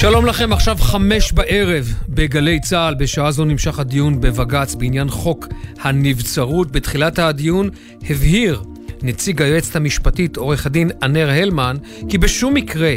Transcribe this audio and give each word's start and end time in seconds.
שלום 0.00 0.26
לכם, 0.26 0.52
עכשיו 0.52 0.76
חמש 0.80 1.32
בערב 1.32 1.84
בגלי 2.08 2.60
צה"ל. 2.60 2.94
בשעה 2.94 3.30
זו 3.30 3.44
נמשך 3.44 3.78
הדיון 3.78 4.20
בבג"ץ 4.20 4.74
בעניין 4.74 5.08
חוק 5.08 5.48
הנבצרות. 5.80 6.70
בתחילת 6.70 7.18
הדיון 7.18 7.70
הבהיר 8.10 8.62
נציג 9.02 9.42
היועצת 9.42 9.76
המשפטית, 9.76 10.36
עורך 10.36 10.66
הדין 10.66 10.90
ענר 11.02 11.30
הלמן, 11.30 11.76
כי 12.08 12.18
בשום 12.18 12.54
מקרה 12.54 12.94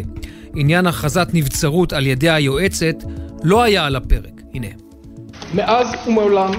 עניין 0.55 0.87
הכרזת 0.87 1.27
נבצרות 1.33 1.93
על 1.93 2.07
ידי 2.07 2.29
היועצת 2.29 2.95
לא 3.43 3.63
היה 3.63 3.85
על 3.85 3.95
הפרק. 3.95 4.41
הנה. 4.53 4.67
מאז 5.53 5.87
ומעולם 6.07 6.51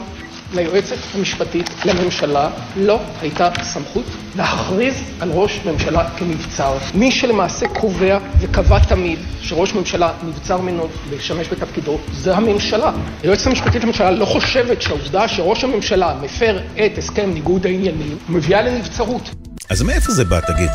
ליועצת 0.55 0.97
המשפטית 1.15 1.71
לממשלה 1.85 2.51
לא 2.77 3.01
הייתה 3.21 3.51
סמכות 3.63 4.05
להכריז 4.37 4.95
על 5.21 5.31
ראש 5.33 5.61
ממשלה 5.65 6.11
כנבצר. 6.11 6.79
מי 6.95 7.11
שלמעשה 7.11 7.69
קובע 7.69 8.19
וקבע 8.41 8.79
תמיד 8.79 9.19
שראש 9.41 9.75
ממשלה 9.75 10.13
נבצר 10.23 10.61
ממנו 10.61 10.89
לשמש 11.13 11.49
בתפקידו 11.49 11.99
זה 12.13 12.37
הממשלה. 12.37 12.93
היועצת 13.23 13.47
המשפטית 13.47 13.85
לממשלה 13.85 14.11
לא 14.11 14.25
חושבת 14.25 14.83
שהעובדה 14.83 15.29
שראש 15.29 15.65
הממשלה 15.65 16.15
מפר 16.23 16.59
את 16.87 16.99
הסכם 16.99 17.31
ניגוד 17.35 17.67
העניינים 17.67 18.19
מביאה 18.29 18.63
לנבצרות. 18.63 19.31
אז 19.71 19.83
מאיפה 19.83 20.13
זה 20.13 20.25
בא, 20.25 20.41
תגיד? 20.41 20.71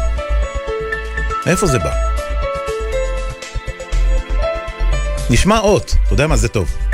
מאיפה 1.46 1.66
זה 1.66 1.80
בא? 1.80 1.92
נשמע 5.30 5.60
אות, 5.60 5.96
אתה 6.06 6.14
יודע 6.14 6.28
מה 6.28 6.36
זה 6.36 6.48
טוב. 6.48 6.89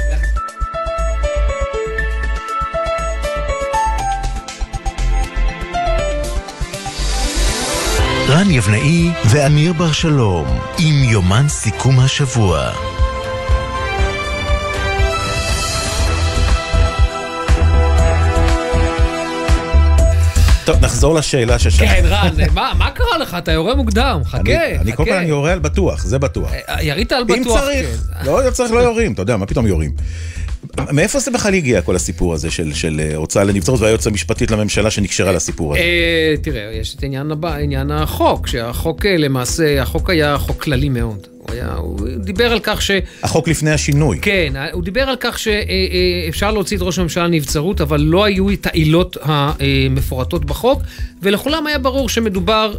רן 8.35 8.51
יבנאי 8.51 9.11
ואמיר 9.25 9.73
בר 9.73 9.91
שלום 9.91 10.59
עם 10.77 11.03
יומן 11.03 11.45
סיכום 11.47 11.99
השבוע. 11.99 12.71
טוב, 20.65 20.85
נחזור 20.85 21.15
לשאלה 21.15 21.59
ששאלת. 21.59 21.89
כן, 21.89 22.03
רן, 22.05 22.33
מה, 22.53 22.71
מה 22.77 22.91
קרה 22.91 23.17
לך? 23.17 23.35
אתה 23.37 23.51
יורה 23.51 23.75
מוקדם, 23.75 24.21
חכה, 24.25 24.39
אני, 24.39 24.55
חכה. 24.55 24.81
אני 24.81 24.95
כל 24.95 25.05
פעם 25.05 25.17
אני 25.17 25.27
יורה 25.27 25.51
על 25.51 25.59
בטוח, 25.59 26.03
זה 26.03 26.19
בטוח. 26.19 26.51
אה, 26.69 26.83
ירית 26.83 27.11
על 27.11 27.23
אם 27.29 27.41
בטוח, 27.41 27.59
צריך, 27.59 27.87
כן. 28.19 28.25
לא, 28.25 28.45
לא 28.45 28.51
צריך, 28.51 28.71
לא 28.71 28.79
יורים, 28.79 29.13
אתה 29.13 29.21
יודע, 29.21 29.37
מה 29.37 29.45
פתאום 29.45 29.67
יורים? 29.67 29.91
מאיפה 30.91 31.19
זה 31.19 31.31
בכלל 31.31 31.53
הגיע, 31.53 31.81
כל 31.81 31.95
הסיפור 31.95 32.33
הזה 32.33 32.51
של, 32.51 32.73
של 32.73 33.01
אה, 33.03 33.15
הוצאה 33.15 33.43
לנבצרות 33.43 33.81
והיועצת 33.81 34.07
המשפטית 34.07 34.51
לממשלה 34.51 34.91
שנקשרה 34.91 35.31
לסיפור 35.31 35.73
הזה? 35.73 35.81
אה, 35.81 36.35
תראה, 36.41 36.71
יש 36.73 36.95
את 36.95 37.03
עניין 37.03 37.31
הבא, 37.31 37.55
עניין 37.55 37.91
החוק, 37.91 38.47
שהחוק 38.47 39.05
אה, 39.05 39.17
למעשה, 39.17 39.81
החוק 39.81 40.09
היה 40.09 40.37
חוק 40.37 40.63
כללי 40.63 40.89
מאוד. 40.89 41.27
הוא 41.37 41.51
היה, 41.51 41.73
הוא 41.73 41.99
דיבר 42.17 42.51
על 42.51 42.59
כך 42.63 42.81
ש... 42.81 42.91
החוק 43.23 43.47
לפני 43.47 43.71
השינוי. 43.71 44.19
כן, 44.21 44.53
הוא 44.73 44.83
דיבר 44.83 45.01
על 45.01 45.15
כך 45.19 45.39
שאפשר 45.39 46.51
להוציא 46.51 46.77
את 46.77 46.81
ראש 46.81 46.99
הממשלה 46.99 47.27
לנבצרות, 47.27 47.81
אבל 47.81 48.01
לא 48.01 48.23
היו 48.23 48.49
את 48.49 48.65
העילות 48.65 49.17
המפורטות 49.21 50.45
בחוק, 50.45 50.81
ולכולם 51.21 51.67
היה 51.67 51.79
ברור 51.79 52.09
שמדובר 52.09 52.75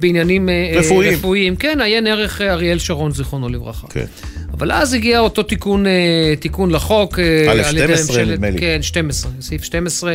בעניינים 0.00 0.48
אה, 0.48 0.72
רפואיים. 0.74 1.12
רפואיים. 1.14 1.56
כן, 1.56 1.80
עיין 1.80 2.06
ערך 2.06 2.40
אה, 2.40 2.52
אריאל 2.52 2.78
שרון, 2.78 3.12
זכרונו 3.12 3.48
לברכה. 3.48 3.86
כן. 3.88 4.04
אבל 4.52 4.72
אז 4.72 4.94
הגיע 4.94 5.18
אותו 5.18 5.42
תיקון, 5.42 5.86
אה, 5.86 5.92
תיקון 6.40 6.70
לחוק. 6.70 7.18
אה, 7.18 7.46
א', 7.48 7.50
על 7.50 7.76
ידי 7.78 7.86
12 7.96 8.16
ממשלת- 8.16 8.28
נדמה 8.34 8.50
לי. 8.50 8.58
כן, 8.58 8.78
12, 8.82 9.30
סעיף 9.40 9.64
12, 9.64 10.14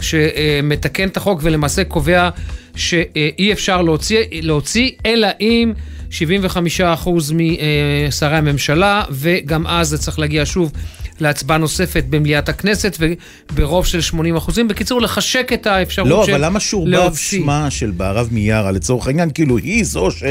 שמתקן 0.00 1.08
את 1.08 1.16
החוק 1.16 1.40
ולמעשה 1.42 1.84
קובע 1.84 2.28
שאי 2.76 3.52
אפשר 3.52 3.82
להוציא, 3.82 4.18
להוציא 4.42 4.90
אלא 5.06 5.28
אם 5.40 5.72
75% 6.10 6.14
משרי 7.34 8.36
הממשלה, 8.36 9.02
וגם 9.10 9.66
אז 9.66 9.88
זה 9.88 9.98
צריך 9.98 10.18
להגיע 10.18 10.42
שוב 10.46 10.72
להצבעה 11.20 11.58
נוספת 11.58 12.04
במליאת 12.10 12.48
הכנסת, 12.48 12.96
וברוב 13.52 13.86
של 13.86 13.98
80%. 14.12 14.14
בקיצור, 14.68 15.00
לחשק 15.02 15.50
את 15.54 15.66
האפשרות 15.66 16.08
לא, 16.08 16.22
של 16.26 16.34
אבל 16.34 16.44
למה 16.44 16.60
שורבב 16.60 16.88
להוציא. 16.90 17.40
שמה 17.40 17.70
של 17.70 17.90
בהרב 17.96 18.28
מיארה 18.32 18.70
לצורך 18.72 19.06
העניין? 19.06 19.30
כאילו 19.30 19.56
היא 19.58 19.84
זו 19.84 20.10
ש- 20.10 20.22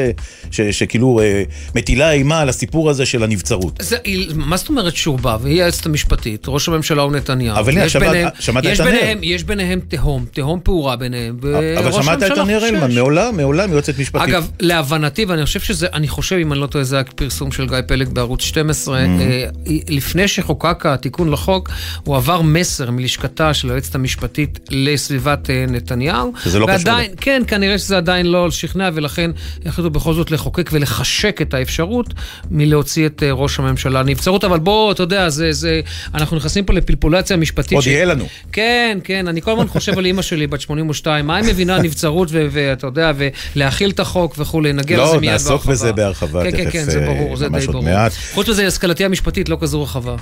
ש- 0.52 0.62
שכאילו 0.62 1.20
אה, 1.20 1.44
מטילה 1.76 2.12
אימה 2.12 2.40
על 2.40 2.50
הסיפור 2.50 2.90
הזה 2.90 3.06
של 3.06 3.24
הנבצרות. 3.24 3.80
זה, 3.82 3.98
מה 4.36 4.58
זאת 4.58 4.70
אומרת 4.70 4.96
שורבב? 4.96 5.46
היא 5.46 5.62
היועצת 5.62 5.86
המשפטית, 5.86 6.46
ראש 6.48 6.68
הממשלה 6.68 7.02
הוא 7.02 7.12
נתניהו. 7.12 7.58
אבל 7.60 7.72
הנה, 7.72 7.90
שמעת- 7.90 8.66
את 8.74 8.80
הנר. 8.80 9.20
יש 9.22 9.44
ביניהם 9.44 9.80
תהום, 9.88 10.26
תהום 10.34 10.60
פעורה 10.64 10.96
ביניהם. 10.96 11.38
אבל 11.78 11.92
שמעת 11.92 12.24
את 12.24 12.38
הנר. 12.38 12.64
הלמן, 12.66 12.92
מעולם, 12.96 13.38
מעולם 13.38 13.72
יועצת 13.72 14.00
משפטית. 14.00 14.30
אגב, 14.30 14.50
להבנתי, 14.60 15.26
ואני 15.26 15.46
חושב 15.46 15.60
שזה, 15.60 15.88
אני 15.94 16.08
חושב, 16.08 16.36
אם 16.36 16.54
אני 16.54 16.60
לא 16.62 16.68
טועה, 16.68 16.84
זה 16.84 16.96
היה 16.96 17.04
פרסום 17.16 17.52
של 17.52 17.68
גיא 17.68 17.78
פלג 17.88 18.08
בערוץ 18.10 18.42
12, 18.42 19.00
Mm-hmm. 19.06 19.22
אה, 19.22 19.46
לפני 19.90 20.28
שחוקק 20.28 20.75
התיקון 20.86 21.32
לחוק, 21.32 21.70
הוא 22.04 22.16
עבר 22.16 22.42
מסר 22.42 22.92
מלשכתה 22.92 23.54
של 23.54 23.70
היועצת 23.70 23.96
המשפטית 23.96 24.60
לסביבת 24.72 25.50
אה, 25.50 25.66
נתניהו. 25.68 26.34
שזה 26.44 26.60
לא 26.60 26.66
קשור 26.66 26.78
ועדיין, 26.78 27.12
כן, 27.22 27.42
כנראה 27.48 27.78
שזה 27.78 27.98
עדיין 27.98 28.26
לא 28.26 28.52
שכנע, 28.52 28.90
ולכן 28.94 29.32
החליטו 29.66 29.90
בכל 29.90 30.14
זאת 30.14 30.32
לחוקק 30.32 30.70
ולחשק 30.74 31.42
את 31.42 31.54
האפשרות 31.54 32.14
מלהוציא 32.52 33.06
את 33.06 33.24
אה, 33.24 33.32
ראש 33.32 33.60
הממשלה 33.60 34.02
לנבצרות, 34.04 34.44
אבל 34.44 34.60
בוא, 34.60 34.92
אתה 34.92 35.04
יודע, 35.04 35.30
זה, 35.30 35.54
זה, 35.54 35.82
אנחנו 36.14 36.38
נכנסים 36.38 36.66
פה 36.66 36.74
לפלפולציה 36.74 37.38
משפטית. 37.38 37.74
עוד 37.74 37.84
ש- 37.84 37.88
יהיה 37.88 38.06
לנו. 38.06 38.26
כן, 38.52 38.98
כן, 39.04 39.28
אני 39.28 39.42
כל 39.42 39.52
הזמן 39.52 39.68
חושב 39.68 39.98
על 39.98 40.06
אימא 40.06 40.22
שלי, 40.22 40.48
בת 40.48 40.62
82, 40.62 41.28
מה 41.28 41.36
היא 41.36 41.46
מבינה 41.46 41.78
נבצרות, 41.80 42.30
ואתה 42.32 42.88
יודע, 42.88 43.12
ולהכיל 43.56 43.90
את 43.90 44.00
החוק 44.00 44.36
וכולי, 44.38 44.74
נגיע 44.74 44.98
לא, 44.98 45.08
לזה 45.08 45.18
מיד 45.18 45.32
נעסוק 45.32 45.50
בהרחבה. 45.52 45.72
בזה 45.72 45.94
בהרחבה 45.94 46.44
כן, 46.44 46.52
כן, 46.52 46.64
תכף, 46.64 46.74
כן, 46.74 46.84
זה 46.84 47.00
אה, 47.00 47.06
ברור, 47.06 47.38
זה 47.38 47.50
די 47.50 47.68
ברור. 47.68 47.84
מעט. 47.84 48.12
חוץ 48.34 48.50
מזה, 48.50 48.68
השכלתי 48.68 49.06
המשפטית 49.06 49.50
לא 49.50 49.58
כזו 49.62 49.84
רחבה. 49.84 50.16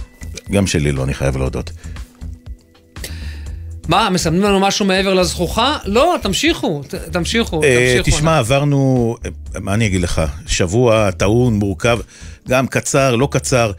גם 0.51 0.67
שלי 0.67 0.91
לא, 0.91 1.03
אני 1.03 1.13
חייב 1.13 1.37
להודות. 1.37 1.71
מה, 3.87 4.09
מסמנים 4.09 4.41
לנו 4.41 4.59
משהו 4.59 4.85
מעבר 4.85 5.13
לזכוכה? 5.13 5.77
לא, 5.85 6.15
תמשיכו, 6.21 6.81
ת- 6.87 6.95
תמשיכו, 6.95 7.63
אה, 7.63 7.95
תמשיכו. 7.97 8.17
תשמע, 8.17 8.37
עברנו, 8.39 9.15
אה, 9.25 9.29
מה 9.59 9.73
אני 9.73 9.85
אגיד 9.87 10.01
לך, 10.01 10.21
שבוע 10.47 11.11
טעון, 11.11 11.53
מורכב, 11.53 11.99
גם 12.49 12.67
קצר, 12.67 13.15
לא 13.15 13.27
קצר. 13.31 13.71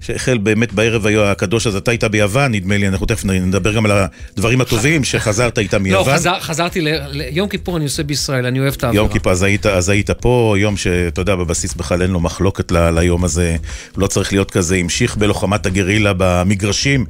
שהחל 0.00 0.38
באמת 0.38 0.72
בערב 0.72 1.06
הקדוש, 1.06 1.66
אז 1.66 1.76
אתה 1.76 1.90
היית 1.90 2.04
ביוון, 2.04 2.52
נדמה 2.52 2.76
לי, 2.76 2.88
אנחנו 2.88 3.06
תכף 3.06 3.24
נדבר 3.24 3.72
גם 3.72 3.86
על 3.86 3.92
הדברים 4.34 4.60
הטובים 4.60 5.04
שחזרת 5.04 5.58
איתם 5.58 5.76
לא, 5.76 5.82
מיוון. 5.82 6.14
חזר, 6.14 6.40
חזרתי 6.40 6.80
ל... 6.80 6.88
ליום 7.10 7.48
כיפור 7.48 7.76
אני 7.76 7.84
עושה 7.84 8.02
בישראל, 8.02 8.46
אני 8.46 8.60
אוהב 8.60 8.74
את 8.74 8.84
האווירה. 8.84 9.02
יום 9.02 9.12
כיפור, 9.12 9.32
אז 9.32 9.42
היית, 9.42 9.66
אז 9.66 9.88
היית 9.88 10.10
פה, 10.10 10.54
יום 10.58 10.76
שאתה 10.76 11.20
יודע, 11.20 11.34
בבסיס 11.34 11.74
בכלל 11.74 12.02
אין 12.02 12.10
לו 12.10 12.20
מחלוקת 12.20 12.72
ל, 12.72 12.90
ליום 12.90 13.24
הזה, 13.24 13.56
לא 13.96 14.06
צריך 14.06 14.32
להיות 14.32 14.50
כזה, 14.50 14.76
המשיך 14.76 15.16
בלוחמת 15.16 15.66
הגרילה 15.66 16.12
במגרשים, 16.16 17.06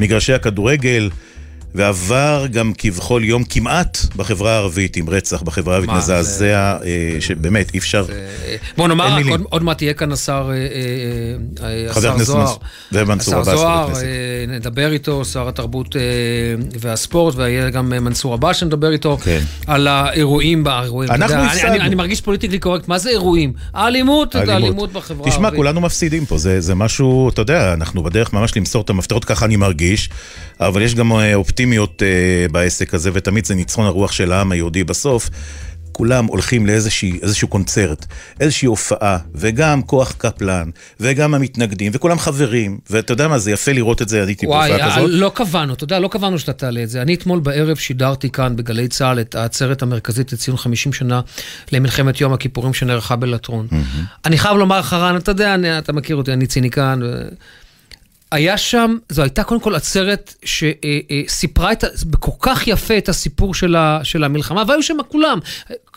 מגרשי 0.00 0.32
הכדורגל, 0.32 1.10
ועבר 1.74 2.46
גם 2.52 2.72
כבכל 2.78 3.20
יום 3.24 3.44
כמעט 3.44 3.98
בחברה 4.16 4.52
הערבית, 4.52 4.96
עם 4.96 5.08
רצח 5.10 5.42
בחברה 5.42 5.74
הערבית 5.74 5.90
מזעזע, 5.96 6.46
אה, 6.84 7.16
שבאמת 7.20 7.74
אי 7.74 7.78
אפשר, 7.78 8.04
בוא 8.76 8.84
אין 8.84 8.88
נאמר, 8.88 9.14
מילים. 9.16 9.32
עוד, 9.32 9.40
עוד 9.50 9.62
מעט 9.62 9.82
יהיה 9.82 9.94
כאן 9.94 10.12
השר, 10.12 10.50
אה, 10.50 10.56
אה, 10.56 11.68
אה, 11.86 11.90
השר 11.90 12.18
זוהר. 12.18 12.40
מנס- 12.46 12.58
ומנסור 12.92 13.34
עבאס, 13.34 13.48
חבר 13.48 13.56
זוהר, 13.56 13.84
הכנסת. 13.86 14.02
אה, 14.02 14.08
נדבר 14.56 14.92
איתו, 14.92 15.24
שר 15.24 15.48
התרבות 15.48 15.96
אה, 15.96 16.02
והספורט, 16.80 17.34
ויהיה 17.36 17.70
גם 17.70 17.88
מנסור 17.88 18.34
עבאס 18.34 18.56
שנדבר 18.56 18.92
איתו, 18.92 19.18
כן. 19.24 19.40
על 19.66 19.86
האירועים 19.86 20.64
באירועים. 20.64 21.10
אנחנו 21.12 21.24
יודע, 21.34 21.40
אני, 21.44 21.52
הפסדנו. 21.52 21.74
אני, 21.74 21.80
אני 21.80 21.94
מרגיש 21.94 22.20
פוליטיקלי 22.20 22.58
קורקט, 22.58 22.88
מה 22.88 22.98
זה 22.98 23.10
אירועים? 23.10 23.52
האלימות, 23.74 24.34
האלימות 24.34 24.92
בחברה 24.92 25.16
הערבית. 25.18 25.32
תשמע, 25.34 25.50
כולנו 25.50 25.80
מפסידים 25.80 26.26
פה, 26.26 26.38
זה, 26.38 26.60
זה 26.60 26.74
משהו, 26.74 27.28
אתה 27.28 27.42
יודע, 27.42 27.72
אנחנו 27.74 28.02
בדרך 28.02 28.32
ממש 28.32 28.56
למסור 28.56 28.82
את 28.82 28.90
המפתחות, 28.90 29.24
ככה 29.24 29.44
אני 29.44 29.56
מרגיש, 29.56 30.10
אבל 30.60 30.82
יש 30.82 30.94
גם 30.94 31.12
אה, 31.12 31.34
אופטימיות 31.58 32.02
אה, 32.02 32.08
בעסק 32.52 32.94
הזה, 32.94 33.10
ותמיד 33.12 33.44
זה 33.44 33.54
ניצחון 33.54 33.86
הרוח 33.86 34.12
של 34.12 34.32
העם 34.32 34.52
היהודי 34.52 34.84
בסוף. 34.84 35.30
כולם 35.92 36.24
הולכים 36.26 36.66
לאיזשהו 36.66 37.48
קונצרט, 37.48 38.06
איזושהי 38.40 38.66
הופעה, 38.66 39.18
וגם 39.34 39.82
כוח 39.82 40.12
קפלן, 40.18 40.70
וגם 41.00 41.34
המתנגדים, 41.34 41.92
וכולם 41.94 42.18
חברים, 42.18 42.78
ואתה 42.90 43.12
יודע 43.12 43.28
מה, 43.28 43.38
זה 43.38 43.50
יפה 43.50 43.72
לראות 43.72 44.02
את 44.02 44.08
זה, 44.08 44.24
הייתי 44.24 44.46
וואי, 44.46 44.70
בהופעה 44.70 44.88
אה, 44.88 44.96
כזאת. 44.96 45.10
לא 45.12 45.30
קבענו, 45.34 45.74
אתה 45.74 45.84
יודע, 45.84 45.98
לא 45.98 46.08
קבענו 46.08 46.38
שאתה 46.38 46.52
תעלה 46.52 46.82
את 46.82 46.88
זה. 46.88 47.02
אני 47.02 47.14
אתמול 47.14 47.40
בערב 47.40 47.76
שידרתי 47.76 48.30
כאן 48.30 48.56
בגלי 48.56 48.88
צה"ל 48.88 49.20
את 49.20 49.34
העצרת 49.34 49.82
המרכזית 49.82 50.32
לציון 50.32 50.56
50 50.56 50.92
שנה 50.92 51.20
למלחמת 51.72 52.20
יום 52.20 52.32
הכיפורים 52.32 52.74
שנערכה 52.74 53.16
בלטרון. 53.16 53.66
אני 54.24 54.38
חייב 54.38 54.56
לומר 54.56 54.78
לך, 54.78 54.92
רן, 54.92 55.16
אתה 55.16 55.30
יודע, 55.30 55.54
אני- 55.54 55.78
אתה 55.78 55.92
מכיר 55.92 56.16
אותי, 56.16 56.32
אני 56.32 56.46
ציניקן. 56.46 57.00
ו- 57.02 57.28
היה 58.32 58.58
שם, 58.58 58.96
זו 59.08 59.22
הייתה 59.22 59.44
קודם 59.44 59.60
כל 59.60 59.74
עצרת 59.74 60.34
שסיפרה 60.44 61.72
את, 61.72 61.84
כל 62.18 62.32
כך 62.40 62.66
יפה 62.68 62.98
את 62.98 63.08
הסיפור 63.08 63.54
של, 63.54 63.76
ה, 63.76 64.00
של 64.02 64.24
המלחמה, 64.24 64.62
והיו 64.68 64.82
שם 64.82 64.96
כולם. 65.08 65.38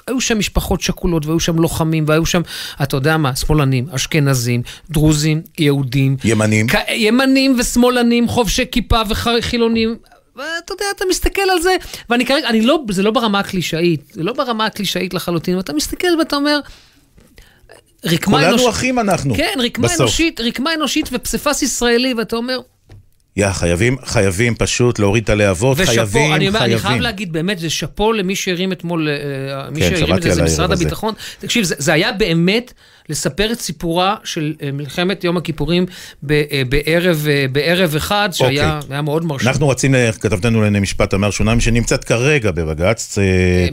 היו 0.08 0.22
שם 0.22 0.40
משפחות 0.40 0.82
שכולות, 0.82 1.26
והיו 1.26 1.40
שם 1.40 1.60
לוחמים, 1.60 2.06
והיו 2.08 2.26
שם, 2.26 2.42
אתה 2.84 2.98
יודע 2.98 3.18
מה, 3.18 3.36
שמאלנים, 3.36 3.86
אשכנזים, 3.96 4.62
דרוזים, 4.90 5.42
יהודים. 5.60 6.18
ימנים. 6.24 6.68
כ- 6.68 6.90
ימנים 6.90 7.56
ושמאלנים, 7.60 8.28
חובשי 8.28 8.64
כיפה 8.72 9.02
וחילונים. 9.10 9.96
ואתה 10.36 10.74
יודע, 10.74 10.86
אתה 10.96 11.06
מסתכל 11.10 11.42
על 11.42 11.62
זה, 11.62 11.76
ואני 12.10 12.26
כרגע, 12.26 12.50
אני 12.50 12.62
לא, 12.62 12.80
זה 12.90 13.04
לא 13.04 13.12
ברמה 13.12 13.40
הקלישאית, 13.40 14.02
זה 14.12 14.24
לא 14.24 14.34
ברמה 14.34 14.66
הקלישאית 14.66 15.14
לחלוטין, 15.14 15.56
ואתה 15.56 15.74
מסתכל 15.74 16.08
ואתה 16.20 16.36
אומר, 16.36 16.60
רקמה 18.06 18.38
כולנו 18.38 18.54
אנוש- 18.56 18.68
אחים 18.76 19.00
אנחנו, 19.00 19.36
כן, 19.36 19.54
רקמה 19.64 19.88
בסוף. 19.88 20.00
אנושית, 20.02 20.40
רקמה 20.42 20.74
אנושית 20.74 21.10
ופסיפס 21.12 21.62
ישראלי, 21.62 22.14
ואתה 22.14 22.36
אומר, 22.36 22.60
יא, 23.38 23.52
חייבים, 23.52 23.98
חייבים 24.06 24.56
פשוט 24.56 25.00
להוריד 25.00 25.24
את 25.24 25.30
הלהבות, 25.30 25.78
ושאפו, 25.80 25.94
חייבים, 25.94 26.34
אני 26.34 26.48
אומר, 26.48 26.60
אני 26.60 26.68
חייבים. 26.68 26.88
חייב 26.88 27.02
להגיד 27.02 27.34
באמת, 27.34 27.60
זה 27.60 27.70
שאפו 27.70 28.14
למי 28.14 28.36
שהרים 28.36 28.72
אתמול, 28.72 29.10
אה, 29.10 29.70
מי 29.72 29.80
כן, 29.80 29.90
שהרים 29.90 30.16
את 30.16 30.22
זה, 30.22 30.34
זה 30.34 30.44
משרד 30.44 30.72
הזה. 30.72 30.84
הביטחון. 30.84 31.14
תקשיב, 31.40 31.64
זה, 31.64 31.76
זה 31.78 31.94
היה 31.94 32.12
באמת 32.12 32.74
לספר 33.10 33.52
את 33.52 33.60
סיפורה 33.62 34.16
של 34.24 34.54
אה, 34.64 34.72
מלחמת 34.72 35.24
יום 35.24 35.38
הכיפורים 35.38 35.86
ב, 36.24 36.32
אה, 36.32 36.62
בערב, 36.70 37.28
בערב 37.52 37.96
אחד, 37.96 38.30
שהיה 38.32 38.76
אוקיי. 38.78 38.94
היה 38.96 39.02
מאוד 39.02 39.26
מרשים. 39.26 39.48
אנחנו 39.48 39.70
רצים, 39.70 39.96
כתבתנו 40.22 40.62
לענייני 40.62 40.80
משפט, 40.80 41.14
אמר 41.14 41.32
שונם, 41.32 41.60
שנמצאת 41.60 42.04
כרגע 42.04 42.52
בבג"ץ. 42.52 43.18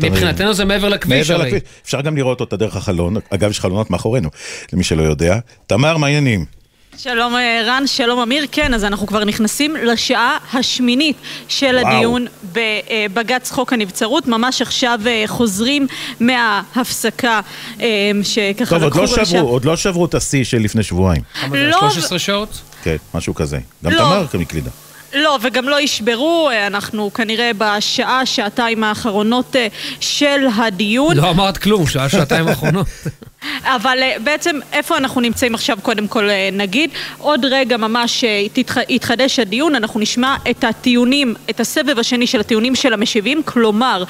מבחינתנו 0.02 0.55
זה 0.55 0.64
מעבר 0.64 0.88
לכביש 0.88 1.31
מעבר 1.31 1.40
הרי. 1.40 1.50
לכביש. 1.50 1.62
אפשר 1.84 2.00
גם 2.00 2.16
לראות 2.16 2.40
אותה 2.40 2.56
דרך 2.56 2.76
החלון, 2.76 3.16
אגב, 3.31 3.50
יש 3.50 3.60
חלונות 3.60 3.90
מאחורינו, 3.90 4.28
למי 4.72 4.84
שלא 4.84 5.02
יודע. 5.02 5.38
תמר, 5.66 5.96
מה 5.96 6.06
העניינים? 6.06 6.57
שלום 7.02 7.36
אה, 7.36 7.62
רן, 7.66 7.86
שלום 7.86 8.18
אמיר. 8.18 8.44
כן, 8.52 8.74
אז 8.74 8.84
אנחנו 8.84 9.06
כבר 9.06 9.24
נכנסים 9.24 9.76
לשעה 9.76 10.38
השמינית 10.52 11.16
של 11.48 11.78
וואו. 11.82 11.94
הדיון 11.94 12.26
בבג"ץ 12.52 13.50
חוק 13.50 13.72
הנבצרות. 13.72 14.26
ממש 14.26 14.62
עכשיו 14.62 15.00
אה, 15.06 15.24
חוזרים 15.26 15.86
מההפסקה 16.20 17.40
אה, 17.80 18.10
שככה 18.22 18.74
טוב, 18.74 18.82
עוד 18.82 18.92
לקחו 18.92 19.00
לא 19.00 19.18
גם 19.18 19.24
שברו, 19.24 19.48
עוד 19.48 19.64
לא 19.64 19.76
שברו 19.76 20.04
את 20.04 20.14
השיא 20.14 20.44
של 20.44 20.58
לפני 20.58 20.82
שבועיים. 20.82 21.22
כמה 21.40 21.50
זה, 21.50 21.70
לא, 21.70 21.78
13 21.80 22.18
שעות? 22.18 22.60
כן, 22.82 22.96
משהו 23.14 23.34
כזה. 23.34 23.58
גם 23.84 23.92
לא. 23.92 23.98
תמר 23.98 24.26
כמקלידה. 24.26 24.70
לא, 25.14 25.38
וגם 25.42 25.68
לא 25.68 25.80
ישברו, 25.80 26.48
אה, 26.50 26.66
אנחנו 26.66 27.12
כנראה 27.12 27.50
בשעה, 27.58 28.26
שעתיים 28.26 28.84
האחרונות 28.84 29.56
אה, 29.56 29.66
של 30.00 30.46
הדיון. 30.56 31.16
לא 31.16 31.30
אמרת 31.30 31.58
כלום, 31.58 31.86
שעה, 31.86 32.08
שעתיים 32.08 32.48
האחרונות. 32.48 32.86
אבל 33.64 33.99
אה, 34.02 34.17
בעצם 34.25 34.58
איפה 34.73 34.96
אנחנו 34.96 35.20
נמצאים 35.20 35.55
עכשיו 35.55 35.79
קודם 35.82 36.08
כל 36.08 36.31
אה, 36.31 36.49
נגיד? 36.52 36.90
עוד 37.19 37.44
רגע 37.44 37.76
ממש 37.76 38.25
אה. 38.25 38.43
יתחדש 38.88 39.38
הדיון 39.38 39.75
אנחנו 39.75 40.00
נשמע 40.00 40.37
את 40.50 40.64
הטיעונים 40.64 41.35
את 41.50 41.61
הסבב 41.61 41.99
השני 41.99 42.26
של 42.26 42.40
הטיעונים 42.40 42.75
של 42.75 42.93
המשיבים 42.93 43.43
כלומר 43.43 44.05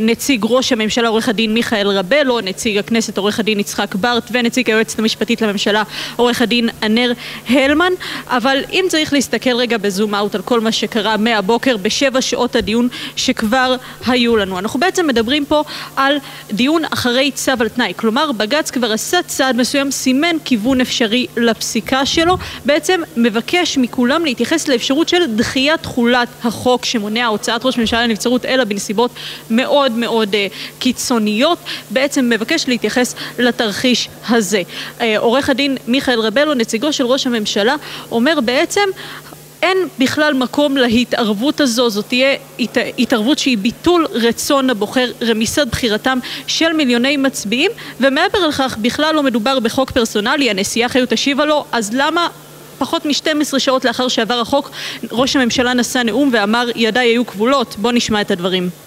נציג 0.00 0.44
ראש 0.48 0.72
הממשלה 0.72 1.08
עורך 1.08 1.28
הדין 1.28 1.54
מיכאל 1.54 1.88
רבלו 1.88 2.40
נציג 2.40 2.78
הכנסת 2.78 3.18
עורך 3.18 3.40
הדין 3.40 3.60
יצחק 3.60 3.94
ברט 3.94 4.28
ונציג 4.32 4.70
היועצת 4.70 4.98
המשפטית 4.98 5.42
לממשלה 5.42 5.82
עורך 6.16 6.42
הדין 6.42 6.68
ענר 6.82 7.12
הלמן. 7.48 7.92
אבל 8.26 8.58
אם 8.72 8.84
צריך 8.88 9.12
להסתכל 9.12 9.56
רגע 9.56 9.78
בזום 9.78 10.14
אאוט 10.14 10.34
על 10.34 10.42
כל 10.42 10.60
מה 10.60 10.72
שקרה 10.72 11.16
מהבוקר 11.16 11.76
בשבע 11.76 12.20
שעות 12.20 12.56
הדיון 12.56 12.88
שכבר 13.16 13.76
היו 14.06 14.36
לנו. 14.36 14.58
אנחנו 14.58 14.80
בעצם 14.80 15.06
מדברים 15.06 15.44
פה 15.44 15.62
על 15.96 16.16
דיון 16.52 16.82
אחרי 16.90 17.30
צו 17.30 17.52
על 17.60 17.68
תנאי. 17.68 17.92
כלומר 17.96 18.32
בג"ץ 18.32 18.63
כבר 18.70 18.92
עשה 18.92 19.22
צעד 19.26 19.56
מסוים, 19.56 19.90
סימן 19.90 20.36
כיוון 20.44 20.80
אפשרי 20.80 21.26
לפסיקה 21.36 22.06
שלו, 22.06 22.36
בעצם 22.64 23.00
מבקש 23.16 23.78
מכולם 23.78 24.24
להתייחס 24.24 24.68
לאפשרות 24.68 25.08
של 25.08 25.36
דחיית 25.36 25.82
תחולת 25.82 26.28
החוק 26.44 26.84
שמונע 26.84 27.26
הוצאת 27.26 27.64
ראש 27.64 27.78
ממשלה 27.78 28.06
לנבצרות 28.06 28.44
אלא 28.44 28.64
בנסיבות 28.64 29.10
מאוד 29.50 29.92
מאוד 29.92 30.34
uh, 30.34 30.36
קיצוניות, 30.78 31.58
בעצם 31.90 32.30
מבקש 32.30 32.68
להתייחס 32.68 33.14
לתרחיש 33.38 34.08
הזה. 34.28 34.62
Uh, 34.98 35.02
עורך 35.16 35.50
הדין 35.50 35.76
מיכאל 35.86 36.20
רבלו, 36.20 36.54
נציגו 36.54 36.92
של 36.92 37.06
ראש 37.06 37.26
הממשלה, 37.26 37.76
אומר 38.10 38.40
בעצם 38.40 38.88
אין 39.64 39.78
בכלל 39.98 40.34
מקום 40.34 40.76
להתערבות 40.76 41.60
הזו, 41.60 41.90
זאת 41.90 42.04
תהיה 42.08 42.36
הת... 42.58 42.78
התערבות 42.98 43.38
שהיא 43.38 43.58
ביטול 43.58 44.06
רצון 44.10 44.70
הבוחר, 44.70 45.10
רמיסת 45.22 45.66
בחירתם 45.70 46.18
של 46.46 46.72
מיליוני 46.72 47.16
מצביעים, 47.16 47.70
ומעבר 48.00 48.46
לכך 48.46 48.76
בכלל 48.80 49.14
לא 49.14 49.22
מדובר 49.22 49.60
בחוק 49.60 49.90
פרסונלי, 49.90 50.50
הנשיאה 50.50 50.88
חיות 50.88 51.12
השיבה 51.12 51.44
לו, 51.44 51.64
אז 51.72 51.90
למה 51.94 52.28
פחות 52.78 53.06
מ-12 53.06 53.58
שעות 53.58 53.84
לאחר 53.84 54.08
שעבר 54.08 54.40
החוק, 54.40 54.70
ראש 55.12 55.36
הממשלה 55.36 55.74
נשא 55.74 55.98
נאום 55.98 56.30
ואמר 56.32 56.68
ידיי 56.76 57.08
היו 57.08 57.26
כבולות? 57.26 57.74
בואו 57.78 57.92
נשמע 57.92 58.20
את 58.20 58.30
הדברים. 58.30 58.83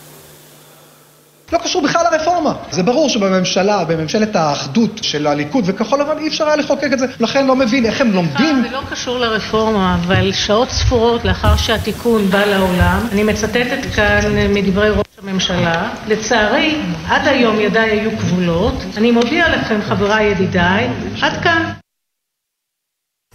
לא 1.54 1.58
קשור 1.58 1.82
בכלל 1.82 2.02
לרפורמה. 2.12 2.54
זה 2.72 2.84
ברור 2.84 3.10
שבממשלה, 3.10 3.84
בממשלת 3.86 4.36
האחדות 4.36 5.00
של 5.02 5.28
הליכוד 5.28 5.64
וכחול 5.68 6.02
לבן 6.02 6.18
אי 6.18 6.28
אפשר 6.28 6.48
היה 6.48 6.56
לחוקק 6.56 6.90
את 6.94 7.00
זה. 7.00 7.06
לכן 7.20 7.48
לא 7.48 7.56
מבין 7.56 7.86
איך 7.86 8.02
הם 8.02 8.12
לומדים. 8.12 8.64
זה 8.64 8.72
לא 8.72 8.82
קשור 8.92 9.20
לרפורמה, 9.20 9.96
אבל 9.96 10.32
שעות 10.32 10.70
ספורות 10.70 11.26
לאחר 11.26 11.56
שהתיקון 11.56 12.30
בא 12.30 12.46
לעולם, 12.46 13.00
אני 13.12 13.24
מצטטת 13.24 13.80
כאן 13.96 14.20
מדברי 14.54 14.90
ראש 14.90 15.06
הממשלה, 15.24 15.90
לצערי, 16.08 16.76
עד 17.08 17.28
היום 17.28 17.60
ידיי 17.60 17.90
היו 17.90 18.18
כבולות, 18.18 18.84
אני 18.98 19.12
מודיע 19.12 19.50
לכם, 19.50 19.80
חבריי 19.88 20.26
ידידיי, 20.26 20.88
עד 21.22 21.44
כאן. 21.44 21.67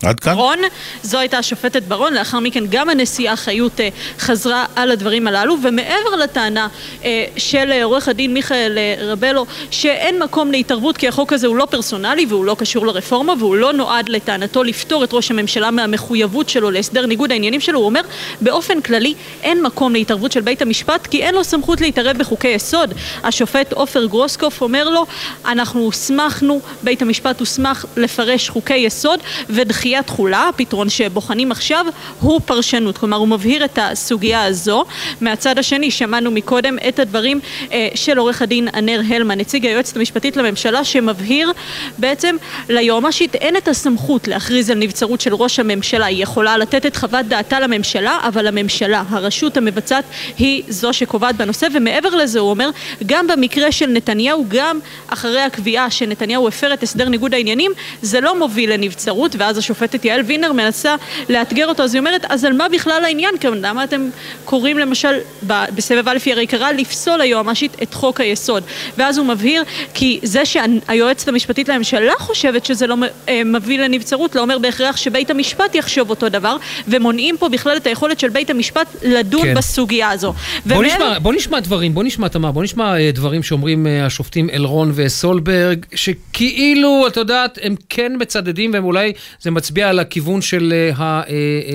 עד 0.04 0.20
כאן? 0.20 0.34
ברון, 0.34 0.58
זו 1.02 1.18
הייתה 1.18 1.38
השופטת 1.38 1.82
ברון, 1.82 2.14
לאחר 2.14 2.40
מכן 2.40 2.64
גם 2.70 2.88
הנשיאה 2.88 3.36
חיות 3.36 3.80
אה, 3.80 3.88
חזרה 4.18 4.64
על 4.76 4.90
הדברים 4.90 5.26
הללו, 5.26 5.56
ומעבר 5.62 6.16
לטענה 6.22 6.68
אה, 7.04 7.24
של 7.36 7.72
אה, 7.72 7.84
עורך 7.84 8.08
הדין 8.08 8.34
מיכאל 8.34 8.78
רבלו, 9.00 9.46
שאין 9.70 10.22
מקום 10.22 10.52
להתערבות 10.52 10.96
כי 10.96 11.08
החוק 11.08 11.32
הזה 11.32 11.46
הוא 11.46 11.56
לא 11.56 11.64
פרסונלי 11.70 12.26
והוא 12.28 12.44
לא 12.44 12.56
קשור 12.58 12.86
לרפורמה 12.86 13.32
והוא 13.38 13.56
לא 13.56 13.72
נועד 13.72 14.08
לטענתו 14.08 14.62
לפטור 14.62 15.04
את 15.04 15.12
ראש 15.12 15.30
הממשלה 15.30 15.70
מהמחויבות 15.70 16.48
שלו 16.48 16.70
להסדר 16.70 17.06
ניגוד 17.06 17.32
העניינים 17.32 17.60
שלו, 17.60 17.78
הוא 17.78 17.86
אומר 17.86 18.00
באופן 18.40 18.80
כללי 18.80 19.14
אין 19.42 19.62
מקום 19.62 19.92
להתערבות 19.92 20.32
של 20.32 20.40
בית 20.40 20.62
המשפט 20.62 21.06
כי 21.06 21.22
אין 21.22 21.34
לו 21.34 21.44
סמכות 21.44 21.80
להתערב 21.80 22.18
בחוקי 22.18 22.48
יסוד. 22.48 22.94
השופט 23.24 23.72
עופר 23.72 24.04
גרוסקופ 24.06 24.62
אומר 24.62 24.88
לו, 24.88 25.06
אנחנו 25.44 25.80
הוסמכנו, 25.80 26.60
בית 26.82 27.02
המשפט 27.02 27.40
הוסמך 27.40 27.84
לפרש 27.96 28.48
חוקי 28.48 28.76
יסוד 28.76 29.20
ודחייה 29.50 29.91
דחיית 29.92 30.06
תחולה, 30.06 30.48
הפתרון 30.48 30.88
שבוחנים 30.88 31.52
עכשיו 31.52 31.86
הוא 32.20 32.40
פרשנות, 32.44 32.98
כלומר 32.98 33.16
הוא 33.16 33.28
מבהיר 33.28 33.64
את 33.64 33.78
הסוגיה 33.82 34.44
הזו. 34.44 34.84
מהצד 35.20 35.58
השני 35.58 35.90
שמענו 35.90 36.30
מקודם 36.30 36.76
את 36.88 36.98
הדברים 36.98 37.40
אה, 37.72 37.88
של 37.94 38.18
עורך 38.18 38.42
הדין 38.42 38.68
ענר 38.74 39.00
הלמן, 39.08 39.38
נציג 39.38 39.66
היועצת 39.66 39.96
המשפטית 39.96 40.36
לממשלה, 40.36 40.84
שמבהיר 40.84 41.52
בעצם 41.98 42.36
ליועמ"שית 42.68 43.34
אין 43.34 43.56
את 43.56 43.68
הסמכות 43.68 44.28
להכריז 44.28 44.70
על 44.70 44.78
נבצרות 44.78 45.20
של 45.20 45.34
ראש 45.34 45.58
הממשלה, 45.58 46.06
היא 46.06 46.22
יכולה 46.22 46.56
לתת 46.56 46.86
את 46.86 46.96
חוות 46.96 47.26
דעתה 47.26 47.60
לממשלה, 47.60 48.18
אבל 48.28 48.46
הממשלה, 48.46 49.04
הרשות 49.08 49.56
המבצעת, 49.56 50.04
היא 50.38 50.62
זו 50.68 50.92
שקובעת 50.92 51.36
בנושא, 51.36 51.66
ומעבר 51.74 52.08
לזה 52.08 52.40
הוא 52.40 52.50
אומר, 52.50 52.70
גם 53.06 53.26
במקרה 53.26 53.72
של 53.72 53.86
נתניהו, 53.86 54.44
גם 54.48 54.78
אחרי 55.08 55.40
הקביעה 55.40 55.90
שנתניהו 55.90 56.48
הפר 56.48 56.74
את 56.74 56.82
הסדר 56.82 57.08
ניגוד 57.08 57.34
העניינים, 57.34 57.72
זה 58.02 58.20
לא 58.20 58.38
מוביל 58.38 58.72
לנבצרות, 58.72 59.36
ואז 59.38 59.58
השופט 59.58 59.81
השופטת 59.82 60.04
יעל 60.04 60.20
וינר 60.20 60.52
מנסה 60.52 60.94
לאתגר 61.28 61.66
אותו, 61.66 61.82
אז 61.82 61.94
היא 61.94 62.00
אומרת, 62.00 62.24
אז 62.28 62.44
על 62.44 62.52
מה 62.52 62.68
בכלל 62.68 63.04
העניין? 63.04 63.34
כי 63.40 63.46
למה 63.46 63.84
אתם 63.84 64.08
קוראים 64.44 64.78
למשל, 64.78 65.14
בסבב 65.42 66.08
א' 66.08 66.18
היא 66.24 66.34
הרי 66.34 66.46
קראה 66.46 66.72
לפסול 66.72 67.20
היועמ"שית 67.20 67.76
את 67.82 67.94
חוק 67.94 68.20
היסוד. 68.20 68.62
ואז 68.98 69.18
הוא 69.18 69.26
מבהיר, 69.26 69.62
כי 69.94 70.20
זה 70.22 70.44
שהיועצת 70.44 71.28
המשפטית 71.28 71.68
לממשלה 71.68 72.12
חושבת 72.18 72.66
שזה 72.66 72.86
לא 72.86 72.96
מביא 73.44 73.78
לנבצרות, 73.78 74.34
לא 74.34 74.40
אומר 74.40 74.58
בהכרח 74.58 74.96
שבית 74.96 75.30
המשפט 75.30 75.74
יחשוב 75.74 76.10
אותו 76.10 76.28
דבר, 76.28 76.56
ומונעים 76.88 77.36
פה 77.38 77.48
בכלל 77.48 77.76
את 77.76 77.86
היכולת 77.86 78.20
של 78.20 78.28
בית 78.28 78.50
המשפט 78.50 78.86
לדון 79.02 79.42
כן. 79.42 79.54
בסוגיה 79.54 80.10
הזו. 80.10 80.34
בוא, 80.66 80.76
ומאל... 80.76 80.86
נשמע, 80.86 81.18
בוא 81.18 81.32
נשמע 81.32 81.60
דברים, 81.60 81.94
בוא 81.94 82.04
נשמע, 82.04 82.28
תמר, 82.28 82.50
בוא 82.50 82.62
נשמע 82.62 83.10
דברים 83.10 83.42
שאומרים 83.42 83.86
השופטים 84.02 84.50
אלרון 84.50 84.92
וסולברג, 84.94 85.86
שכאילו, 85.94 87.04
את 87.06 87.16
יודעת, 87.16 87.58
הם 87.62 87.74
כן 87.88 88.12
מצדדים, 88.18 88.72
והם 88.72 88.84
אולי, 88.84 89.12
זה 89.40 89.50
מצביע 89.50 89.71
על 89.80 89.98
הכיוון 89.98 90.42
של, 90.42 90.74
ה, 90.96 91.22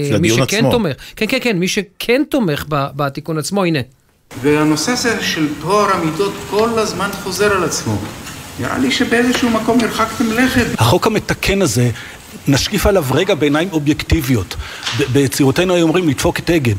של 0.10 0.20
מי 0.20 0.30
שכן 0.30 0.58
עצמו. 0.58 0.72
תומך. 0.72 0.96
כן, 1.16 1.26
כן, 1.30 1.38
כן, 1.42 1.58
מי 1.58 1.68
שכן 1.68 2.22
תומך 2.30 2.66
בתיקון 2.70 3.38
עצמו, 3.38 3.64
הנה. 3.64 3.80
והנושא 4.42 4.92
הזה 4.92 5.24
של 5.24 5.48
טוהר 5.62 5.92
המידות 5.92 6.34
כל 6.50 6.70
הזמן 6.80 7.10
חוזר 7.24 7.52
על 7.52 7.64
עצמו. 7.64 7.98
נראה 8.60 8.78
לי 8.78 8.92
שבאיזשהו 8.92 9.50
מקום 9.50 9.80
הרחקתם 9.82 10.32
לכת. 10.32 10.66
החוק 10.78 11.08
המתקן 11.08 11.62
הזה, 11.62 11.90
נשקיף 12.48 12.86
עליו 12.86 13.04
רגע 13.12 13.36
בעיניים 13.36 13.70
אובייקטיביות. 13.72 14.56
בצעירותינו 15.14 15.74
היו 15.74 15.84
אומרים 15.84 16.10
לדפוק 16.10 16.40
את 16.40 16.50
אגד. 16.50 16.76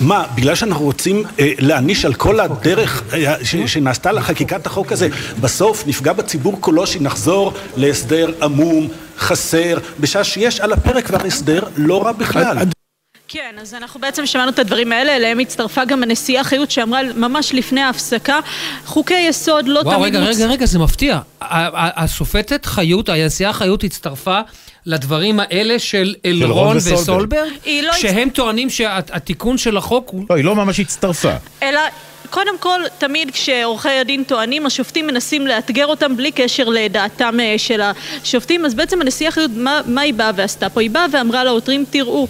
מה, 0.00 0.24
בגלל 0.34 0.54
שאנחנו 0.54 0.84
רוצים 0.84 1.22
אה, 1.40 1.52
להעניש 1.58 2.04
על 2.04 2.14
כל 2.14 2.40
הדרך 2.40 3.02
אה, 3.12 3.34
ש, 3.44 3.56
שנעשתה 3.56 4.12
לחקיקת 4.12 4.66
החוק 4.66 4.92
הזה, 4.92 5.08
בסוף 5.40 5.86
נפגע 5.86 6.12
בציבור 6.12 6.56
כולו 6.60 6.86
שנחזור 6.86 7.52
להסדר 7.76 8.32
עמום, 8.42 8.88
חסר, 9.22 9.78
בשעה 10.00 10.24
שיש 10.24 10.60
על 10.60 10.72
הפרק 10.72 11.06
כבר 11.06 11.26
הסדר 11.26 11.62
לא 11.76 12.02
רע 12.02 12.12
בכלל. 12.12 12.56
כן, 13.28 13.54
אז 13.60 13.74
אנחנו 13.74 14.00
בעצם 14.00 14.26
שמענו 14.26 14.50
את 14.50 14.58
הדברים 14.58 14.92
האלה, 14.92 15.16
אליהם 15.16 15.38
הצטרפה 15.38 15.84
גם 15.84 16.02
הנשיאה 16.02 16.44
חיות 16.44 16.70
שאמרה 16.70 17.00
ממש 17.16 17.54
לפני 17.54 17.80
ההפסקה, 17.80 18.40
חוקי 18.84 19.14
יסוד 19.14 19.68
לא 19.68 19.80
וואו, 19.84 19.96
תמיד... 19.96 20.16
רגע, 20.16 20.20
רגע, 20.20 20.46
רגע, 20.46 20.66
זה 20.66 20.78
מפתיע. 20.78 21.18
השופטת 21.40 22.66
חיות, 22.66 23.08
הנשיאה 23.08 23.52
חיות 23.52 23.84
הצטרפה 23.84 24.40
לדברים 24.86 25.40
האלה 25.40 25.78
של 25.78 26.14
אלרון 26.24 26.76
וסולברג, 26.76 27.50
לא 27.82 27.92
שהם 27.92 28.30
טוענים 28.30 28.70
שהתיקון 28.70 29.58
של 29.58 29.76
החוק 29.76 30.08
הוא... 30.10 30.24
לא, 30.30 30.34
היא 30.34 30.44
לא 30.44 30.54
ממש 30.54 30.80
הצטרפה. 30.80 31.32
אלא... 31.62 31.80
קודם 32.32 32.58
כל, 32.58 32.80
תמיד 32.98 33.30
כשעורכי 33.30 33.88
הדין 33.88 34.24
טוענים, 34.24 34.66
השופטים 34.66 35.06
מנסים 35.06 35.46
לאתגר 35.46 35.86
אותם 35.86 36.16
בלי 36.16 36.32
קשר 36.32 36.68
לדעתם 36.68 37.40
אה, 37.40 37.54
של 37.58 37.80
השופטים, 37.80 38.64
אז 38.64 38.74
בעצם 38.74 39.00
הנשיאה 39.00 39.30
חיות, 39.30 39.50
מה, 39.54 39.80
מה 39.86 40.00
היא 40.00 40.14
באה 40.14 40.30
ועשתה 40.36 40.68
פה? 40.68 40.80
היא 40.80 40.90
באה 40.90 41.06
ואמרה 41.12 41.44
לעותרים, 41.44 41.84
תראו, 41.90 42.28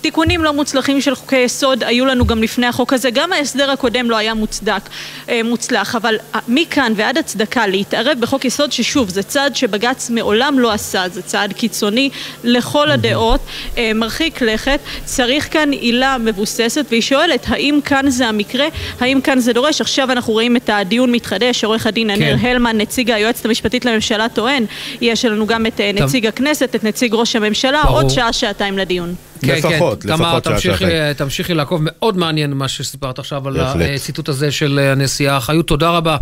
תיקונים 0.00 0.44
לא 0.44 0.52
מוצלחים 0.52 1.00
של 1.00 1.14
חוקי 1.14 1.38
יסוד 1.38 1.84
היו 1.84 2.06
לנו 2.06 2.26
גם 2.26 2.42
לפני 2.42 2.66
החוק 2.66 2.92
הזה, 2.92 3.10
גם 3.10 3.32
ההסדר 3.32 3.70
הקודם 3.70 4.10
לא 4.10 4.16
היה 4.16 4.34
מוצדק, 4.34 4.82
אה, 5.28 5.40
מוצלח, 5.44 5.96
אבל 5.96 6.16
מכאן 6.48 6.92
ועד 6.96 7.18
הצדקה 7.18 7.66
להתערב 7.66 8.18
בחוק 8.20 8.44
יסוד 8.44 8.72
ששוב 8.72 9.08
זה 9.08 9.22
צעד 9.22 9.56
שבג"ץ 9.56 10.10
מעולם 10.10 10.58
לא 10.58 10.72
עשה, 10.72 11.08
זה 11.08 11.22
צעד 11.22 11.52
קיצוני 11.52 12.10
לכל 12.44 12.90
הדעות, 12.90 13.40
אה, 13.78 13.92
מרחיק 13.94 14.42
לכת, 14.42 14.80
צריך 15.04 15.52
כאן 15.52 15.70
עילה 15.70 16.18
מבוססת 16.18 16.86
והיא 16.90 17.02
שואלת 17.02 17.44
האם 17.48 17.80
כאן 17.84 18.10
זה 18.10 18.26
המקרה, 18.26 18.66
האם 19.00 19.20
כאן 19.20 19.38
זה 19.38 19.52
דורש, 19.52 19.80
עכשיו 19.80 20.12
אנחנו 20.12 20.32
רואים 20.32 20.56
את 20.56 20.70
הדיון 20.72 21.12
מתחדש, 21.12 21.64
עורך 21.64 21.86
הדין 21.86 22.10
ענר 22.10 22.38
כן. 22.38 22.46
הלמן, 22.46 22.78
נציג 22.78 23.10
היועצת 23.10 23.44
המשפטית 23.44 23.84
לממשלה 23.84 24.28
טוען, 24.28 24.64
יש 25.00 25.24
לנו 25.24 25.46
גם 25.46 25.66
את 25.66 25.80
אה, 25.80 25.90
נציג 25.94 26.26
הכנסת, 26.26 26.74
את 26.74 26.84
נציג 26.84 27.14
ראש 27.14 27.36
הממשלה, 27.36 27.82
ברור. 27.84 27.96
עוד 27.96 28.10
שעה 28.10 28.32
שעתיים 28.32 28.78
לדיון. 28.78 29.14
כן, 29.46 29.54
לפחות, 29.56 30.02
כן. 30.02 30.08
לפחות 30.08 30.18
תמר, 30.18 30.30
שעה, 30.30 30.40
תמשיכי, 30.40 30.78
שעתיים. 30.84 31.12
תמשיכי 31.12 31.54
לעקוב, 31.54 31.80
מאוד 31.84 32.16
מעניין 32.16 32.52
מה 32.52 32.68
שסיפרת 32.68 33.18
עכשיו 33.18 33.48
על 33.48 33.56
בהחלט. 33.58 33.86
הציטוט 33.94 34.28
הזה 34.28 34.50
של 34.50 34.78
הנשיאה 34.92 35.40
חיות, 35.40 35.66
תודה 35.66 35.90
רבה. 35.90 36.16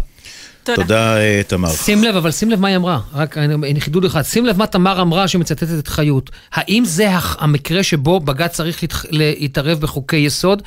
תודה, 0.76 1.16
אה, 1.16 1.40
תמר. 1.46 1.68
שים 1.70 2.04
לב, 2.04 2.16
אבל 2.16 2.30
שים 2.30 2.50
לב 2.50 2.60
מה 2.60 2.68
היא 2.68 2.76
אמרה, 2.76 3.00
רק 3.14 3.38
אני- 3.38 3.70
אני 3.70 3.80
חידוד 3.80 4.04
אחד, 4.04 4.22
שים 4.22 4.46
לב 4.46 4.58
מה 4.58 4.66
תמר 4.66 5.00
אמרה 5.02 5.28
שמצטטת 5.28 5.78
את 5.78 5.88
חיות. 5.88 6.30
האם 6.52 6.84
זה 6.84 7.08
המקרה 7.38 7.82
שבו 7.82 8.20
בג"ץ 8.20 8.52
צריך 8.54 8.84
להתערב 9.10 9.80
בחוקי 9.80 10.16
יסוד? 10.16 10.62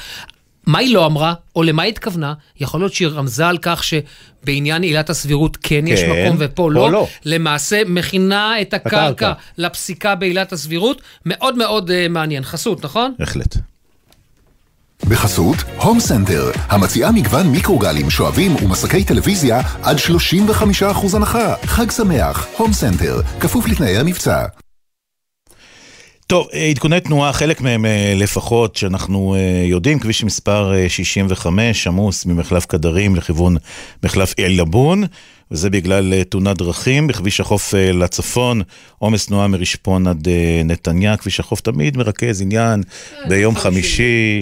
מה 0.68 0.80
היא 0.80 0.94
לא 0.94 1.06
אמרה, 1.06 1.34
או 1.56 1.64
למה 1.64 1.84
היא 1.84 1.92
התכוונה? 1.92 2.34
יכול 2.60 2.80
להיות 2.80 2.94
שהיא 2.94 3.08
רמזה 3.08 3.48
על 3.48 3.58
כך 3.62 3.84
שבעניין 3.84 4.82
עילת 4.82 5.10
הסבירות 5.10 5.58
כן 5.62 5.88
יש 5.88 6.00
כן, 6.00 6.10
מקום 6.12 6.38
ופה 6.40 6.56
פה 6.56 6.72
לא. 6.72 6.92
לא. 6.92 7.08
למעשה 7.26 7.82
מכינה 7.88 8.62
את 8.62 8.74
הקרקע 8.74 9.08
הקרקע. 9.08 9.34
לפסיקה 9.58 10.16
בעילת 10.16 10.54
הסבירות. 10.54 11.02
מאוד 11.26 11.58
מאוד 11.58 11.92
אה, 11.92 12.08
מעניין. 12.10 12.44
חסות, 12.44 12.86
נכון? 12.86 13.14
בהחלט. 13.20 13.56
בחסות, 15.08 15.56
הום 15.78 16.00
סנטר, 16.00 16.52
המציעה 16.70 17.12
מגוון 17.12 17.48
מיקרוגלים, 17.48 18.10
שואבים 18.10 18.56
ומסכי 18.56 19.04
טלוויזיה 19.04 19.62
עד 19.84 19.98
35% 19.98 21.16
הנחה. 21.16 21.56
חג 21.66 21.92
שמח, 21.92 22.48
הום 22.58 22.74
סנטר, 22.74 23.22
כפוף 23.40 23.68
לתנאי 23.68 23.98
המבצע. 23.98 24.46
טוב, 26.32 26.48
אה, 26.54 26.66
עדכוני 26.66 27.00
תנועה, 27.00 27.34
חלק 27.34 27.62
מהם 27.62 27.86
אה, 27.86 28.14
לפחות, 28.16 28.76
שאנחנו 28.76 29.36
אה, 29.36 29.64
יודעים, 29.66 30.00
כביש 30.00 30.24
מספר 30.24 30.74
אה, 30.74 30.90
65, 30.90 31.88
עמוס 31.88 32.26
ממחלף 32.26 32.66
קדרים 32.66 33.16
לכיוון 33.16 33.58
מחלף 34.04 34.34
עיילבון, 34.40 35.04
וזה 35.52 35.70
בגלל 35.70 36.14
אה, 36.14 36.24
תאונת 36.24 36.58
דרכים. 36.58 37.08
בכביש 37.08 37.40
החוף 37.40 37.76
אה, 37.76 37.92
לצפון, 37.92 38.62
עומס 39.00 39.26
תנועה 39.26 39.48
מרשפון 39.48 40.08
עד 40.08 40.28
אה, 40.28 40.62
נתניה, 40.66 41.18
כביש 41.18 41.40
החוף 41.40 41.62
תמיד 41.62 41.98
מרכז 41.98 42.42
עניין 42.42 42.84
ביום 43.28 43.56
חמישי, 43.56 44.42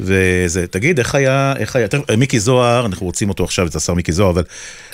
וזה. 0.00 0.66
תגיד, 0.66 0.98
איך 0.98 1.14
היה, 1.14 1.54
איך 1.58 1.76
היה, 1.76 1.88
תכף, 1.88 2.10
מיקי 2.18 2.40
זוהר, 2.40 2.86
אנחנו 2.86 3.06
רוצים 3.06 3.28
אותו 3.28 3.44
עכשיו, 3.44 3.66
את 3.66 3.74
השר 3.74 3.94
מיקי 3.94 4.12
זוהר, 4.12 4.30
אבל... 4.30 4.42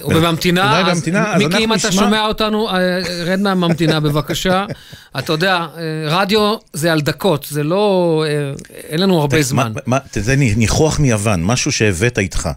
הוא 0.00 0.12
בממתינה, 0.14 0.80
אז 0.80 0.86
בממתינה, 0.94 1.32
אז 1.34 1.42
מיקי, 1.42 1.56
אם 1.64 1.72
אנחנו 1.72 1.74
אתה 1.74 1.88
נשמע- 1.88 2.02
שומע 2.02 2.26
אותנו, 2.26 2.68
רד 3.26 3.40
מהממתינה 3.40 4.00
בבקשה. 4.04 4.64
אתה 5.18 5.32
יודע, 5.32 5.66
רדיו 6.06 6.54
זה 6.72 6.92
על 6.92 7.00
דקות, 7.00 7.46
זה 7.50 7.62
לא... 7.62 8.24
אין 8.88 9.00
לנו 9.00 9.20
הרבה 9.20 9.36
מה- 9.36 9.42
זמן. 9.42 9.72
מה- 9.86 9.98
זה 10.12 10.36
ניחוח 10.36 10.98
מיוון, 11.00 11.44
משהו 11.44 11.72
שהבאת 11.72 12.18
איתך. 12.18 12.48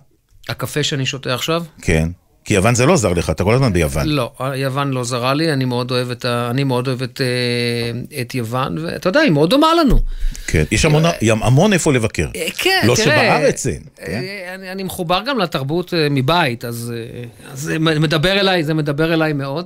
הקפה 0.49 0.83
שאני 0.83 1.05
שותה 1.05 1.33
עכשיו? 1.33 1.63
כן. 1.81 2.09
כי 2.45 2.53
יוון 2.53 2.75
זה 2.75 2.85
לא 2.85 2.95
זר 2.95 3.13
לך, 3.13 3.29
אתה 3.29 3.43
כל 3.43 3.53
הזמן 3.53 3.73
ביוון. 3.73 4.07
לא, 4.07 4.31
יוון 4.55 4.91
לא 4.91 5.03
זרה 5.03 5.33
לי, 5.33 5.53
אני 5.53 5.65
מאוד 5.65 5.91
אוהב 5.91 6.11
את, 6.11 6.25
ה... 6.25 6.47
אני 6.49 6.63
מאוד 6.63 6.87
אוהב 6.87 7.01
את, 7.01 7.21
אה, 7.21 8.21
את 8.21 8.35
יוון, 8.35 8.77
ואתה 8.77 9.09
יודע, 9.09 9.19
היא 9.19 9.31
מאוד 9.31 9.49
דומה 9.49 9.67
לנו. 9.73 9.99
כן, 10.47 10.63
יש 10.71 10.85
המון, 10.85 11.03
המון 11.29 11.73
איפה 11.73 11.93
לבקר. 11.93 12.27
אה, 12.35 12.47
כן, 12.57 12.81
לא 12.83 12.95
תראה. 12.95 13.05
שבארץ 13.05 13.67
אין. 13.67 13.81
כן? 13.95 14.11
אה, 14.11 14.55
אני, 14.55 14.71
אני 14.71 14.83
מחובר 14.83 15.21
גם 15.25 15.39
לתרבות 15.39 15.93
מבית, 16.11 16.65
אז, 16.65 16.93
אז 17.51 17.59
זה 17.59 17.79
מדבר 17.79 18.39
אליי, 18.39 18.63
זה 18.63 18.73
מדבר 18.73 19.13
אליי 19.13 19.33
מאוד. 19.33 19.65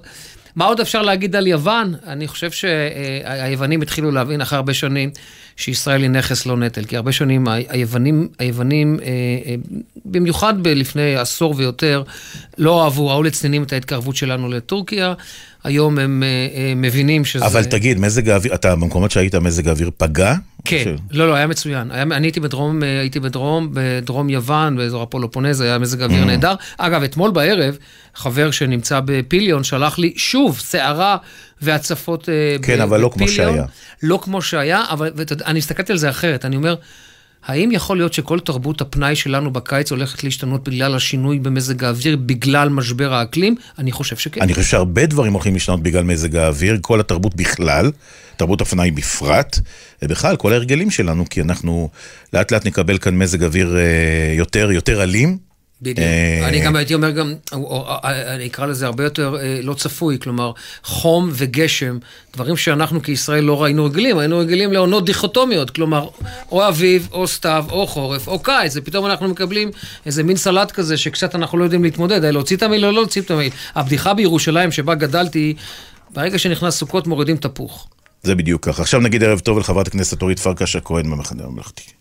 מה 0.57 0.65
עוד 0.65 0.79
אפשר 0.79 1.01
להגיד 1.01 1.35
על 1.35 1.47
יוון? 1.47 1.93
אני 2.07 2.27
חושב 2.27 2.51
שהיוונים 2.51 3.81
התחילו 3.81 4.11
להבין 4.11 4.41
אחרי 4.41 4.55
הרבה 4.55 4.73
שנים 4.73 5.09
שישראל 5.57 6.01
היא 6.01 6.09
נכס 6.09 6.45
לא 6.45 6.57
נטל, 6.57 6.85
כי 6.85 6.95
הרבה 6.95 7.11
שנים 7.11 7.47
היוונים, 7.47 8.27
היוונים 8.39 8.99
אה, 9.01 9.05
אה, 9.45 9.55
במיוחד 10.05 10.67
לפני 10.67 11.15
עשור 11.15 11.53
ויותר, 11.57 12.03
לא 12.57 12.83
אהבו, 12.83 13.07
ראו 13.07 13.23
לצנינים 13.23 13.63
את 13.63 13.73
ההתקרבות 13.73 14.15
שלנו 14.15 14.49
לטורקיה. 14.49 15.13
היום 15.67 15.99
הם 15.99 16.23
אה, 16.23 16.27
אה, 16.59 16.73
מבינים 16.75 17.25
שזה... 17.25 17.45
אבל 17.45 17.63
תגיד, 17.63 17.99
מזג 17.99 18.29
האוויר, 18.29 18.53
אתה 18.53 18.75
במקומות 18.75 19.11
שהיית, 19.11 19.35
מזג 19.35 19.67
האוויר 19.67 19.89
פגע? 19.97 20.33
כן, 20.65 20.83
ש- 20.97 21.15
לא, 21.17 21.27
לא, 21.27 21.33
היה 21.35 21.47
מצוין. 21.47 21.91
היה, 21.91 22.01
אני 22.01 22.27
הייתי 22.27 22.39
בדרום, 22.39 22.83
אה, 22.83 22.99
הייתי 22.99 23.19
בדרום, 23.19 23.69
בדרום 23.73 24.29
יוון, 24.29 24.77
באזור 24.77 25.03
הפולופונז, 25.03 25.61
היה 25.61 25.77
מזג 25.77 26.01
אוויר 26.01 26.23
Mm. 26.23 26.27
נהדר. 26.27 26.53
אגב, 26.77 27.03
אתמול 27.03 27.31
בערב, 27.31 27.77
חבר 28.15 28.51
שנמצא 28.51 28.99
בפיליון 29.05 29.63
שלח 29.63 29.99
לי 29.99 30.13
שוב 30.17 30.59
סערה 30.59 31.17
והצפות 31.61 32.29
כן, 32.61 32.77
ב- 32.77 32.81
אבל 32.81 32.99
לא 32.99 33.09
כמו. 33.13 33.27
שהיה. 33.27 33.65
לא 34.03 34.19
כמו 34.23 34.41
שהיה, 34.41 34.83
אבל 34.89 35.11
ואתה 35.15 35.35
אני 35.45 35.59
הסתכלתי 35.59 35.91
על 35.91 35.97
זה 35.97 36.09
אחרת. 36.09 36.45
אני 36.45 36.55
אומר, 36.55 36.75
האם 37.45 37.71
יכול 37.71 37.97
להיות 37.97 38.13
שכל 38.13 38.39
תרבות 38.39 38.81
הפנאי 38.81 39.15
שלנו 39.15 39.51
בקיץ 39.51 39.91
הולכת 39.91 40.23
להשתנות 40.23 40.63
בגלל 40.63 40.95
השינוי 40.95 41.39
במזג 41.39 41.83
האוויר, 41.83 42.17
בגלל 42.17 42.69
משבר 42.69 43.13
האקלים? 43.13 43.55
אני 43.79 43.91
חושב 43.91 44.17
שכן. 44.17 44.41
אני 44.41 44.53
חושב 44.53 44.65
שהרבה 44.67 45.05
דברים 45.05 45.33
הולכים 45.33 45.53
להשתנות 45.53 45.83
בגלל 45.83 46.03
מזג 46.03 46.35
האוויר, 46.35 46.77
כל 46.81 46.99
התרבות 46.99 47.35
בכלל, 47.35 47.91
תרבות 48.37 48.61
הפנאי 48.61 48.91
בפרט, 48.91 49.59
ובכלל, 50.01 50.35
כל 50.35 50.53
ההרגלים 50.53 50.91
שלנו, 50.91 51.25
כי 51.29 51.41
אנחנו 51.41 51.89
לאט 52.33 52.51
לאט 52.51 52.65
נקבל 52.65 52.97
כאן 52.97 53.17
מזג 53.17 53.43
אוויר 53.43 53.77
אה, 53.77 54.33
יותר, 54.37 54.71
יותר 54.71 55.03
אלים. 55.03 55.46
בדיוק. 55.81 55.99
אה, 56.07 56.47
אני 56.47 56.59
גם 56.59 56.75
הייתי 56.75 56.93
אומר 56.93 57.11
גם, 57.11 57.33
או- 57.53 57.57
או- 57.57 57.97
אני 58.03 58.47
אקרא 58.47 58.65
לזה 58.65 58.85
הרבה 58.85 59.03
יותר 59.03 59.35
אה, 59.41 59.59
לא 59.63 59.73
צפוי, 59.73 60.19
כלומר, 60.19 60.51
חום 60.83 61.29
וגשם, 61.33 61.97
דברים 62.33 62.57
שאנחנו 62.57 63.01
כישראל 63.03 63.43
לא 63.43 63.63
ראינו 63.63 63.85
רגילים, 63.85 64.17
היינו 64.17 64.37
רגילים 64.39 64.73
לעונות 64.73 65.05
דיכוטומיות, 65.05 65.69
כלומר, 65.69 66.07
או 66.51 66.67
אביב, 66.67 67.07
או 67.11 67.27
סתיו, 67.27 67.65
או 67.69 67.87
חורף, 67.87 68.27
או 68.27 68.39
קיץ, 68.39 68.73
ופתאום 68.75 69.05
אנחנו 69.05 69.27
מקבלים 69.27 69.71
איזה 70.05 70.23
מין 70.23 70.37
סלט 70.37 70.71
כזה 70.71 70.97
שקצת 70.97 71.35
אנחנו 71.35 71.57
לא 71.57 71.63
יודעים 71.63 71.83
להתמודד, 71.83 72.23
אה, 72.23 72.31
להוציא 72.31 72.57
את 72.57 72.63
המיל 72.63 72.85
או 72.85 72.91
לא 72.91 72.95
להוציא 72.97 73.21
את 73.21 73.31
המיל. 73.31 73.51
הבדיחה 73.75 74.13
בירושלים 74.13 74.71
שבה 74.71 74.95
גדלתי, 74.95 75.53
ברגע 76.13 76.39
שנכנס 76.39 76.77
סוכות 76.77 77.07
מורידים 77.07 77.37
תפוח. 77.37 77.87
זה 78.23 78.35
בדיוק 78.35 78.65
ככה. 78.65 78.81
עכשיו 78.81 78.99
נגיד 78.99 79.23
ערב 79.23 79.39
טוב 79.39 79.59
לחברת 79.59 79.87
הכנסת 79.87 80.21
אורית 80.21 80.39
פרקש 80.39 80.75
הכהן 80.75 81.11
במחנה 81.11 81.43
הממלכתי. 81.43 81.96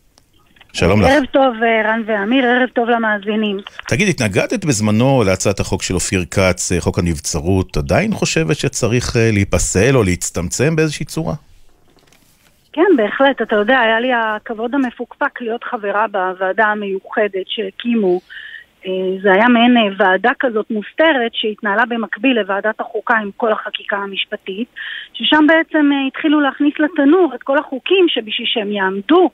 שלום 0.77 1.03
לך. 1.03 1.09
ערב 1.09 1.25
טוב, 1.25 1.63
אה, 1.63 1.83
רן 1.85 2.03
ואמיר, 2.07 2.47
ערב 2.47 2.69
טוב 2.69 2.89
למאזינים. 2.89 3.57
תגיד, 3.89 4.09
התנגדת 4.09 4.65
בזמנו 4.65 5.23
להצעת 5.27 5.61
החוק 5.61 5.83
של 5.83 5.95
אופיר 5.95 6.25
כץ, 6.25 6.73
אה, 6.73 6.81
חוק 6.81 6.99
הנבצרות, 6.99 7.77
עדיין 7.77 8.13
חושבת 8.13 8.57
שצריך 8.57 9.17
אה, 9.17 9.31
להיפסל 9.33 9.97
או 9.97 10.03
להצטמצם 10.03 10.77
באיזושהי 10.77 11.07
צורה? 11.07 11.35
כן, 12.73 12.91
בהחלט. 12.97 13.43
אתה 13.43 13.57
יודע, 13.57 13.81
היה 13.81 14.01
לי 14.01 14.11
הכבוד 14.13 14.75
המפוקפק 14.75 15.41
להיות 15.41 15.65
חברה 15.65 16.07
בוועדה 16.09 16.65
המיוחדת 16.65 17.47
שהקימו. 17.47 18.21
זה 19.23 19.33
היה 19.33 19.49
מעין 19.49 19.77
ועדה 19.99 20.31
כזאת 20.41 20.71
מוסתרת 20.71 21.33
שהתנהלה 21.33 21.87
במקביל 21.89 22.41
לוועדת 22.41 22.81
החוקה 22.81 23.17
עם 23.17 23.31
כל 23.37 23.53
החקיקה 23.53 23.97
המשפטית, 23.97 24.69
ששם 25.13 25.47
בעצם 25.49 25.91
התחילו 26.09 26.41
להכניס 26.41 26.75
לתנור 26.79 27.33
את 27.35 27.43
כל 27.43 27.59
החוקים 27.59 28.07
שבשביל 28.09 28.47
שהם 28.47 28.73
יעמדו 28.73 29.31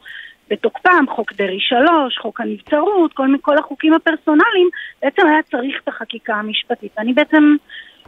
בתוקפם, 0.52 1.04
חוק 1.08 1.32
דרעי 1.32 1.60
3, 1.60 2.18
חוק 2.18 2.40
הנבצרות, 2.40 3.12
כל, 3.12 3.26
כל 3.40 3.58
החוקים 3.58 3.94
הפרסונליים, 3.94 4.68
בעצם 5.02 5.26
היה 5.26 5.42
צריך 5.50 5.80
את 5.82 5.88
החקיקה 5.88 6.34
המשפטית. 6.34 6.92
אני 6.98 7.12
בעצם 7.12 7.56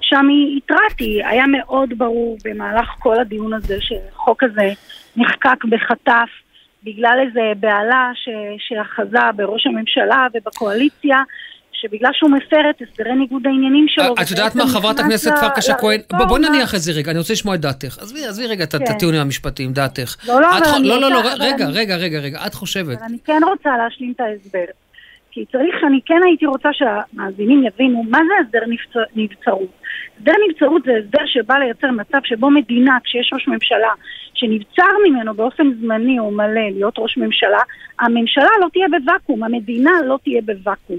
שם 0.01 0.27
התרעתי, 0.57 1.25
היה 1.25 1.47
מאוד 1.47 1.99
ברור 1.99 2.39
במהלך 2.45 2.89
כל 2.99 3.21
הדיון 3.21 3.53
הזה 3.53 3.77
שחוק 3.81 4.43
הזה 4.43 4.73
נחקק 5.17 5.65
בחטף 5.65 6.29
בגלל 6.85 7.19
איזה 7.27 7.53
בהלה 7.61 8.11
שאחזה 8.59 9.33
בראש 9.37 9.67
הממשלה 9.67 10.27
ובקואליציה, 10.35 11.23
שבגלל 11.85 12.11
שהוא 12.13 12.31
מפר 12.31 12.71
את 12.71 12.83
הסדרי 12.83 13.15
ניגוד 13.15 13.47
העניינים 13.47 13.87
שלו. 13.89 14.15
את 14.23 14.31
יודעת 14.31 14.55
מה, 14.55 14.67
חברת 14.69 14.99
הכנסת 15.01 15.33
פרקש 15.41 15.71
הכהן? 15.71 16.01
בוא- 16.11 16.19
בוא 16.19 16.39
לרפורמה. 16.39 16.49
נניח 16.57 16.75
את 16.75 16.81
זה 16.81 16.93
רגע, 16.93 17.11
אני 17.11 17.19
רוצה 17.19 17.33
לשמוע 17.33 17.55
את 17.55 17.61
דעתך. 17.61 17.99
עזבי, 17.99 18.27
עזבי 18.27 18.47
רגע 18.47 18.65
את 18.65 18.75
כן. 18.75 18.85
הטיעונים 18.89 19.21
המשפטיים, 19.21 19.73
דעתך. 19.73 20.17
לא, 20.29 20.41
לא, 20.41 20.49
לא, 20.83 21.01
לא, 21.01 21.11
לא, 21.11 21.21
רגע, 21.41 21.67
רגע, 21.69 21.97
רגע, 21.97 22.19
רגע, 22.21 22.47
את 22.47 22.55
חושבת. 22.55 22.97
אבל 22.97 23.07
אני 23.09 23.19
כן 23.25 23.41
רוצה 23.47 23.71
להשלים 23.77 24.13
את 24.17 24.21
ההסבר. 24.21 24.65
כי 25.35 25.45
צריך, 25.53 25.75
אני 25.87 26.01
כן 26.07 26.21
הייתי 26.25 26.47
רוצה 26.47 26.69
שהמאזינים 26.73 27.65
יבינו 27.67 28.03
מה 28.11 28.19
זה 28.29 28.35
הסדר 28.47 28.61
נבצ- 28.67 29.11
נבצרות. 29.17 29.69
הסדר 30.19 30.33
נבצרות 30.49 30.83
זה 30.83 30.93
הסדר 31.05 31.27
שבא 31.27 31.55
לייצר 31.55 31.91
מצב 31.91 32.19
שבו 32.25 32.51
מדינה, 32.51 32.99
כשיש 33.05 33.31
ראש 33.33 33.49
ממשלה 33.49 33.89
שנבצר 34.35 34.91
ממנו 35.09 35.35
באופן 35.35 35.73
זמני 35.81 36.19
או 36.19 36.31
מלא 36.31 36.61
להיות 36.75 36.95
ראש 36.99 37.17
ממשלה, 37.17 37.59
הממשלה 38.01 38.49
לא 38.61 38.67
תהיה 38.73 38.87
בוואקום, 38.89 39.43
המדינה 39.45 39.91
לא 40.07 40.19
תהיה 40.25 40.41
בוואקום. 40.43 40.99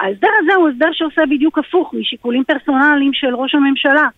ההסדר 0.00 0.28
הזה 0.42 0.54
הוא 0.54 0.68
הסדר 0.68 0.88
שעושה 0.92 1.22
בדיוק 1.30 1.58
הפוך 1.58 1.94
משיקולים 1.94 2.44
פרסונליים 2.44 3.12
של 3.14 3.34
ראש 3.34 3.54
הממשלה. 3.54 4.08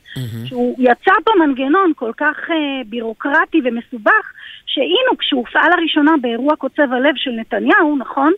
שהוא 0.46 0.76
יצר 0.78 1.12
פה 1.24 1.32
מנגנון 1.46 1.92
כל 1.96 2.12
כך 2.16 2.50
אה, 2.50 2.56
בירוקרטי 2.86 3.60
ומסובך, 3.64 4.32
שהנה 4.66 5.16
כשהוא 5.18 5.40
הופעל 5.40 5.70
לראשונה 5.78 6.12
באירוע 6.20 6.56
קוצב 6.56 6.92
הלב 6.92 7.14
של 7.16 7.30
נתניהו, 7.30 7.96
נכון? 7.98 8.32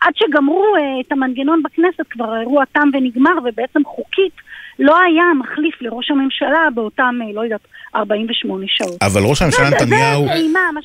עד 0.00 0.12
שגמרו 0.16 0.64
אה, 0.76 1.00
את 1.00 1.12
המנגנון 1.12 1.62
בכנסת 1.62 2.10
כבר 2.10 2.32
האירוע 2.32 2.64
תם 2.72 2.88
ונגמר, 2.92 3.38
ובעצם 3.44 3.80
חוקית 3.84 4.32
לא 4.78 4.98
היה 4.98 5.24
מחליף 5.38 5.74
לראש 5.80 6.10
הממשלה 6.10 6.68
באותם, 6.74 7.14
אה, 7.22 7.32
לא 7.34 7.40
יודעת, 7.40 7.60
48 7.96 8.64
שעות. 8.68 9.02
אבל 9.02 9.22
ראש 9.24 9.42
הממשלה 9.42 9.70
זה 9.70 9.76
נתניהו, 9.76 10.26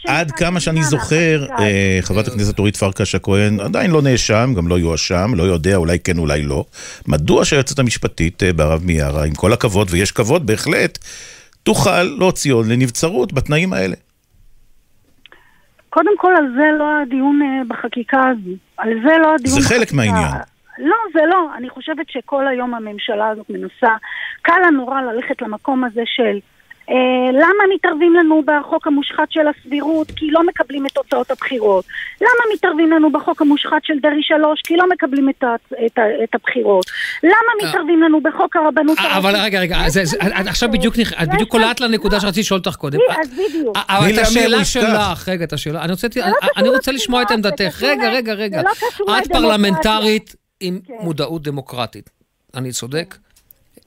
עד 0.08 0.32
כמה 0.32 0.60
שאני 0.60 0.84
זוכר. 0.84 1.46
אה, 1.60 2.00
חברת 2.02 2.28
הכנסת 2.28 2.60
אורית 2.60 2.76
פרקש 2.76 3.16
הכהן 3.16 3.60
עדיין 3.60 3.92
לא 3.92 4.02
נאשם, 4.02 4.54
גם 4.58 4.68
לא 4.68 4.80
יואשם, 4.80 5.32
לא 5.36 5.44
יודע, 5.44 5.76
אולי 5.76 6.00
כן, 6.00 6.18
אולי 6.18 6.42
לא. 6.42 6.66
מדוע 7.08 7.46
שהיועצת 7.46 7.80
המשפטית 7.80 8.44
בהרב 8.56 8.82
מיארה, 8.86 9.26
עם 9.26 9.34
כל 9.34 9.54
הכבוד, 9.54 9.88
ויש 9.92 10.12
כבוד 10.12 10.46
בהחלט, 10.46 10.98
תוכל 11.64 12.04
להוציא 12.04 12.54
לנבצרות 12.54 13.34
בתנאים 13.34 13.74
האלה? 13.74 13.96
קודם 15.96 16.18
כל, 16.18 16.34
על 16.36 16.48
זה 16.58 16.72
לא 16.78 17.02
הדיון 17.02 17.42
אה, 17.42 17.62
בחקיקה 17.68 18.24
הזו. 18.30 18.56
על 18.78 18.94
זה 19.04 19.18
לא 19.18 19.36
הדיון 19.36 19.62
זה 19.62 19.70
חלק 19.70 19.82
בחקיקה. 19.82 19.96
מהעניין. 19.96 20.32
לא, 20.78 20.96
זה 21.14 21.20
לא. 21.26 21.50
אני 21.58 21.70
חושבת 21.70 22.10
שכל 22.10 22.48
היום 22.48 22.74
הממשלה 22.74 23.30
הזאת 23.30 23.50
מנסה, 23.50 23.96
קל 24.42 24.60
לה 24.62 24.70
נורא 24.70 25.02
ללכת 25.02 25.42
למקום 25.42 25.84
הזה 25.84 26.02
של 26.06 26.40
למה 27.34 27.64
מתערבים 27.76 28.14
לנו 28.16 28.42
בחוק 28.46 28.88
המושחת 28.88 29.28
של 29.32 29.40
הסבירות? 29.48 30.12
כי 30.16 30.32
לא 30.32 30.46
מקבלים 30.48 30.86
את 30.86 30.92
תוצאות 30.92 31.32
הבחירות. 31.32 31.86
למה 32.22 32.30
מתערבים 32.54 32.92
לנו 32.92 33.12
בחוק 33.12 33.42
המושחת 33.42 33.84
של 33.84 33.94
דרעי 34.02 34.24
3? 34.24 34.62
כי 34.68 34.78
לא 34.78 34.90
מקבלים 34.90 35.30
את, 35.30 35.44
ה, 35.44 35.56
את, 35.86 36.00
את 36.24 36.36
הבחירות. 36.36 36.86
למה 37.24 37.34
מתערבים 37.70 38.02
לנו 38.04 38.22
בחוק 38.22 38.56
הרבנות 38.56 38.98
אה, 39.00 39.18
אבל 39.18 39.36
רגע, 39.36 39.60
רגע, 39.60 39.78
את 39.88 40.48
עכשיו 40.48 40.72
בדיוק 40.72 40.96
נכ- 40.96 41.24
את 41.24 41.28
בדיוק 41.34 41.50
קולעת 41.50 41.82
לנקודה 41.82 42.20
שרציתי 42.20 42.40
לשאול 42.40 42.60
אותך 42.66 42.76
קודם. 42.76 43.00
אז 43.22 43.30
בדיוק. 43.30 43.78
אבל 43.90 44.10
את 44.14 44.18
השאלה. 44.18 44.66
שלך, 44.66 45.30
רגע, 45.30 45.44
את 45.44 45.54
השאלה, 45.54 45.82
אני 45.84 45.92
רוצה- 45.92 46.08
לא 46.18 46.26
אני 46.58 46.70
רוצה 46.70 46.92
לשמוע 46.92 47.22
את 47.22 47.32
עמדתך. 47.32 47.84
רגע, 47.84 48.10
רגע, 48.10 48.34
רגע. 48.34 48.62
לא 48.64 49.18
את. 49.20 49.28
פרלמנטרית 49.32 50.36
עם 50.60 50.80
כן. 50.88 50.94
מודעות 51.00 51.42
דמוקרטית. 51.44 52.10
אני 52.56 52.72
צודק? 52.72 53.16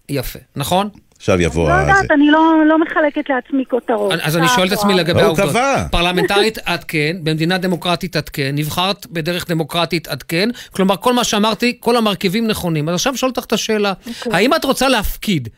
יפה, 0.09 0.39
נכון? 0.57 0.89
עכשיו 1.19 1.41
יבוא 1.41 1.69
לא 1.69 1.75
ה... 1.75 1.81
יודעת, 1.81 2.11
אני 2.11 2.31
לא, 2.31 2.55
לא 2.67 2.79
מחלקת 2.79 3.31
לעצמי 3.31 3.65
כותרות. 3.71 4.13
אז 4.23 4.37
אני 4.37 4.49
שואל 4.49 4.67
את 4.67 4.73
עצמי 4.73 4.95
לגבי 4.95 5.21
לא, 5.21 5.27
הוא 5.27 5.27
העובדות. 5.27 5.51
קבע. 5.51 5.85
פרלמנטרית 5.91 6.59
את 6.75 6.85
כן, 6.89 7.17
במדינה 7.23 7.59
דמוקרטית 7.59 8.17
את 8.17 8.29
כן, 8.29 8.51
נבחרת 8.55 9.07
בדרך 9.07 9.49
דמוקרטית 9.49 10.09
את 10.13 10.23
כן, 10.23 10.49
כלומר 10.71 10.97
כל 10.97 11.13
מה 11.13 11.25
שאמרתי, 11.25 11.77
כל 11.81 11.97
המרכיבים 11.97 12.47
נכונים. 12.47 12.89
אז 12.89 12.95
עכשיו 12.95 13.17
שואל 13.17 13.31
אותך 13.31 13.45
את 13.45 13.53
השאלה, 13.53 13.93
אוקיי. 14.07 14.33
האם 14.33 14.55
את 14.55 14.65
רוצה 14.65 14.89
להפקיד 14.89 15.49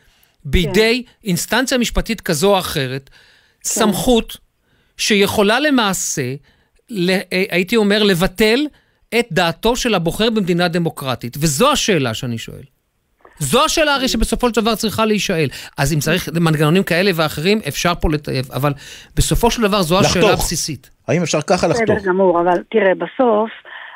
בידי 0.45 1.03
אינסטנציה 1.25 1.79
משפטית 1.79 2.21
כזו 2.21 2.55
או 2.55 2.59
אחרת, 2.59 3.11
סמכות 3.65 4.37
שיכולה 4.97 5.61
למעשה, 5.61 6.35
אה, 7.09 7.21
הייתי 7.51 7.77
אומר, 7.77 8.03
לבטל 8.03 8.61
את 9.19 9.27
דעתו 9.33 9.77
של 9.77 9.95
הבוחר 9.95 10.31
במדינה 10.31 10.69
דמוקרטית? 10.69 11.37
וזו 11.41 11.73
השאלה 11.73 12.15
שאני 12.15 12.39
שואל. 12.39 12.63
זו 13.41 13.65
השאלה 13.65 13.95
הרי 13.95 14.09
שבסופו 14.09 14.49
של 14.49 14.61
דבר 14.61 14.75
צריכה 14.75 15.05
להישאל. 15.05 15.49
אז 15.79 15.93
אם 15.93 15.99
צריך 15.99 16.29
מנגנונים 16.41 16.83
כאלה 16.83 17.11
ואחרים, 17.15 17.61
אפשר 17.69 17.93
פה 18.01 18.09
לטייב, 18.13 18.53
אבל 18.53 18.73
בסופו 19.17 19.51
של 19.51 19.63
דבר 19.63 19.83
זו 19.83 20.01
השאלה 20.01 20.25
לחתוך. 20.25 20.41
הבסיסית. 20.41 20.91
האם 21.09 21.23
אפשר 21.23 21.41
ככה 21.41 21.69
לחתוך? 21.69 21.97
בסדר 21.97 22.09
גמור, 22.09 22.41
אבל 22.41 22.63
תראה, 22.71 22.95
בסוף 22.95 23.51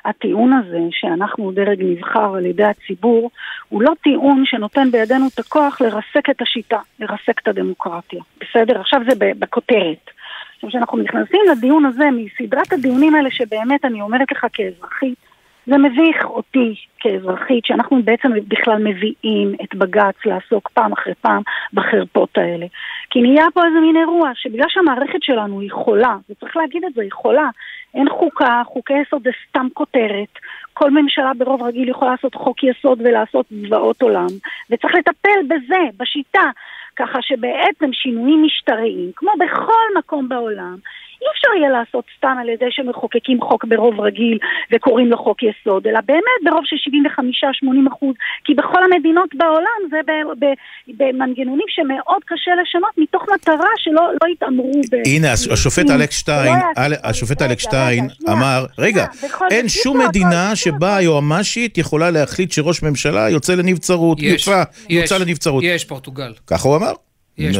הטיעון 0.04 0.52
הזה 0.52 0.78
שאנחנו 0.90 1.52
דרג 1.52 1.82
נבחר 1.82 2.34
על 2.36 2.46
ידי 2.46 2.64
הציבור, 2.64 3.30
הוא 3.68 3.82
לא 3.82 3.92
טיעון 4.02 4.42
שנותן 4.46 4.90
בידינו 4.90 5.26
את 5.34 5.38
הכוח 5.38 5.80
לרסק 5.80 6.30
את 6.30 6.42
השיטה, 6.42 6.78
לרסק 7.00 7.40
את 7.42 7.48
הדמוקרטיה. 7.48 8.20
בסדר? 8.40 8.80
עכשיו 8.80 9.00
זה 9.08 9.14
בכותרת. 9.38 10.10
עכשיו, 10.54 10.68
כשאנחנו 10.68 10.98
נכנסים 10.98 11.40
לדיון 11.50 11.84
הזה, 11.84 12.04
מסדרת 12.12 12.72
הדיונים 12.72 13.14
האלה 13.14 13.30
שבאמת 13.30 13.84
אני 13.84 14.00
אומרת 14.00 14.32
לך 14.32 14.46
כאזרחית, 14.52 15.18
זה 15.66 15.78
מביך 15.78 16.24
אותי 16.24 16.74
כאזרחית, 17.00 17.64
שאנחנו 17.64 18.02
בעצם 18.02 18.28
בכלל 18.48 18.78
מביאים 18.84 19.54
את 19.62 19.74
בג"ץ 19.74 20.14
לעסוק 20.26 20.68
פעם 20.74 20.92
אחרי 20.92 21.14
פעם 21.20 21.42
בחרפות 21.72 22.38
האלה. 22.38 22.66
כי 23.10 23.22
נהיה 23.22 23.46
פה 23.54 23.66
איזה 23.66 23.80
מין 23.80 23.96
אירוע, 23.96 24.30
שבגלל 24.34 24.66
שהמערכת 24.68 25.22
שלנו 25.22 25.60
היא 25.60 25.72
חולה, 25.72 26.16
וצריך 26.30 26.56
להגיד 26.56 26.84
את 26.84 26.94
זה, 26.94 27.02
היא 27.02 27.12
חולה, 27.12 27.48
אין 27.94 28.10
חוקה, 28.10 28.62
חוקי 28.66 28.94
יסוד 29.06 29.22
זה 29.24 29.30
סתם 29.48 29.66
כותרת. 29.74 30.38
כל 30.72 30.90
ממשלה 30.90 31.32
ברוב 31.38 31.62
רגיל 31.62 31.88
יכולה 31.88 32.10
לעשות 32.10 32.34
חוק 32.34 32.64
יסוד 32.64 33.00
ולעשות 33.00 33.46
זוועות 33.50 34.02
עולם, 34.02 34.26
וצריך 34.70 34.94
לטפל 34.94 35.40
בזה, 35.48 35.80
בשיטה, 35.96 36.50
ככה 36.96 37.18
שבעצם 37.22 37.92
שינויים 37.92 38.42
משטריים, 38.44 39.10
כמו 39.16 39.30
בכל 39.40 39.98
מקום 39.98 40.28
בעולם, 40.28 40.76
אי 41.24 41.28
אפשר 41.36 41.48
יהיה 41.58 41.70
לעשות 41.70 42.04
סתם 42.18 42.36
על 42.40 42.48
ידי 42.48 42.64
שמחוקקים 42.70 43.40
חוק 43.40 43.64
ברוב 43.64 44.00
רגיל 44.00 44.38
וקוראים 44.72 45.06
לו 45.10 45.16
חוק 45.18 45.38
יסוד, 45.42 45.86
אלא 45.86 46.00
באמת 46.06 46.40
ברוב 46.44 46.62
של 46.64 46.76
75-80 46.76 47.92
אחוז, 47.92 48.14
כי 48.44 48.54
בכל 48.54 48.80
המדינות 48.84 49.28
בעולם 49.34 49.80
זה 49.90 49.96
ב- 50.06 50.44
ב- 50.44 50.54
במנגנונים 50.98 51.66
שמאוד 51.68 52.22
קשה 52.26 52.50
לשנות 52.62 52.90
מתוך 52.98 53.22
מטרה 53.34 53.70
שלא 53.76 54.02
לא 54.22 54.28
יתעמרו 54.32 54.80
ב... 54.90 54.94
הנה, 55.06 55.32
הש- 55.32 55.48
השופט 55.48 55.88
לא 55.90 55.94
אלכס 55.94 56.18
שטיין, 56.18 56.54
אל- 56.78 56.92
השופט 57.04 57.42
אלכס 57.42 57.62
שטיין 57.62 58.08
אמר, 58.28 58.64
רגע, 58.78 59.06
אין 59.50 59.68
שום 59.68 60.00
מדינה 60.08 60.56
שבה 60.56 60.96
היועמ"שית 60.96 61.78
יכולה 61.78 62.10
להחליט 62.10 62.52
שראש 62.52 62.82
ממשלה 62.82 63.28
יוצא 63.30 63.54
לנבצרות, 63.54 64.18
יש, 64.22 64.48
יוצא, 64.90 65.18
לנבצרות. 65.18 65.64
יש 65.66 65.84
פורטוגל. 65.84 66.32
ככה 66.46 66.68
הוא 66.68 66.76
אמר? 66.76 66.92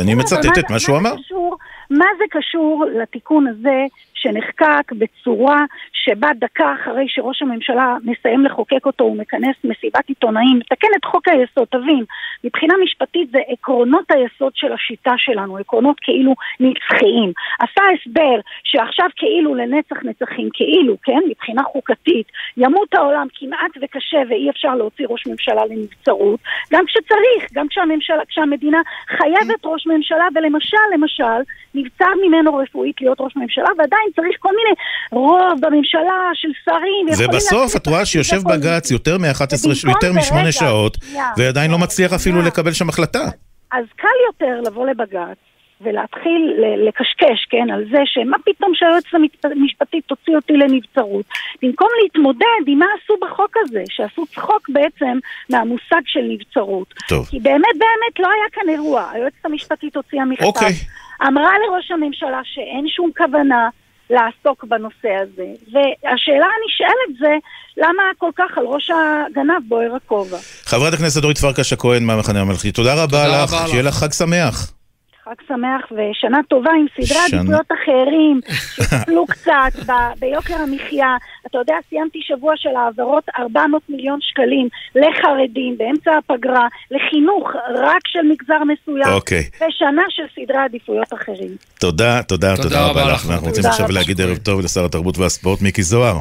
אני 0.01 0.15
מצטט 0.15 0.59
את 0.59 0.71
מה 0.71 0.79
שהוא 0.79 0.97
אמר. 0.99 1.15
מה 1.99 2.07
זה 2.19 2.25
קשור 2.31 2.85
לתיקון 3.03 3.47
הזה 3.47 3.85
שנחקק 4.25 4.93
בצורה 4.93 5.65
שבה 5.93 6.29
דקה 6.37 6.75
אחרי 6.75 7.05
שראש 7.09 7.43
הממשלה 7.43 7.97
מסיים 8.05 8.45
לחוקק 8.45 8.87
אותו, 8.87 9.05
הוא 9.05 9.17
מכנס 9.19 9.57
מסיבת 9.65 10.09
עיתונאים, 10.09 10.59
מתקן 10.59 10.89
את 10.97 11.05
חוק 11.05 11.29
היסוד, 11.29 11.69
תבין, 11.71 12.05
מבחינה 12.45 12.75
משפטית 12.85 13.31
זה 13.31 13.39
עקרונות 13.49 14.11
היסוד 14.11 14.53
של 14.55 14.73
השיטה 14.73 15.13
שלנו, 15.17 15.59
עקרונות 15.59 15.97
כאילו 16.01 16.35
נצחיים. 16.61 17.33
עשה 17.61 17.83
הסבר 17.95 18.41
שעכשיו 18.65 19.07
כאילו 19.17 19.55
לנצח 19.55 19.97
נצחים, 20.05 20.49
כאילו, 20.53 20.97
כן, 21.03 21.21
מבחינה 21.31 21.63
חוקתית, 21.63 22.27
ימות 22.57 22.95
העולם 22.95 23.27
כמעט 23.35 23.71
וקשה 23.83 24.19
ואי 24.29 24.51
אפשר 24.51 24.75
להוציא 24.75 25.07
ראש 25.09 25.27
ממשלה 25.27 25.63
לנבצרות, 25.67 26.41
גם 26.73 26.85
כשצריך, 26.87 27.53
גם 27.53 27.69
כשהממשלה, 27.69 28.25
כשהמדינה 28.29 28.81
חייבת 29.09 29.61
ראש 29.65 29.87
ממשלה, 29.87 30.25
ולמשל, 30.35 30.87
למשל, 30.95 31.41
נבצר 31.75 32.11
ממנו 32.27 32.57
רפואית 32.57 33.01
להיות 33.01 33.21
ראש 33.21 33.37
ממשלה, 33.37 33.69
ועדיין 33.79 34.09
צריך 34.17 34.37
כל 34.41 34.51
מיני 34.57 34.75
רוב 35.13 35.61
בממשלה 35.61 36.31
של 36.35 36.49
שרים. 36.65 37.29
ובסוף 37.29 37.77
את 37.77 37.87
רואה 37.87 38.07
שיושב. 38.07 38.37
בג"ץ 38.45 38.91
יותר 38.91 39.19
מ-11, 39.19 39.43
ובמקום 39.67 39.91
יותר 39.91 40.13
משמונה 40.13 40.53
שעות, 40.53 40.97
ועדיין 41.37 41.71
לא 41.71 41.79
מצליח 41.79 42.13
אפילו. 42.13 42.43
לקבל 42.43 42.73
שם 42.73 42.89
החלטה. 42.89 43.25
אז 43.73 43.85
קל 43.97 44.19
יותר 44.27 44.61
לבוא 44.61 44.87
לבג"ץ 44.87 45.37
ולהתחיל 45.81 46.55
לקשקש, 46.89 47.45
כן, 47.51 47.71
על 47.75 47.85
זה 47.91 47.99
שמה 48.05 48.37
פתאום 48.45 48.73
שהיועצת 48.75 49.45
המשפטית 49.45 50.05
תוציא 50.07 50.37
אותי 50.37 50.53
לנבצרות, 50.53 51.27
במקום 51.63 51.89
להתמודד 52.03 52.63
עם 52.67 52.79
מה 52.79 52.87
עשו 53.03 53.15
בחוק 53.21 53.57
הזה, 53.57 53.83
שעשו 53.89 54.27
צחוק 54.27 54.69
בעצם 54.69 55.19
מהמושג 55.51 56.01
של 56.07 56.21
נבצרות. 56.29 56.95
טוב. 57.09 57.27
כי 57.27 57.41
באמת 57.41 57.77
באמת 57.79 58.19
לא 58.19 58.29
היה 58.29 58.51
כאן 58.53 58.69
אירוע, 58.69 59.11
היועצת 59.13 59.45
המשפטית 59.45 59.97
הוציאה 59.97 60.25
מכתב, 60.25 60.45
אוקיי. 60.45 60.73
אמרה 61.27 61.53
לראש 61.59 61.91
הממשלה 61.91 62.41
שאין 62.45 62.89
שום 62.89 63.11
כוונה 63.17 63.69
לעסוק 64.11 64.65
בנושא 64.65 65.09
הזה, 65.23 65.47
והשאלה 65.73 66.47
הנשאלת 66.55 67.19
זה, 67.21 67.35
למה 67.77 68.03
כל 68.19 68.31
כך 68.37 68.59
על 68.59 68.65
ראש 68.67 68.91
הגנב 68.91 69.69
בוער 69.69 69.95
הכובע? 69.97 70.39
חברת 70.65 70.95
הכנסת 70.95 71.23
אורית 71.23 71.39
פרקש 71.39 71.73
הכהן 71.73 72.05
מהמחנה 72.05 72.41
הממלכתי, 72.41 72.73
תודה 72.73 72.95
רבה 72.95 73.25
תודה 73.25 73.45
לך, 73.45 73.53
רבה 73.53 73.69
שיהיה 73.69 73.83
לך. 73.83 73.89
לך 73.89 73.95
חג 73.95 74.13
שמח. 74.13 74.73
חג 75.25 75.35
שמח 75.49 75.83
ושנה 75.93 76.39
טובה 76.49 76.71
עם 76.71 76.87
סדרי 76.97 77.19
עדיפויות 77.25 77.67
אחרים, 77.73 78.41
שטפלו 78.75 79.27
קצת 79.27 79.73
ב- 79.87 80.19
ביוקר 80.21 80.55
המחיה. 80.55 81.17
אתה 81.47 81.59
יודע, 81.59 81.75
סיימתי 81.89 82.19
שבוע 82.23 82.53
של 82.57 82.69
העברות 82.77 83.25
400 83.39 83.83
מיליון 83.89 84.19
שקלים 84.23 84.69
לחרדים 84.95 85.79
באמצע 85.79 86.11
הפגרה, 86.19 86.67
לחינוך 86.91 87.51
רק 87.75 88.03
של 88.07 88.19
מגזר 88.31 88.65
מסוים, 88.65 89.15
אוקיי. 89.15 89.45
ושנה 89.57 90.03
של 90.09 90.23
סדרי 90.35 90.59
עדיפויות 90.65 91.13
אחרים. 91.13 91.57
תודה, 91.81 92.23
תודה, 92.23 92.57
תודה 92.57 92.69
תודה 92.69 92.87
רבה 92.87 93.13
לך. 93.13 93.27
ואנחנו 93.29 93.47
רוצים 93.49 93.67
עכשיו. 93.67 93.87
להגיד 93.91 94.21
ערב 94.21 94.37
טוב 94.37 94.61
לשר 94.61 94.85
התרבות 94.85 95.19
והספורט 95.19 95.63
מיקי 95.63 95.83
זוהר. 95.83 96.19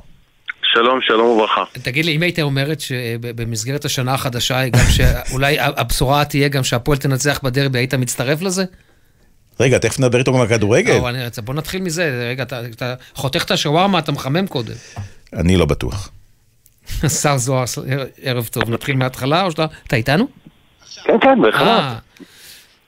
שלום, 0.64 1.00
שלום 1.02 1.28
וברכה. 1.28 1.64
תגיד 1.84 2.06
לי, 2.06 2.16
אם 2.16 2.22
היית 2.22 2.40
אומרת 2.40 2.80
שבמסגרת 2.80 3.86
השנה 3.86 4.14
החדשה, 4.14 4.70
גם 4.70 4.86
שאולי 4.90 5.60
הבשורה 5.60 6.26
תהיה 6.26 6.48
גם 6.48 6.64
שהפועל 6.64 6.98
תנצח 6.98 7.40
בדרבי, 7.44 7.80
היית 7.80 7.94
מצטרף 7.94 8.42
לזה? 8.42 8.64
רגע, 9.60 9.78
תכף 9.78 10.00
נדבר 10.00 10.20
איתו 10.20 10.34
גם 10.34 10.42
על 10.42 10.48
כדורגל. 10.48 10.94
לא, 10.94 11.10
אני, 11.10 11.20
בוא 11.44 11.54
נתחיל 11.54 11.82
מזה. 11.82 12.28
רגע, 12.30 12.44
אתה, 12.44 12.62
אתה 12.66 12.94
חותך 13.16 13.44
את 13.44 13.52
השווארמה, 13.52 14.00
אתה 14.00 14.12
מחמם 14.12 14.48
קודם. 14.48 14.74
אני 15.34 15.58
לא 15.58 15.66
בטוח. 15.66 16.10
השר 17.04 17.38
זוהר, 17.38 17.66
ערב 18.22 18.48
טוב. 18.52 18.70
נתחיל 18.70 18.96
מההתחלה, 18.96 19.44
או 19.44 19.52
שאתה... 19.52 19.66
אתה 19.88 19.96
איתנו? 19.96 20.28
כן, 21.04 21.14
כן, 21.22 21.42
בהחלט. 21.42 21.68
אה, 21.68 21.96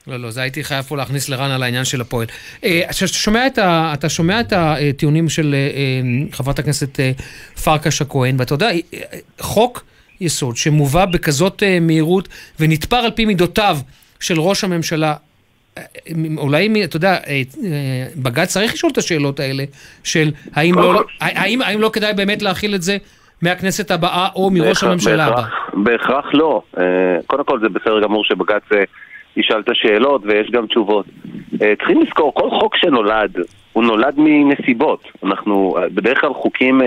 לא, 0.07 0.17
לא, 0.17 0.31
זה 0.31 0.41
הייתי 0.41 0.63
חייב 0.63 0.85
פה 0.85 0.97
להכניס 0.97 1.29
לרן 1.29 1.51
על 1.51 1.63
העניין 1.63 1.85
של 1.85 2.01
הפועל. 2.01 2.27
אה, 2.63 2.81
אתה 2.89 3.07
שומע 3.07 3.47
את, 3.47 3.57
ה, 3.57 3.91
אתה 3.93 4.09
שומע 4.09 4.39
את 4.39 4.53
הטיעונים 4.55 5.29
של 5.29 5.55
אה, 5.55 6.27
חברת 6.31 6.59
הכנסת 6.59 6.99
פרקש 7.63 8.01
הכהן, 8.01 8.35
ואתה 8.39 8.53
יודע, 8.53 8.69
חוק 9.39 9.85
יסוד 10.21 10.57
שמובא 10.57 11.05
בכזאת 11.05 11.63
מהירות 11.81 12.29
ונתפר 12.59 12.95
על 12.95 13.11
פי 13.11 13.25
מידותיו 13.25 13.79
של 14.19 14.39
ראש 14.39 14.63
הממשלה, 14.63 15.15
אולי, 16.37 16.83
אתה 16.83 16.97
יודע, 16.97 17.17
בג"ץ 18.23 18.47
צריך 18.47 18.73
לשאול 18.73 18.91
את 18.91 18.97
השאלות 18.97 19.39
האלה, 19.39 19.63
של 20.03 20.31
האם 20.53 20.75
לא, 20.75 21.03
האם, 21.21 21.61
האם 21.61 21.81
לא 21.81 21.89
כדאי 21.93 22.13
באמת 22.13 22.41
להכיל 22.41 22.75
את 22.75 22.81
זה 22.81 22.97
מהכנסת 23.41 23.91
הבאה 23.91 24.27
או 24.35 24.49
מראש 24.51 24.67
בהכרח, 24.67 24.83
הממשלה 24.83 25.25
הבא? 25.25 25.43
בהכרח 25.73 26.25
לא. 26.33 26.61
קודם 27.27 27.43
כל 27.43 27.59
זה 27.59 27.69
בסדר 27.69 28.01
גמור 28.01 28.23
שבג"ץ 28.23 28.63
ישאל 29.37 29.59
את 29.59 29.69
השאלות 29.69 30.21
ויש 30.25 30.51
גם 30.51 30.67
תשובות. 30.67 31.05
צריכים 31.57 32.01
לזכור, 32.01 32.33
כל 32.33 32.49
חוק 32.49 32.75
שנולד, 32.75 33.37
הוא 33.73 33.83
נולד 33.83 34.13
מנסיבות. 34.17 35.03
אנחנו, 35.23 35.75
בדרך 35.93 36.21
כלל 36.21 36.33
חוקים 36.33 36.81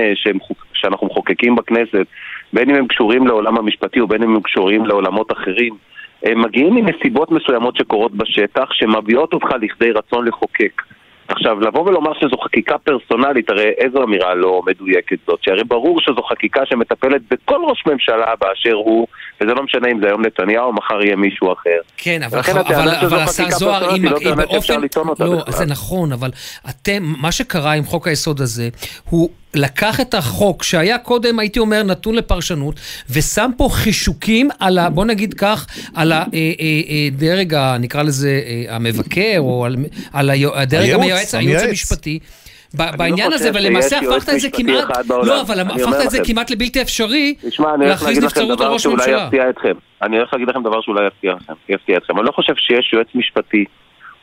שאנחנו 0.75 1.07
מחוקקים 1.07 1.57
בכנסת, 1.57 2.07
בין 2.53 2.71
אם 2.71 2.77
הם 2.77 2.87
קשורים 2.87 3.27
לעולם 3.27 3.59
המשפטי 3.59 4.01
ובין 4.01 4.23
אם 4.23 4.35
הם 4.37 4.43
קשורים 4.43 4.87
לעולמות 4.87 5.33
אחרים, 5.33 5.75
הם 6.23 6.43
מגיעים 6.43 6.75
מנסיבות 6.75 7.31
מסוימות 7.31 7.77
שקורות 7.77 8.13
בשטח, 8.13 8.73
שמביאות 8.73 9.33
אותך 9.33 9.47
לכדי 9.61 9.91
רצון 9.91 10.29
לחוקק. 10.29 10.83
עכשיו, 11.29 11.61
לבוא 11.61 11.83
ולומר 11.83 12.13
שזו 12.15 12.37
חקיקה 12.45 12.79
פרסונלית, 12.79 13.51
הרי 13.51 13.69
איזו 13.79 14.03
אמירה 14.05 14.35
לא 14.35 14.63
מדויקת 14.67 15.19
זאת, 15.27 15.43
שהרי 15.43 15.65
ברור 15.65 16.01
שזו 16.01 16.23
חקיקה 16.23 16.67
שמטפלת 16.67 17.23
בכל 17.31 17.61
ראש 17.69 17.83
ממשלה 17.87 18.35
באשר 18.41 18.75
הוא, 18.75 19.07
וזה 19.41 19.55
לא 19.55 19.63
משנה 19.63 19.89
אם 19.93 20.01
זה 20.01 20.07
היום 20.07 20.27
נתניהו 20.27 20.67
או 20.67 20.73
מחר 20.73 21.03
יהיה 21.03 21.17
מישהו 21.17 21.53
אחר. 21.53 21.79
כן, 21.97 22.23
אבל, 22.23 22.39
אבל, 22.39 22.95
אבל 22.95 23.19
השר 23.19 23.51
זוהר, 23.51 23.97
אם, 23.97 24.05
לא 24.05 24.19
אם 24.21 24.37
באופן... 24.37 24.81
לא, 25.19 25.45
זה 25.49 25.67
נכון, 25.67 26.13
אבל 26.13 26.31
אתם, 26.71 27.03
מה 27.03 27.33
שקרה 27.33 27.73
עם 27.73 27.85
חוק 27.85 28.09
היסוד 28.09 28.41
הזה, 28.41 28.69
הוא 29.11 29.31
לקח 29.55 30.01
את 30.01 30.15
החוק 30.15 30.63
שהיה 30.63 30.99
קודם, 30.99 31.39
הייתי 31.39 31.59
אומר, 31.59 31.83
נתון 31.83 32.15
לפרשנות, 32.15 32.81
ושם 33.11 33.51
פה 33.57 33.69
חישוקים 33.73 34.49
על 34.59 34.79
ה... 34.79 34.91
בוא 34.91 35.05
נגיד 35.05 35.35
כך, 35.35 35.67
על 35.95 36.13
הדרג, 36.13 37.55
אה, 37.55 37.61
אה, 37.61 37.73
אה, 37.73 37.79
נקרא 37.79 38.03
לזה, 38.03 38.41
המבקר, 38.69 39.37
או 39.39 39.65
על, 39.65 39.77
על 40.13 40.31
הדרג 40.55 40.91
המייעץ, 40.91 41.35
הייעוץ 41.35 41.63
המשפטי. 41.63 42.19
בעניין 42.75 43.31
לא 43.31 43.35
הזה, 43.35 43.51
ולמעשה 43.55 43.99
הפכת 43.99 44.29
את 44.35 44.41
זה 44.41 44.51
כמעט, 44.51 45.07
לא, 45.09 45.41
אבל 45.41 45.61
הפכת 45.61 46.05
את 46.05 46.11
זה 46.11 46.19
כמעט 46.27 46.51
לבלתי 46.51 46.83
אפשרי, 46.83 47.35
להכריז 47.79 48.25
נבצרות 48.25 48.61
על 48.61 48.67
ראש 48.67 48.87
הממשלה. 48.87 49.29
אני 50.03 50.17
הולך 50.17 50.33
להגיד 50.33 50.49
לכם 50.49 50.63
דבר 50.63 50.81
שאולי 50.81 51.07
יפתיע 51.69 51.97
אתכם. 51.97 52.19
אני 52.19 52.27
לא 52.27 52.33
חושב 52.33 52.53
שיש 52.57 52.93
יועץ 52.93 53.07
משפטי 53.15 53.65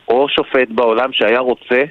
או 0.07 0.29
שופט 0.29 0.67
בעולם 0.69 1.13
שהיה 1.13 1.39
רוצה 1.39 1.83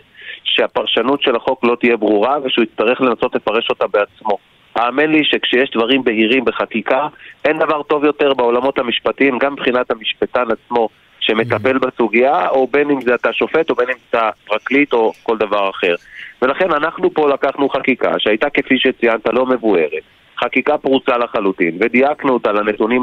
שהפרשנות 0.44 1.22
של 1.22 1.36
החוק 1.36 1.64
לא 1.64 1.76
תהיה 1.80 1.96
ברורה 1.96 2.36
ושהוא 2.44 2.64
יצטרך 2.64 3.00
לנסות 3.00 3.34
לפרש 3.34 3.70
אותה 3.70 3.86
בעצמו. 3.86 4.38
האמן 4.76 5.10
לי 5.10 5.24
שכשיש 5.24 5.70
דברים 5.70 6.04
בהירים 6.04 6.44
בחקיקה, 6.44 7.08
אין 7.44 7.58
דבר 7.58 7.82
טוב 7.82 8.04
יותר 8.04 8.34
בעולמות 8.34 8.78
המשפטיים, 8.78 9.38
גם 9.38 9.52
מבחינת 9.52 9.90
המשפטן 9.90 10.44
עצמו 10.50 10.88
שמטפל 11.26 11.78
בסוגיה, 11.78 12.48
או 12.48 12.66
בין 12.66 12.90
אם 12.90 13.00
זה 13.00 13.14
אתה 13.14 13.32
שופט, 13.32 13.70
או 13.70 13.74
בין 13.74 13.88
אם 13.88 13.94
אתה 14.10 14.30
פרקליט, 14.46 14.92
או 14.92 15.12
כל 15.22 15.38
דבר 15.38 15.70
אחר. 15.70 15.94
ולכן 16.42 16.72
אנחנו 16.72 17.14
פה 17.14 17.28
לקחנו 17.28 17.68
חקיקה 17.68 18.12
שהייתה 18.18 18.50
כפי 18.50 18.78
שציינת 18.78 19.26
לא 19.32 19.46
מבוארת, 19.46 20.02
חקיקה 20.38 20.78
פרוצה 20.78 21.18
לחלוטין, 21.18 21.76
ודייקנו 21.80 22.32
אותה 22.32 22.52
לנתונים 22.52 23.02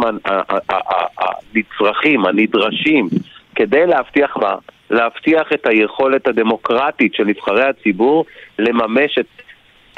הנצרכים, 1.54 2.26
הנדרשים, 2.26 3.10
כדי 3.56 3.86
להבטיח 3.88 4.38
מה? 4.38 4.56
להבטיח 4.90 5.54
את 5.54 5.68
היכולת 5.68 6.28
הדמוקרטית 6.28 7.14
של 7.14 7.24
נבחרי 7.24 7.64
הציבור 7.64 8.26
לממש 8.60 9.18
את 9.18 9.26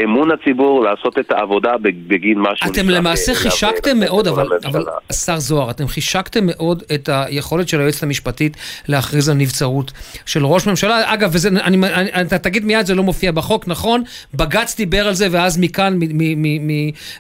אמון 0.04 0.32
הציבור 0.32 0.84
לעשות 0.84 1.20
את 1.20 1.32
העבודה 1.32 1.72
בגין 1.84 2.40
משהו. 2.40 2.72
אתם 2.72 2.90
למעשה 2.90 3.34
חישקתם 3.36 4.00
מאוד, 4.00 4.28
אבל, 4.28 4.48
אבל 4.66 4.84
השר 5.10 5.40
זוהר, 5.40 5.70
אתם 5.70 5.88
חישקתם 5.88 6.40
מאוד 6.46 6.84
את 6.96 7.10
היכולת 7.10 7.68
של 7.68 7.80
היועצת 7.80 8.04
המשפטית 8.04 8.58
להכריז 8.88 9.30
על 9.30 9.36
נבצרות 9.36 9.92
של 10.26 10.46
ראש 10.46 10.68
ממשלה. 10.68 11.14
אגב, 11.14 11.30
וזה, 11.34 11.50
אני, 11.50 11.78
אני, 11.94 12.22
אתה 12.22 12.38
תגיד 12.38 12.66
מיד, 12.66 12.86
זה 12.86 12.96
לא 12.96 13.04
מופיע 13.04 13.32
בחוק, 13.32 13.68
נכון? 13.68 14.04
בג"ץ 14.34 14.78
דיבר 14.78 15.08
על 15.08 15.14
זה, 15.14 15.28
ואז 15.32 15.60
מכאן, 15.60 16.00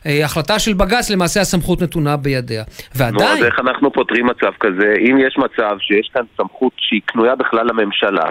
מהחלטה 0.05 0.59
של 0.59 0.73
בג"ץ, 0.73 1.09
למעשה 1.09 1.41
הסמכות 1.41 1.81
נתונה 1.81 2.17
בידיה. 2.17 2.63
ועדיין... 2.95 3.31
נו, 3.31 3.37
אז 3.37 3.43
איך 3.43 3.59
אנחנו 3.59 3.93
פותרים 3.93 4.25
מצב 4.25 4.51
כזה? 4.59 4.93
אם 5.09 5.17
יש 5.27 5.37
מצב 5.37 5.77
שיש 5.79 6.09
כאן 6.13 6.23
סמכות 6.37 6.73
שהיא 6.77 7.01
קנויה 7.05 7.35
בכלל 7.35 7.67
לממשלה, 7.67 8.29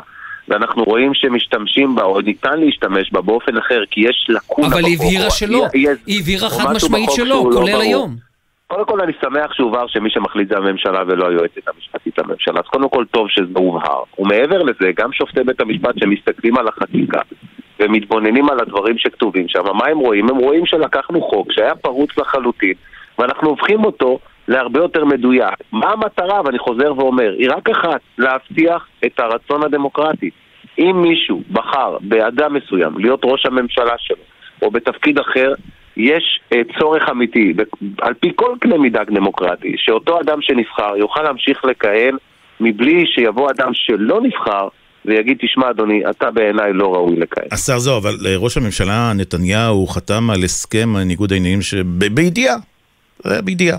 ואנחנו 0.49 0.85
רואים 0.85 1.15
שמשתמשים 1.15 1.95
בה, 1.95 2.03
או 2.03 2.21
ניתן 2.21 2.61
להשתמש 2.61 3.13
בה 3.13 3.21
באופן 3.21 3.57
אחר, 3.57 3.83
כי 3.91 4.01
יש 4.01 4.27
לקונה. 4.29 4.67
אבל 4.67 4.85
היא 4.85 4.97
הבהירה 4.97 5.31
שלא, 5.31 5.67
היא 6.07 6.21
הבהירה 6.21 6.51
חד 6.51 6.73
משמעית 6.75 7.11
שלא, 7.11 7.45
כולל 7.53 7.73
לא 7.73 7.81
היום. 7.81 8.17
קודם 8.67 8.85
כל 8.85 9.01
אני 9.01 9.13
שמח 9.21 9.53
שהובהר 9.53 9.87
שמי 9.89 10.11
שמחליט 10.11 10.49
זה 10.49 10.57
הממשלה 10.57 11.03
ולא 11.07 11.29
היועצת 11.29 11.69
המשפטית 11.75 12.19
לממשלה. 12.19 12.61
אז 12.61 12.67
קודם 12.67 12.89
כל 12.89 13.05
טוב 13.11 13.29
שזה 13.29 13.53
הובהר. 13.55 14.03
ומעבר 14.19 14.63
לזה, 14.63 14.91
גם 14.97 15.13
שופטי 15.13 15.41
בית 15.45 15.61
המשפט 15.61 15.95
שמסתכלים 15.99 16.57
על 16.57 16.69
החקיקה 16.69 17.21
ומתבוננים 17.81 18.49
על 18.49 18.61
הדברים 18.61 18.99
שכתובים 18.99 19.49
שם, 19.49 19.63
מה 19.75 19.87
הם 19.87 19.99
רואים? 19.99 20.29
הם 20.31 20.37
רואים 20.37 20.67
שלקחנו 20.67 21.23
חוק 21.23 21.53
שהיה 21.53 21.75
פרוץ 21.75 22.11
לחלוטין, 22.19 22.75
ואנחנו 23.19 23.49
הופכים 23.49 23.85
אותו 23.85 24.19
להרבה 24.49 24.81
יותר 24.81 25.05
מדויק. 25.05 25.55
מה 25.73 25.91
המטרה, 25.91 26.41
ואני 26.45 26.59
חוזר 26.59 26.93
ואומר, 26.97 27.35
היא 27.39 27.51
רק 27.51 27.69
אחת, 27.71 28.01
להבטיח 28.19 28.87
את 29.07 29.21
הרצון 29.21 29.63
הדמוקרטי. 29.63 30.31
אם 30.79 31.03
מישהו 31.03 31.43
בחר 31.51 31.97
באדם 32.01 32.55
מסוים 32.55 32.99
להיות 32.99 33.21
ראש 33.25 33.47
הממשלה 33.47 33.95
שלו, 33.99 34.25
או 34.63 34.71
בתפקיד 34.71 35.19
אחר, 35.19 35.53
יש 35.97 36.41
uh, 36.55 36.79
צורך 36.79 37.03
אמיתי, 37.11 37.53
על 38.01 38.15
פי 38.15 38.29
כל 38.37 38.55
קנה 38.61 38.79
מידה 38.79 39.05
דמוקרטי, 39.05 39.75
שאותו 39.77 40.21
אדם 40.21 40.39
שנבחר 40.41 40.97
יוכל 40.97 41.23
להמשיך 41.23 41.65
לכהן 41.65 42.17
מבלי 42.61 43.07
שיבוא 43.07 43.51
אדם 43.51 43.71
שלא 43.73 44.21
נבחר 44.21 44.69
ויגיד, 45.05 45.39
תשמע 45.41 45.71
אדוני, 45.71 46.03
אתה 46.11 46.31
בעיניי 46.31 46.73
לא 46.73 46.95
ראוי 46.95 47.17
לכהן. 47.17 47.49
השר 47.53 47.79
זוהר, 47.79 47.99
אבל 47.99 48.17
אה, 48.27 48.37
ראש 48.37 48.57
הממשלה 48.57 49.13
נתניהו 49.17 49.87
חתם 49.87 50.31
על 50.31 50.45
הסכם 50.45 50.97
ניגוד 50.97 51.33
העניינים 51.33 51.61
בידיעה, 52.15 52.57
בידיעה. 53.45 53.79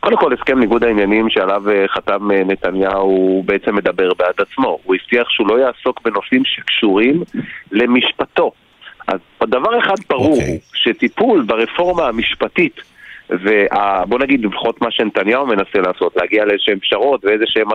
קודם 0.00 0.16
כל, 0.16 0.32
הסכם 0.32 0.58
ניגוד 0.58 0.84
העניינים 0.84 1.30
שעליו 1.30 1.70
אה, 1.70 1.88
חתם 1.88 2.30
אה, 2.30 2.44
נתניהו 2.44 3.42
בעצם 3.46 3.76
מדבר 3.76 4.14
בעד 4.14 4.34
עצמו. 4.38 4.78
הוא 4.84 4.94
הבטיח 4.94 5.30
שהוא 5.30 5.48
לא 5.48 5.58
יעסוק 5.60 6.00
בנושאים 6.04 6.42
שקשורים 6.44 7.22
למשפטו. 7.72 8.52
אז 9.06 9.18
דבר 9.44 9.78
אחד 9.78 9.94
ברור, 10.10 10.36
okay. 10.36 10.40
אוקיי. 10.40 10.58
שטיפול 10.74 11.42
ברפורמה 11.42 12.08
המשפטית 12.08 12.80
ובוא 13.30 14.18
נגיד 14.18 14.44
לפחות 14.44 14.82
מה 14.82 14.90
שנתניהו 14.90 15.46
מנסה 15.46 15.78
לעשות, 15.78 16.16
להגיע 16.16 16.44
לאיזשהן 16.44 16.78
פשרות 16.78 17.24
ואיזשהן 17.24 17.66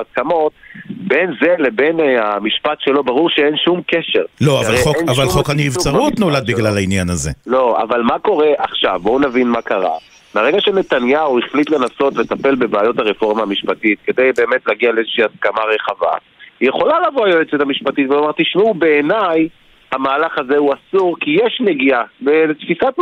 הסכמות, 0.00 0.52
בין 0.90 1.30
זה 1.40 1.54
לבין 1.58 2.00
אה, 2.00 2.34
המשפט 2.36 2.80
שלו 2.80 3.04
ברור 3.04 3.30
שאין 3.30 3.56
שום 3.56 3.82
קשר. 3.86 4.22
לא, 4.40 4.60
אבל 4.60 4.76
חוק, 4.76 4.96
אבל 5.08 5.26
חוק 5.26 5.50
הנבצרות 5.50 6.20
נולד 6.20 6.46
בגלל 6.46 6.76
העניין 6.76 7.10
הזה. 7.10 7.30
לא, 7.46 7.82
אבל 7.82 8.02
מה 8.02 8.18
קורה 8.18 8.48
עכשיו? 8.58 9.00
בואו 9.02 9.18
נבין 9.18 9.48
מה 9.48 9.62
קרה. 9.62 9.96
מהרגע 10.34 10.60
שנתניהו 10.60 11.38
החליט 11.38 11.70
לנסות 11.70 12.16
לטפל 12.16 12.54
בבעיות 12.54 12.98
הרפורמה 12.98 13.42
המשפטית 13.42 13.98
כדי 14.04 14.30
באמת 14.36 14.66
להגיע 14.66 14.92
לאיזושהי 14.92 15.24
הסכמה 15.24 15.60
רחבה, 15.74 16.12
היא 16.60 16.68
יכולה 16.68 16.96
לבוא 17.08 17.26
היועצת 17.26 17.60
המשפטית 17.60 18.10
ולומר, 18.10 18.32
תשמעו, 18.36 18.74
בעיניי 18.74 19.48
המהלך 19.92 20.38
הזה 20.38 20.56
הוא 20.56 20.74
אסור 20.74 21.16
כי 21.20 21.30
יש 21.30 21.60
נגיעה, 21.60 22.02
לתפיסת, 22.22 22.94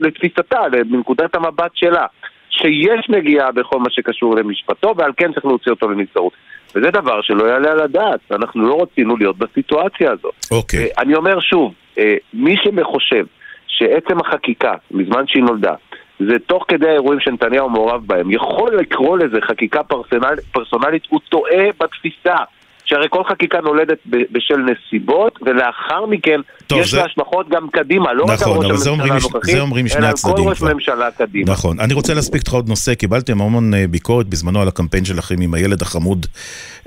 לתפיסתה, 0.00 0.60
לנקודת 0.90 1.34
המבט 1.34 1.70
שלה, 1.74 2.06
שיש 2.50 3.08
נגיעה 3.08 3.52
בכל 3.52 3.78
מה 3.78 3.90
שקשור 3.90 4.36
למשפטו 4.36 4.94
ועל 4.96 5.12
כן 5.16 5.32
צריך 5.32 5.44
להוציא 5.44 5.72
אותו 5.72 5.88
לנבצרות. 5.88 6.32
וזה 6.74 6.90
דבר 6.90 7.22
שלא 7.22 7.44
יעלה 7.44 7.72
על 7.72 7.80
הדעת, 7.80 8.20
אנחנו 8.30 8.68
לא 8.68 8.82
רצינו 8.82 9.16
להיות 9.16 9.38
בסיטואציה 9.38 10.12
הזאת. 10.12 10.34
אוקיי. 10.50 10.86
Okay. 10.86 11.02
אני 11.02 11.14
אומר 11.14 11.40
שוב, 11.40 11.74
אה, 11.98 12.14
מי 12.34 12.56
שחושב 12.56 13.24
שעצם 13.66 14.20
החקיקה, 14.20 14.74
מזמן 14.90 15.26
שהיא 15.26 15.42
נולדה, 15.42 15.74
זה 16.18 16.34
תוך 16.46 16.64
כדי 16.68 16.88
האירועים 16.88 17.20
שנתניהו 17.20 17.70
מעורב 17.70 18.00
בהם, 18.06 18.30
יכול 18.30 18.76
לקרוא 18.80 19.18
לזה 19.18 19.36
חקיקה 19.48 19.82
פרסונל, 19.82 20.34
פרסונלית, 20.52 21.02
הוא 21.08 21.20
טועה 21.28 21.64
בתפיסה. 21.80 22.36
שהרי 22.84 23.06
כל 23.10 23.22
חקיקה 23.24 23.60
נולדת 23.60 23.98
בשל 24.06 24.56
נסיבות, 24.56 25.38
ולאחר 25.42 26.06
מכן 26.06 26.40
טוב, 26.66 26.78
יש 26.80 26.90
זה- 26.90 26.96
לה 26.96 27.04
השלכות 27.04 27.48
גם 27.48 27.68
קדימה, 27.72 28.12
לא 28.12 28.24
רק 28.24 28.30
על 28.30 28.34
נכון, 28.36 28.66
ראש 28.66 28.86
הממשלה 28.86 29.16
מש- 29.16 29.24
הנוכחי, 29.24 29.52
אלא 29.98 30.06
על 30.06 30.12
כל 30.22 30.40
ראש 30.40 30.58
כבר. 30.58 30.74
ממשלה 30.74 31.10
קדימה. 31.10 31.52
נכון. 31.52 31.80
אני 31.80 31.94
רוצה 31.94 32.14
להספיק 32.14 32.40
אותך 32.40 32.52
עוד 32.52 32.68
נושא, 32.68 32.94
קיבלתם 32.94 33.40
המון 33.40 33.74
אה, 33.74 33.84
ביקורת 33.90 34.26
בזמנו 34.26 34.60
על 34.62 34.68
הקמפיין 34.68 35.04
שלכם 35.04 35.34
עם 35.40 35.54
הילד 35.54 35.82
החמוד 35.82 36.26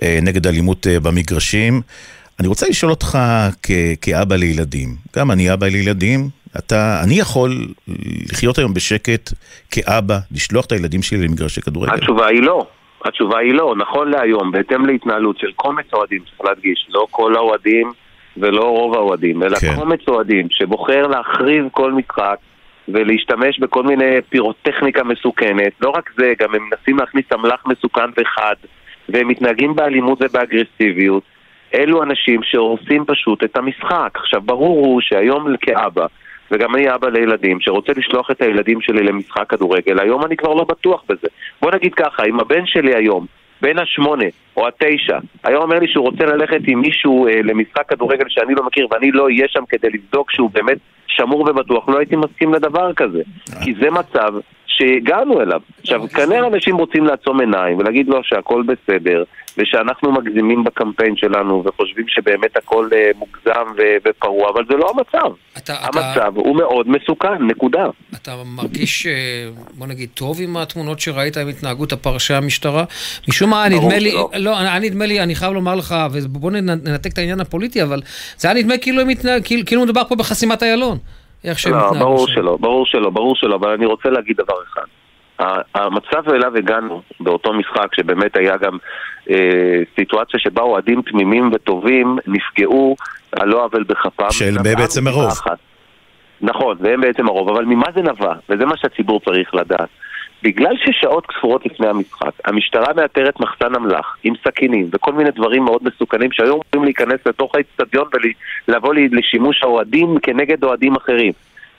אה, 0.04 0.20
נגד 0.22 0.48
אלימות 0.48 0.88
אה, 0.88 1.00
במגרשים. 1.00 1.82
אני 2.42 2.48
רוצה 2.48 2.66
לשאול 2.70 2.92
אותך 2.92 3.18
כ- 3.64 3.96
כאבא 4.02 4.36
לילדים, 4.36 4.90
גם 5.18 5.32
אני 5.32 5.54
אבא 5.54 5.68
לילדים, 5.68 6.20
אתה, 6.58 7.02
אני 7.04 7.20
יכול 7.20 7.52
לחיות 8.32 8.58
היום 8.58 8.74
בשקט 8.74 9.30
כאבא, 9.72 10.18
לשלוח 10.32 10.66
את 10.66 10.72
הילדים 10.72 11.02
שלי 11.02 11.28
למגרשי 11.28 11.62
כדורגל? 11.62 11.94
התשובה 11.94 12.28
היא 12.28 12.42
לא. 12.42 12.68
התשובה 13.06 13.38
היא 13.40 13.54
לא. 13.54 13.76
נכון 13.78 14.12
להיום, 14.12 14.52
בהתאם 14.52 14.86
להתנהלות 14.86 15.38
של 15.40 15.52
קומץ 15.56 15.86
אוהדים, 15.94 16.20
צריך 16.20 16.42
להדגיש, 16.50 16.88
לא 16.90 17.08
כל 17.12 17.36
האוהדים 17.36 17.92
ולא 18.38 18.64
רוב 18.64 18.94
האוהדים, 18.96 19.44
אלא 19.44 19.60
כן. 19.60 19.76
קומץ 19.76 20.00
אוהדים 20.08 20.48
שבוחר 20.52 21.08
להחריב 21.08 21.66
כל 21.72 21.94
משחק 21.94 22.36
ולהשתמש 22.88 23.60
בכל 23.60 23.84
מיני 23.84 24.16
פירוטכניקה 24.30 25.04
מסוכנת. 25.04 25.72
לא 25.82 25.90
רק 25.90 26.10
זה, 26.18 26.34
גם 26.40 26.56
הם 26.56 26.62
מנסים 26.70 26.98
להכניס 26.98 27.26
אמל"ח 27.34 27.64
מסוכן 27.66 28.10
וחד, 28.18 28.56
והם 29.10 29.28
מתנהגים 29.28 29.76
באלימות 29.76 30.20
ובאגרסיביות. 30.22 31.24
אלו 31.74 32.04
אנשים 32.04 32.44
שהורסים 32.44 33.06
פשוט 33.06 33.44
את 33.44 33.58
המשחק. 33.58 34.10
עכשיו, 34.14 34.42
ברור 34.42 34.86
הוא 34.86 35.02
שהיום 35.02 35.58
כאבא, 35.62 36.06
וגם 36.52 36.76
אני 36.76 36.96
אבא 36.96 37.10
לילדים, 37.10 37.58
שרוצה 37.62 37.92
לשלוח 37.98 38.32
את 38.32 38.42
הילדים 38.42 38.82
שלי 38.82 39.04
למשחק 39.04 39.50
כדורגל, 39.50 40.00
היום 40.00 40.26
אני 40.26 40.38
כבר 40.38 40.54
לא 40.54 40.64
בטוח 40.64 41.04
בזה. 41.10 41.28
בוא 41.62 41.72
נגיד 41.72 41.94
ככה, 41.94 42.24
אם 42.24 42.40
הבן 42.40 42.66
שלי 42.66 42.96
היום, 42.96 43.26
בן 43.62 43.80
השמונה 43.80 44.26
או 44.58 44.68
התשע, 44.68 45.18
היה 45.44 45.58
אומר 45.58 45.80
לי 45.80 45.88
שהוא 45.88 46.06
רוצה 46.06 46.26
ללכת 46.26 46.60
עם 46.68 46.80
מישהו 46.80 47.28
אה, 47.28 47.42
למשחק 47.44 47.90
כדורגל 47.90 48.26
שאני 48.30 48.56
לא 48.56 48.64
מכיר 48.66 48.88
ואני 48.92 49.12
לא 49.12 49.24
אהיה 49.24 49.46
שם 49.48 49.64
כדי 49.70 49.90
לבדוק 49.90 50.32
שהוא 50.32 50.50
באמת 50.54 50.78
שמור 51.08 51.42
ובטוח, 51.42 51.90
לא 51.90 51.98
הייתי 51.98 52.16
מסכים 52.16 52.54
לדבר 52.54 52.94
כזה. 52.94 53.22
כי 53.64 53.74
זה 53.82 53.92
מצב 53.92 54.34
שהגענו 54.82 55.41
אליו. 55.41 55.60
עכשיו, 55.82 56.02
כנראה 56.10 56.48
אנשים 56.48 56.76
רוצים 56.78 57.06
לעצום 57.06 57.39
עיניים 57.39 57.78
ולהגיד 57.78 58.08
לו 58.08 58.20
שהכל 58.24 58.63
בסדר, 58.63 59.24
ושאנחנו 59.58 60.12
מגזימים 60.12 60.63
בקמפיין 60.63 61.15
שלנו 61.17 61.63
וחושבים 61.65 62.06
שבאמת 62.08 62.58
הכל 62.58 62.89
אה, 62.94 63.12
מוגזם 63.15 63.72
ו- 63.78 63.82
ופרוע, 64.10 64.50
אבל 64.54 64.63
זה 64.70 64.76
לא 64.78 64.89
המצב. 64.96 65.32
אתה, 65.58 65.74
המצב 65.82 66.32
הוא 66.36 66.56
מאוד 66.56 66.89
מסוכן, 66.89 67.44
נקודה. 67.48 67.86
אתה 68.15 68.36
מרגיש, 68.46 69.08
אה, 69.08 69.12
בוא 69.74 69.88
נגיד, 69.88 70.10
טוב 70.13 70.38
עם 70.41 70.58
התמונות 70.58 71.00
שראית 71.00 71.38
עם 71.38 71.48
התנהגות 71.48 71.91
הפרשי 71.94 72.34
המשטרה? 72.34 72.84
משום 73.30 73.50
מה, 73.50 73.65
נדמה 73.70 73.98
לי, 74.00 74.12
שלא. 74.12 74.30
לא, 74.38 74.60
אני- 74.60 74.89
נדמה 74.89 75.06
לי, 75.06 75.20
אני 75.20 75.36
חייב 75.36 75.54
לומר 75.54 75.76
לך, 75.76 75.96
ובוא 76.12 76.52
ננ- 76.52 76.56
ננתק 76.88 77.13
את 77.13 77.17
העניין 77.17 77.39
הפוליטי, 77.39 77.84
אבל 77.84 78.02
זה 78.38 78.48
היה 78.52 78.58
נדמה 78.62 78.78
כאילו 78.78 79.02
כאילו 79.44 79.65
כאילו 79.65 79.84
מדובר 79.84 80.04
פה 80.08 80.15
בחסימת 80.15 80.63
איילון. 80.63 80.98
איך 81.44 81.60
שהם 81.60 81.74
לא, 81.74 81.78
התנהגו 81.88 82.06
ברור. 82.06 82.28
שלא, 82.28 82.58
ברור 82.60 82.86
שלא, 82.86 83.10
ברור 83.10 83.36
שלא, 83.36 83.56
אבל 83.56 83.70
אני 83.70 83.86
רוצה 83.86 84.10
להגיד 84.10 84.38
דבר 84.38 84.56
אחד. 84.74 84.86
ה- 85.40 85.62
המצב 85.76 86.30
אליו 86.30 86.58
הגענו 86.58 87.02
באותו 87.20 87.54
משחק, 87.54 87.96
שבאמת 87.96 88.38
היה 88.38 88.58
גם 88.58 88.78
אה, 89.30 89.36
סיטואציה 90.00 90.40
שבה 90.40 90.62
אוהדים 90.62 91.02
תמימים 91.02 91.50
וטובים 91.54 92.18
נפגעו 92.28 92.96
על 93.32 93.48
לא 93.50 93.64
עוול 93.66 93.84
בכפם. 93.84 94.32
של 94.32 94.56
בעצם 94.78 95.08
הרוב. 95.08 95.28
אחת. 95.32 95.58
נכון, 96.42 96.78
והם 96.80 97.02
בעצם 97.02 97.28
הרוב, 97.28 97.50
אבל 97.50 97.66
ממה 97.66 97.86
זה 97.96 98.02
נבע? 98.02 98.34
וזה 98.50 98.66
מה 98.66 98.78
שהציבור 98.78 99.20
צריך 99.26 99.56
לדעת. 99.56 99.90
בגלל 100.44 100.76
ששעות 100.78 101.28
ספורות 101.38 101.66
לפני 101.66 101.88
המשחק, 101.88 102.32
המשטרה 102.46 102.94
מאתרת 102.94 103.40
מחסן 103.40 103.76
אמל"ח 103.76 104.18
עם 104.24 104.34
סכינים 104.48 104.88
וכל 104.92 105.14
מיני 105.14 105.32
דברים 105.32 105.64
מאוד 105.64 105.82
מסוכנים 105.84 106.32
שהיו 106.32 106.48
אמורים 106.48 106.84
להיכנס 106.84 107.20
לתוך 107.26 107.56
האצטדיון 107.56 108.08
ולבוא 108.68 108.94
לשימוש 108.94 109.64
האוהדים 109.64 110.20
כנגד 110.24 110.64
אוהדים 110.64 110.96
אחרים. 110.96 111.34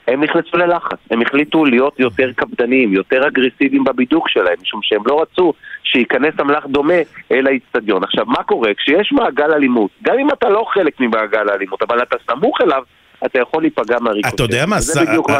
הם 0.07 0.23
נכנסו 0.23 0.57
ללחץ, 0.57 0.97
הם 1.11 1.21
החליטו 1.21 1.65
להיות 1.65 1.99
יותר 1.99 2.31
קפדניים, 2.35 2.93
יותר 2.93 3.27
אגרסיביים 3.27 3.83
בבידוק 3.83 4.29
שלהם, 4.29 4.55
משום 4.61 4.79
שהם 4.83 5.01
לא 5.05 5.21
רצו 5.21 5.53
שייכנס 5.83 6.33
אמל"ח 6.41 6.65
דומה 6.65 6.93
אל 7.31 7.47
האצטדיון. 7.47 8.03
עכשיו, 8.03 8.25
מה 8.25 8.43
קורה? 8.43 8.73
כשיש 8.73 9.11
מעגל 9.11 9.53
אלימות, 9.53 9.91
גם 10.03 10.19
אם 10.19 10.29
אתה 10.29 10.49
לא 10.49 10.65
חלק 10.73 10.99
ממעגל 10.99 11.49
האלימות, 11.49 11.81
אבל 11.81 12.01
אתה 12.01 12.17
סמוך 12.31 12.61
אליו, 12.61 12.83
אתה 13.25 13.39
יכול 13.39 13.63
להיפגע 13.63 13.97
מהריקושט. 14.01 14.35
אתה 14.35 14.43
יודע 14.43 14.65
מה, 14.65 14.75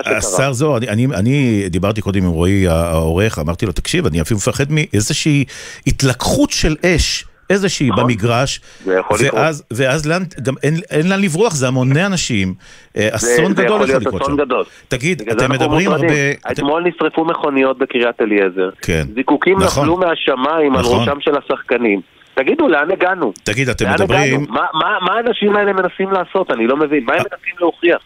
השר- 0.05 0.51
זוהר, 0.53 0.77
אני- 0.77 0.87
אני- 0.87 1.05
אני 1.15 1.63
דיברתי 1.69 2.01
קודם 2.01 2.23
עם 2.23 2.29
רועי 2.29 2.67
העורך, 2.67 3.39
אמרתי 3.39 3.65
לו, 3.65 3.71
תקשיב, 3.71 4.05
אני 4.05 4.21
אפילו 4.21 4.37
מפחד 4.37 4.65
מאיזושהי 4.69 5.45
התלקחות 5.87 6.49
של 6.49 6.75
אש. 6.85 7.25
איזושהי 7.49 7.89
במגרש, 7.97 8.61
נכון. 8.81 8.95
לקרות. 9.19 9.33
ואז, 9.33 9.63
ואז 9.73 10.05
לאן, 10.07 10.23
גם 10.43 10.53
אין, 10.63 10.75
אין 10.91 11.09
לאן 11.09 11.21
לברוח, 11.21 11.53
זה 11.55 11.67
המוני 11.67 12.05
אנשים, 12.05 12.53
אה, 12.97 13.07
אסון 13.11 13.55
זה 13.55 13.63
גדול 13.63 13.89
יכול 13.89 14.01
לקרות 14.01 14.25
שם. 14.25 14.37
גדול. 14.37 14.63
תגיד, 14.87 15.21
אתם 15.31 15.51
מדברים. 15.51 15.91
הרבה... 15.91 16.07
אתמול 16.51 16.83
נשרפו 16.87 17.25
מכוניות 17.25 17.77
בקריית 17.77 18.21
אליעזר. 18.21 18.69
כן. 18.81 19.03
זיקוקים 19.15 19.59
נכון. 19.59 19.83
נפלו 19.83 19.97
מהשמיים 19.97 20.73
על 20.75 20.79
נכון. 20.81 20.99
ראשם 20.99 21.17
של 21.19 21.31
השחקנים. 21.37 22.01
תגידו, 22.35 22.67
לאן 22.67 22.91
הגענו? 22.91 23.33
תגיד, 23.43 23.69
אתם 23.69 23.85
מדברים... 23.93 24.45
מה- 24.49 24.65
מה- 24.73 24.97
מה 25.01 25.13
האנשים 25.13 25.55
האלה 25.55 25.73
מנסים 25.73 26.11
לעשות? 26.11 26.51
אני 26.51 26.67
לא 26.67 26.77
מבין. 26.77 27.03
מה 27.05 27.13
הם 27.13 27.19
מנסים 27.19 27.55
להוכיח? 27.59 27.97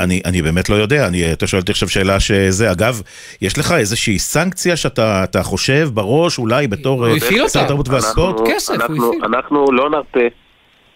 אני, 0.00 0.20
אני 0.26 0.42
באמת 0.42 0.68
לא 0.68 0.74
יודע, 0.74 1.06
אני, 1.08 1.32
אתה 1.32 1.46
שואל 1.46 1.60
אותי 1.60 1.72
עכשיו 1.72 1.88
שאלה 1.88 2.20
שזה, 2.20 2.72
אגב, 2.72 3.02
יש 3.42 3.58
לך 3.58 3.72
איזושהי 3.72 4.18
סנקציה 4.18 4.76
שאתה 4.76 5.24
אתה 5.24 5.42
חושב 5.42 5.88
בראש, 5.94 6.38
אולי 6.38 6.66
בתור 6.68 7.06
אה, 7.06 7.12
שר 7.48 7.60
התרבות 7.64 7.88
והספורט? 7.88 8.40
אנחנו- 8.40 8.74
אנחנו- 8.74 9.12
אנחנו 9.24 9.72
לא 9.72 9.90
נרפה, 9.90 10.20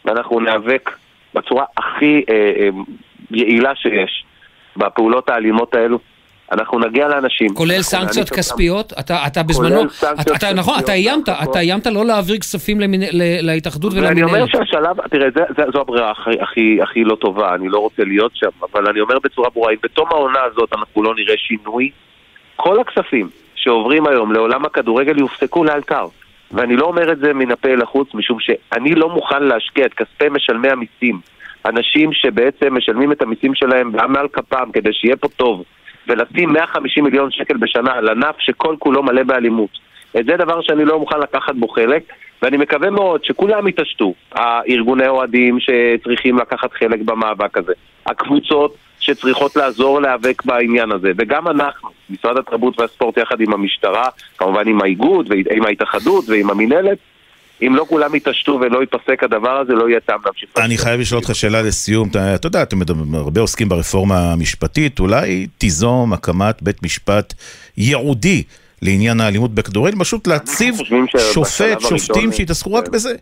ואנחנו 0.04 0.40
ניאבק 0.40 0.90
בצורה 1.35 1.64
הכי 1.76 2.22
אה, 2.30 2.35
אה, 2.35 2.68
יעילה 3.30 3.72
שיש 3.76 4.24
בפעולות 4.76 5.28
האלימות 5.28 5.74
האלו. 5.74 5.98
אנחנו 6.52 6.78
נגיע 6.78 7.09
לאנשים. 7.09 7.55
כולל 7.55 7.83
סנקציות. 7.83 8.31
כספיות? 8.31 8.92
אתה, 9.00 9.26
אתה 9.26 9.42
בזמנו, 9.42 9.83
אתה, 9.85 10.12
אתה, 10.37 10.52
נכון, 10.55 10.78
אתה 10.78 10.92
איימת, 10.92 11.28
והכל. 11.28 11.50
אתה 11.50 11.59
איימת 11.59 11.87
לא 11.87 12.05
להעביר 12.05 12.38
כספים 12.38 12.81
למנ... 12.81 13.00
להתאחדות 13.42 13.92
ואני 13.92 14.22
אומר 14.22 14.33
ולמנהלת. 14.33 14.50
שהשלב, 14.50 15.09
תראה, 15.11 15.28
זה, 15.35 15.40
זה, 15.57 15.62
זו 15.72 15.81
הברירה 15.81 16.11
הכי, 16.11 16.40
הכי, 16.40 16.83
הכי 16.83 17.05
לא 17.05 17.14
טובה, 17.14 17.55
אני 17.55 17.68
לא 17.68 17.78
רוצה 17.78 18.05
להיות 18.05 18.33
שם, 18.35 18.50
אבל 18.72 18.88
אני 18.88 19.00
אומר 19.00 19.18
בצורה 19.24 19.50
ברורה, 19.50 19.72
אם 19.72 19.76
בתום 19.83 20.09
העונה 20.11 20.38
הזאת 20.52 20.72
אנחנו 20.76 21.02
לא 21.02 21.14
נראה 21.14 21.35
שינוי, 21.37 21.90
כל 22.57 22.81
הכספים 22.81 23.28
שעוברים 23.55 24.07
היום 24.07 24.33
לעולם 24.33 24.64
הכדורגל 24.64 25.18
יופסקו 25.18 25.64
לאלתר. 25.64 26.07
ואני 26.52 26.76
לא 26.76 26.85
אומר 26.85 27.12
את 27.12 27.18
זה 27.18 27.33
מן 27.33 27.50
הפה 27.50 27.68
אל 27.68 27.83
החוץ, 27.83 28.09
משום 28.14 28.38
שאני 28.40 28.94
לא 28.94 29.09
מוכן 29.09 29.42
להשקיע 29.42 29.87
את 29.87 29.94
כספי 29.94 30.28
משלמי 30.31 30.68
המיסים. 30.68 31.20
אנשים 31.66 32.12
שבעצם 32.12 32.76
משלמים 32.76 33.12
את 33.12 33.22
המיסים 33.22 33.55
שלהם 33.55 33.92
גם 33.92 34.12
מעל 34.12 34.28
כפם 34.33 34.68
כדי 34.72 34.92
שיהיה 34.92 35.16
פה 35.16 35.28
טוב, 35.28 35.64
ולשים 36.08 36.52
150 36.52 37.04
מיליון 37.04 37.30
שקל 37.30 37.56
בשנה 37.56 37.92
על 37.92 38.08
ענף 38.08 38.34
שכל 38.38 38.76
כולו 38.78 39.02
מלא 39.02 39.22
באלימות. 39.22 39.70
את 40.20 40.24
זה 40.24 40.36
דבר 40.36 40.60
שאני 40.62 40.84
לא 40.84 40.98
מוכן 40.98 41.20
לקחת 41.20 41.54
בו 41.54 41.68
חלק, 41.68 42.02
ואני 42.42 42.56
מקווה 42.56 42.90
מאוד 42.90 43.24
שכולם 43.24 43.68
יתעשתו. 43.68 44.14
הארגוני 44.32 45.08
אוהדים 45.08 45.58
שצריכים 45.60 46.38
לקחת 46.38 46.72
חלק 46.72 47.00
במאבק 47.00 47.58
הזה, 47.58 47.72
הקבוצות 48.06 48.76
שצריכות 49.00 49.56
לעזור 49.56 50.00
להיאבק 50.00 50.44
בעניין 50.44 50.92
הזה, 50.92 51.12
וגם 51.16 51.48
אנחנו, 51.48 51.88
משרד 52.10 52.38
התרבות 52.38 52.80
והספורט 52.80 53.16
יחד 53.16 53.40
עם 53.40 53.52
המשטרה, 53.52 54.08
כמובן 54.38 54.68
עם 54.68 54.82
האיגוד 54.82 55.30
ועם 55.30 55.64
ההתאחדות 55.64 56.24
ועם 56.28 56.50
המינהלת, 56.50 56.98
אם 57.66 57.77
לא 57.77 57.85
כולם 57.88 58.14
יתעשתו 58.14 58.59
ולא 58.61 58.81
ייפסק 58.81 59.22
הדבר 59.22 59.59
הזה, 59.59 59.72
לא 59.72 59.88
יהיה 59.88 60.01
טעם 60.01 60.20
להמשיך. 60.25 60.48
אני 60.57 60.79
חייב 60.79 61.01
לשאול 61.01 61.20
אותך 61.20 61.35
שאלה 61.35 61.62
לסיום, 61.62 62.09
אתה, 62.35 62.46
יודע, 62.46 62.62
אתם 62.62 62.77
הרבה 63.14 63.40
עוסקים 63.40 63.68
ברפורמה 63.68 64.33
המשפטית, 64.33 65.01
אולי 65.01 65.46
תיזום 65.59 66.12
הקמת 66.12 66.62
בית 66.62 66.83
משפט 66.83 67.35
ייעודי 67.77 68.42
לעניין 68.83 69.20
האלימות 69.20 69.51
בכדורגל, 69.51 69.98
פשוט 69.98 70.27
להציב 70.27 70.75
שופט, 71.33 71.81
שופטים 71.81 72.33
שיתעסקו 72.33 72.75
רק 72.75 72.88
בזה. 72.88 73.14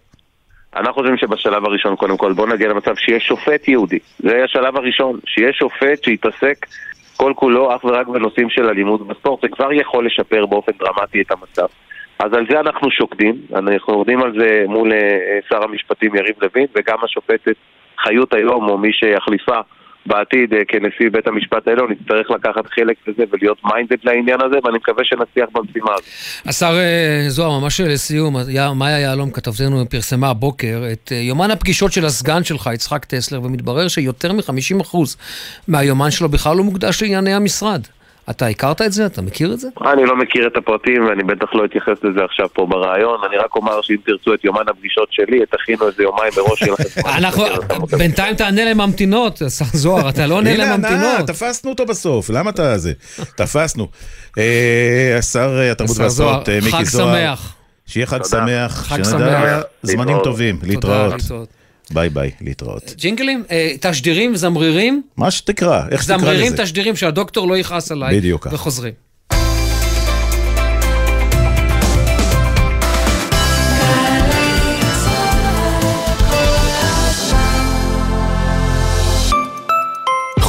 אנחנו 0.76 0.94
חושבים 0.94 1.16
שבשלב 1.16 1.64
הראשון, 1.64 1.96
קודם 1.96 2.16
כל, 2.16 2.33
בואו 2.33 2.46
נגיע 2.46 2.68
למצב 2.68 2.94
שיהיה 2.96 3.20
שופט 3.20 3.68
יהודי. 3.68 3.98
זה 4.18 4.44
השלב 4.44 4.76
הראשון, 4.76 5.20
שיהיה 5.26 5.53
שופט 5.53 6.05
שיתעסק 6.05 6.66
כל 7.16 7.33
כולו 7.37 7.76
אך 7.76 7.85
ורק 7.85 8.07
בנושאים 8.07 8.50
של 8.50 8.68
אלימות 8.68 9.07
בספורט. 9.07 9.40
זה 9.42 9.48
כבר 9.48 9.72
יכול 9.72 10.07
לשפר 10.07 10.46
באופן 10.46 10.72
דרמטי 10.79 11.20
את 11.20 11.31
המצב. 11.31 11.66
אז 12.24 12.33
על 12.33 12.44
זה 12.50 12.61
אנחנו 12.61 12.90
שוקדים, 12.90 13.35
אנחנו 13.54 13.94
עובדים 13.94 14.22
על 14.22 14.33
זה 14.40 14.64
מול 14.68 14.92
אה, 14.92 14.98
שר 15.48 15.64
המשפטים 15.64 16.14
יריב 16.14 16.35
לוין, 16.42 16.66
וגם 16.76 16.96
השופטת 17.02 17.56
חיות 18.04 18.35
היום, 18.35 18.68
או 18.68 18.78
מי 18.78 18.88
שיחליפה 18.92 19.61
בעתיד 20.06 20.54
אה, 20.54 20.59
כנשיא 20.68 21.11
בית 21.12 21.26
המשפט 21.26 21.68
העליון, 21.68 21.92
יצטרך 21.92 22.30
לקחת 22.30 22.66
חלק 22.66 22.96
בזה 23.06 23.22
ולהיות 23.30 23.59
מיינדד 23.64 23.96
לעניין 24.04 24.38
הזה, 24.46 24.56
ואני 24.64 24.76
מקווה 24.76 25.04
שנצליח 25.04 25.48
במשימה 25.54 25.90
הזאת. 25.92 26.04
השר 26.46 26.74
אה, 26.78 27.24
זוהר, 27.28 27.61
ממש 27.61 27.80
לסיום, 27.80 28.37
יה- 28.48 28.74
מאיה 28.74 28.98
יהלום, 29.00 29.30
כתבתנו, 29.30 29.88
פרסמה 29.90 30.28
הבוקר 30.30 30.83
את 30.92 31.12
יומן 31.14 31.50
הפגישות 31.50 31.92
של 31.92 32.04
הסגן 32.04 32.44
שלך, 32.44 32.70
יצחק 32.74 33.04
טסלר, 33.04 33.42
ומתברר 33.42 33.88
שיותר 33.88 34.33
מ-50% 34.33 34.96
מהיומן 35.68 36.11
שלו 36.11 36.28
בכלל 36.28 36.56
לא 36.56 36.62
מוקדש 36.64 37.02
לענייני 37.02 37.35
המשרד. 37.35 37.80
אתה 38.30 38.46
הכרת 38.46 38.83
את 38.83 38.92
זה? 38.92 39.06
אתה 39.06 39.22
מכיר 39.22 39.52
את 39.52 39.61
זה? 39.61 39.68
אני 39.92 40.04
לא 40.04 40.16
מכיר 40.16 40.46
את 40.46 40.56
הפרטים 40.56 41.06
ואני 41.06 41.22
בטח 41.22 41.54
לא 41.54 41.64
אתייחס 41.64 42.04
לזה 42.04 42.24
עכשיו 42.24 42.48
פה 42.52 42.66
ברעיון. 42.66 43.20
אני 43.28 43.37
רק 43.37 43.56
אומר 43.56 43.83
שאם 43.83 43.96
תרצו 44.06 44.35
את 44.35 44.44
יומן 44.44 44.62
הפגישות 44.68 45.09
שלי, 45.11 45.46
תכינו 45.50 45.87
איזה 45.87 46.02
יומיים 46.02 46.33
מראש, 46.37 46.62
אנחנו. 47.18 47.44
בינתיים 47.98 48.35
תענה 48.35 48.64
לממתינות, 48.64 49.42
השר 49.42 49.64
זוהר, 49.72 50.09
אתה 50.09 50.26
לא 50.26 50.35
עונה 50.35 50.50
הנה 50.50 50.64
הנאה, 50.64 50.76
לממתינות. 50.76 51.26
תפסנו 51.26 51.70
אותו 51.70 51.87
בסוף, 51.87 52.30
למה 52.30 52.50
אתה 52.50 52.78
זה? 52.78 52.92
תפסנו. 53.37 53.88
אה, 54.38 55.16
השר 55.18 55.59
אה, 55.61 55.72
התרבות 55.72 55.98
והספורט, 55.98 56.46
זוהר, 56.46 56.56
אה, 56.56 56.64
מיקי 56.64 56.70
חג 56.70 56.85
זוהר. 56.85 57.35
שמח. 57.37 57.54
שיהיה 57.87 58.06
חג. 58.06 58.24
שמח, 58.24 58.72
חג 58.72 59.02
שנדע 59.04 59.40
שמח. 59.40 59.62
זמנים 59.83 60.06
להתראות. 60.06 60.24
טובים, 60.24 60.56
תודה, 60.56 61.06
להתראות. 61.06 61.59
ביי 61.92 62.09
ביי, 62.09 62.31
להתראות. 62.40 62.94
ג'ינגלים, 62.96 63.44
אה, 63.50 63.72
תשדירים, 63.81 64.37
זמרירים, 64.37 65.03
מה 65.16 65.31
שתקרא, 65.31 65.83
איך 65.90 66.03
שתקרא 66.03 66.18
זמרירים, 66.18 66.53
לזה. 66.53 66.62
תשדירים, 66.62 66.96
שהדוקטור 66.96 67.48
לא 67.48 67.57
יכעס 67.59 67.92
עליי. 67.92 68.16
בדיוק 68.16 68.44
ככה. 68.44 68.55
וחוזרים. 68.55 69.09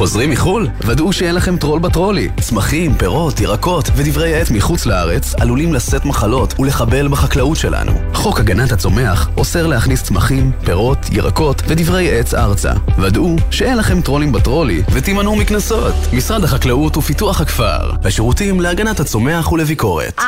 חוזרים 0.01 0.29
מחו"ל? 0.29 0.67
ודאו 0.85 1.13
שאין 1.13 1.35
לכם 1.35 1.57
טרול 1.57 1.79
בטרולי. 1.79 2.29
צמחים, 2.39 2.93
פירות, 2.93 3.39
ירקות 3.39 3.89
ודברי 3.95 4.35
עץ 4.35 4.51
מחוץ 4.51 4.85
לארץ 4.85 5.35
עלולים 5.35 5.73
לשאת 5.73 6.05
מחלות 6.05 6.59
ולחבל 6.59 7.07
בחקלאות 7.07 7.57
שלנו. 7.57 7.91
חוק 8.13 8.39
הגנת 8.39 8.71
הצומח 8.71 9.29
אוסר 9.37 9.67
להכניס 9.67 10.03
צמחים, 10.03 10.51
פירות, 10.65 10.97
ירקות 11.11 11.61
ודברי 11.67 12.19
עץ 12.19 12.33
ארצה. 12.33 12.71
ודאו 12.97 13.35
שאין 13.51 13.77
לכם 13.77 14.01
טרולים 14.01 14.31
בטרולי 14.31 14.83
ותימנעו 14.91 15.35
מקנסות. 15.35 15.93
משרד 16.13 16.43
החקלאות 16.43 16.97
ופיתוח 16.97 17.41
הכפר. 17.41 17.91
השירותים 18.03 18.61
להגנת 18.61 18.99
הצומח 18.99 19.51
ולביקורת. 19.51 20.21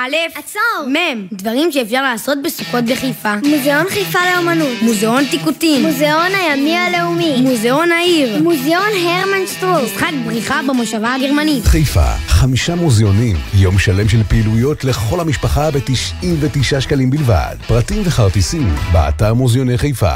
א', 0.00 0.38
עצור, 0.38 0.88
מ', 0.88 1.26
דברים 1.32 1.72
שאפשר 1.72 2.02
לעשות 2.02 2.38
בסוכות 2.44 2.84
בחיפה. 2.84 3.34
מוזיאון 3.36 3.86
חיפה 3.88 4.18
לאמנות. 4.34 4.82
מוזיאון 4.82 5.24
טיקוטין. 5.30 5.82
מוזיאון 5.82 6.32
הימי 6.34 6.76
הלאומי. 6.76 7.40
מוזיאון 7.40 7.92
העיר. 7.92 8.42
מוזיאון 8.42 8.88
הרמן 9.06 9.46
שטרוק. 9.46 9.82
משחק 9.84 10.10
בריחה 10.26 10.60
במושבה 10.68 11.14
הגרמנית. 11.14 11.64
חיפה, 11.64 12.14
חמישה 12.26 12.74
מוזיאונים, 12.74 13.36
יום 13.54 13.78
שלם 13.78 14.08
של 14.08 14.22
פעילויות 14.24 14.84
לכל 14.84 15.20
המשפחה 15.20 15.70
ב-99 15.70 16.80
שקלים 16.80 17.10
בלבד. 17.10 17.56
פרטים 17.66 18.02
וכרטיסים, 18.04 18.74
באתר 18.92 19.34
מוזיאוני 19.34 19.78
חיפה. 19.78 20.14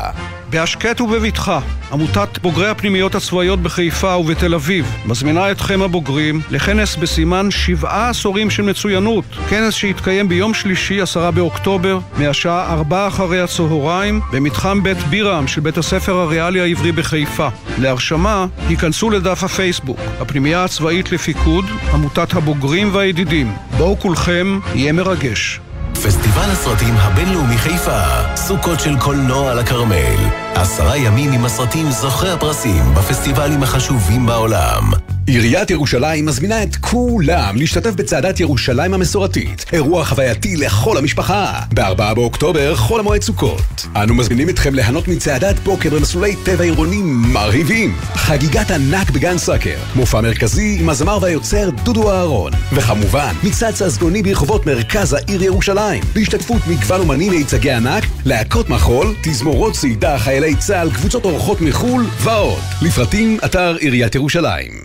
בהשקט 0.55 1.01
ובבטחה, 1.01 1.61
עמותת 1.93 2.39
בוגרי 2.43 2.69
הפנימיות 2.69 3.15
הצבאיות 3.15 3.63
בחיפה 3.63 4.17
ובתל 4.17 4.55
אביב 4.55 4.97
מזמינה 5.07 5.51
אתכם 5.51 5.83
הבוגרים 5.83 6.41
לכנס 6.51 6.97
בסימן 6.97 7.51
שבעה 7.51 8.09
עשורים 8.09 8.51
של 8.51 8.63
מצוינות. 8.63 9.25
כנס 9.49 9.75
שיתקיים 9.75 10.29
ביום 10.29 10.55
שלישי, 10.55 11.01
עשרה 11.01 11.31
באוקטובר, 11.31 11.99
מהשעה 12.19 12.73
ארבע 12.73 13.09
אחרי 13.09 13.41
הצהריים, 13.41 14.21
במתחם 14.33 14.83
בית 14.83 14.99
בירם 14.99 15.47
של 15.47 15.61
בית 15.61 15.79
הספר 15.79 16.13
הריאלי 16.13 16.61
העברי 16.61 16.93
בחיפה. 16.93 17.49
להרשמה, 17.79 18.47
היכנסו 18.69 19.11
לדף 19.11 19.45
הפייסבוק, 19.45 19.99
הפנימייה 20.21 20.65
הצבאית 20.65 21.13
לפיקוד, 21.13 21.65
עמותת 21.93 22.35
הבוגרים 22.35 22.95
והידידים. 22.95 23.53
בואו 23.77 23.99
כולכם, 23.99 24.59
יהיה 24.75 24.93
מרגש. 24.93 25.61
פסטיבל 25.93 26.51
הסרטים 26.53 26.95
הבינלאומי 26.97 27.59
חיפה, 27.59 28.01
סוכות 28.37 28.81
של 28.81 28.99
קולנוע 28.99 29.51
על 29.51 29.59
הכרמל. 29.59 30.44
עשרה 30.55 30.97
ימים 30.97 31.33
עם 31.33 31.45
הסרטים 31.45 31.91
זוכי 31.91 32.29
הפרסים 32.29 32.95
בפסטיבלים 32.95 33.63
החשובים 33.63 34.27
בעולם. 34.27 34.91
עיריית 35.27 35.71
ירושלים 35.71 36.27
מזמינה 36.27 36.63
את 36.63 36.77
כולם 36.77 37.57
להשתתף 37.57 37.91
בצעדת 37.91 38.41
ירושלים 38.41 38.95
המסורתית, 38.95 39.65
אירוע 39.73 40.05
חווייתי 40.05 40.57
לכל 40.57 40.99
המשפחה. 40.99 41.61
ב-4 41.75 42.15
באוקטובר, 42.15 42.77
חול 42.77 43.01
המועד 43.01 43.23
סוכות. 43.23 43.87
אנו 43.97 44.15
מזמינים 44.15 44.49
אתכם 44.49 44.75
ליהנות 44.75 45.09
מצעדת 45.09 45.59
בוקר 45.59 45.91
במסלולי 45.91 46.37
טבע 46.45 46.65
עירוניים 46.65 47.23
מרהיבים. 47.33 47.97
חגיגת 48.15 48.71
ענק 48.71 49.11
בגן 49.11 49.39
סאקר, 49.39 49.77
מופע 49.95 50.21
מרכזי 50.21 50.77
עם 50.81 50.89
הזמר 50.89 51.19
והיוצר 51.23 51.71
דודו 51.71 52.13
אהרון. 52.13 52.53
וכמובן, 52.73 53.35
מצעד 53.43 53.75
ססגוני 53.75 54.23
ברחובות 54.23 54.67
מרכז 54.67 55.13
העיר 55.13 55.43
ירושלים, 55.43 56.05
בהשתתפות 56.15 56.63
מגוון 56.67 57.01
אומנים 57.01 57.33
מיצגי 57.33 57.71
ענק, 57.71 58.05
להקות 58.25 58.71
מחול, 58.71 59.15
תזמורות 59.23 59.73
צעידה, 59.73 60.19
חיילי 60.19 60.44
צה"ל, 60.59 60.91
קבוצות 60.91 61.25
אורחות 61.25 61.61
מחו"ל 61.61 62.07
ועוד. 62.19 62.63
לפרטים, 62.83 63.39
אתר 63.45 63.77
עיריית 63.81 64.15
ירושלים. 64.15 64.85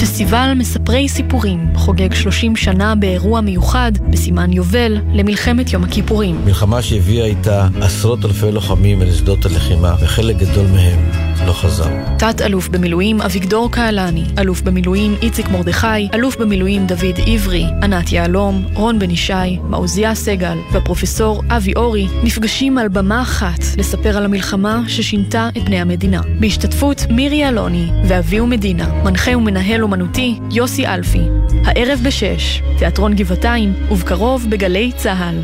פסטיבל 0.00 0.52
מספרי 0.56 1.08
סיפורים 1.08 1.66
חוגג 1.74 2.14
30 2.14 2.56
שנה 2.56 2.94
באירוע 2.94 3.40
מיוחד 3.40 3.92
בסימן 4.10 4.52
יובל 4.52 4.98
למלחמת 5.12 5.72
יום 5.72 5.84
הכיפורים. 5.84 6.40
מלחמה 6.44 6.82
שהביאה 6.82 7.24
איתה 7.24 7.68
עשרות 7.80 8.24
אלפי 8.24 8.52
לוחמים 8.52 9.02
אל 9.02 9.12
שדות 9.12 9.46
הלחימה, 9.46 9.94
וחלק 10.00 10.36
גדול 10.36 10.66
מהם 10.66 11.29
לא 11.46 11.52
חזר. 11.52 11.88
תת-אלוף 12.18 12.68
במילואים 12.68 13.20
אביגדור 13.20 13.72
קהלני, 13.72 14.24
אלוף 14.38 14.60
במילואים 14.60 15.14
איציק 15.22 15.48
מרדכי, 15.48 16.08
אלוף 16.14 16.36
במילואים 16.36 16.86
דוד 16.86 17.20
עברי, 17.26 17.64
ענת 17.82 18.12
יהלום, 18.12 18.64
רון 18.74 18.98
בן 18.98 19.10
ישי, 19.10 19.58
מעוזיה 19.62 20.14
סגל 20.14 20.58
והפרופסור 20.72 21.42
אבי 21.48 21.72
אורי 21.76 22.06
נפגשים 22.22 22.78
על 22.78 22.88
במה 22.88 23.22
אחת 23.22 23.58
לספר 23.78 24.16
על 24.16 24.24
המלחמה 24.24 24.82
ששינתה 24.88 25.48
את 25.56 25.62
פני 25.66 25.80
המדינה. 25.80 26.20
בהשתתפות 26.40 27.06
מירי 27.10 27.48
אלוני 27.48 27.90
ואביהו 28.08 28.46
מדינה, 28.46 28.88
מנחה 29.04 29.36
ומנהל 29.36 29.82
אומנותי 29.82 30.38
יוסי 30.50 30.86
אלפי. 30.86 31.22
הערב 31.64 32.00
בשש, 32.04 32.62
תיאטרון 32.78 33.14
גבעתיים, 33.14 33.74
ובקרוב 33.90 34.46
בגלי 34.48 34.92
צה"ל. 34.96 35.36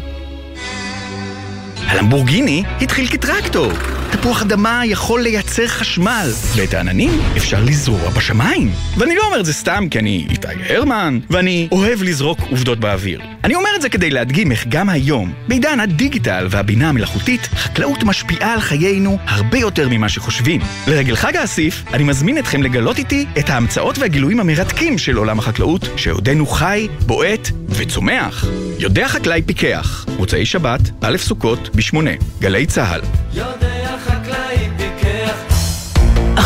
הלמבורגיני 1.86 2.62
התחיל 2.80 3.06
כטרקטור. 3.06 3.72
תפוח 4.10 4.42
אדמה 4.42 4.82
יכול 4.84 5.22
לייצר 5.22 5.66
חשמל, 5.66 6.30
ואת 6.56 6.74
העננים 6.74 7.10
אפשר 7.36 7.60
לזרוע 7.64 8.10
בשמיים. 8.10 8.70
ואני 8.96 9.14
לא 9.14 9.26
אומר 9.26 9.40
את 9.40 9.44
זה 9.46 9.52
סתם 9.52 9.86
כי 9.90 9.98
אני 9.98 10.26
איתי 10.30 10.48
הרמן, 10.68 11.18
ואני 11.30 11.68
אוהב 11.72 12.02
לזרוק 12.02 12.38
עובדות 12.50 12.80
באוויר. 12.80 13.20
אני 13.44 13.54
אומר 13.54 13.70
את 13.76 13.82
זה 13.82 13.88
כדי 13.88 14.10
להדגים 14.10 14.52
איך 14.52 14.66
גם 14.68 14.88
היום, 14.88 15.32
בעידן 15.48 15.80
הדיגיטל 15.80 16.46
והבינה 16.50 16.88
המלאכותית, 16.88 17.48
חקלאות 17.54 18.02
משפיעה 18.02 18.52
על 18.52 18.60
חיינו 18.60 19.18
הרבה 19.26 19.58
יותר 19.58 19.88
ממה 19.90 20.08
שחושבים. 20.08 20.60
לרגל 20.86 21.16
חג 21.16 21.36
האסיף, 21.36 21.84
אני 21.92 22.04
מזמין 22.04 22.38
אתכם 22.38 22.62
לגלות 22.62 22.98
איתי 22.98 23.26
את 23.38 23.50
ההמצאות 23.50 23.98
והגילויים 23.98 24.40
המרתקים 24.40 24.98
של 24.98 25.16
עולם 25.16 25.38
החקלאות, 25.38 25.88
שעודנו 25.96 26.46
חי, 26.46 26.88
בועט 27.06 27.48
וצומח. 27.68 28.44
יודע 28.78 29.08
חקלאי 29.08 29.42
פיקח, 29.42 30.06
מוצאי 30.18 30.46
שבת, 30.46 30.80
א' 31.00 31.16
סוכות, 31.16 31.76
בשמונה, 31.76 32.10
גלי 32.40 32.66
צה"ל. 32.66 33.00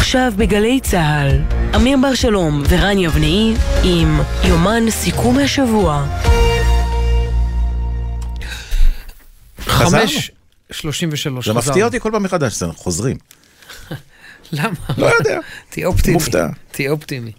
עכשיו 0.01 0.33
בגלי 0.37 0.81
צה"ל, 0.81 1.41
אמיר 1.77 1.99
בר 2.03 2.15
שלום 2.15 2.63
ורן 2.69 2.99
יבנאי 2.99 3.55
עם 3.85 4.21
יומן 4.45 4.91
סיכום 4.91 5.39
השבוע. 5.39 6.07
חזרנו. 9.61 10.03
חמש, 10.03 10.31
שלושים 10.73 11.09
ושלוש. 11.13 11.49
זה 11.49 11.53
מפתיע 11.55 11.85
אותי 11.85 12.01
כל 12.01 12.11
פעם 12.13 12.23
מחדש, 12.23 12.63
אנחנו 12.63 12.79
חוזרים. 12.79 13.17
למה? 14.53 14.75
לא 14.99 15.07
יודע. 15.07 15.39
תהיה 15.71 15.87
אופטימי. 15.87 16.15
מופתע. 16.15 16.47
תהיה 16.73 16.91
אופטימי. 16.91 17.33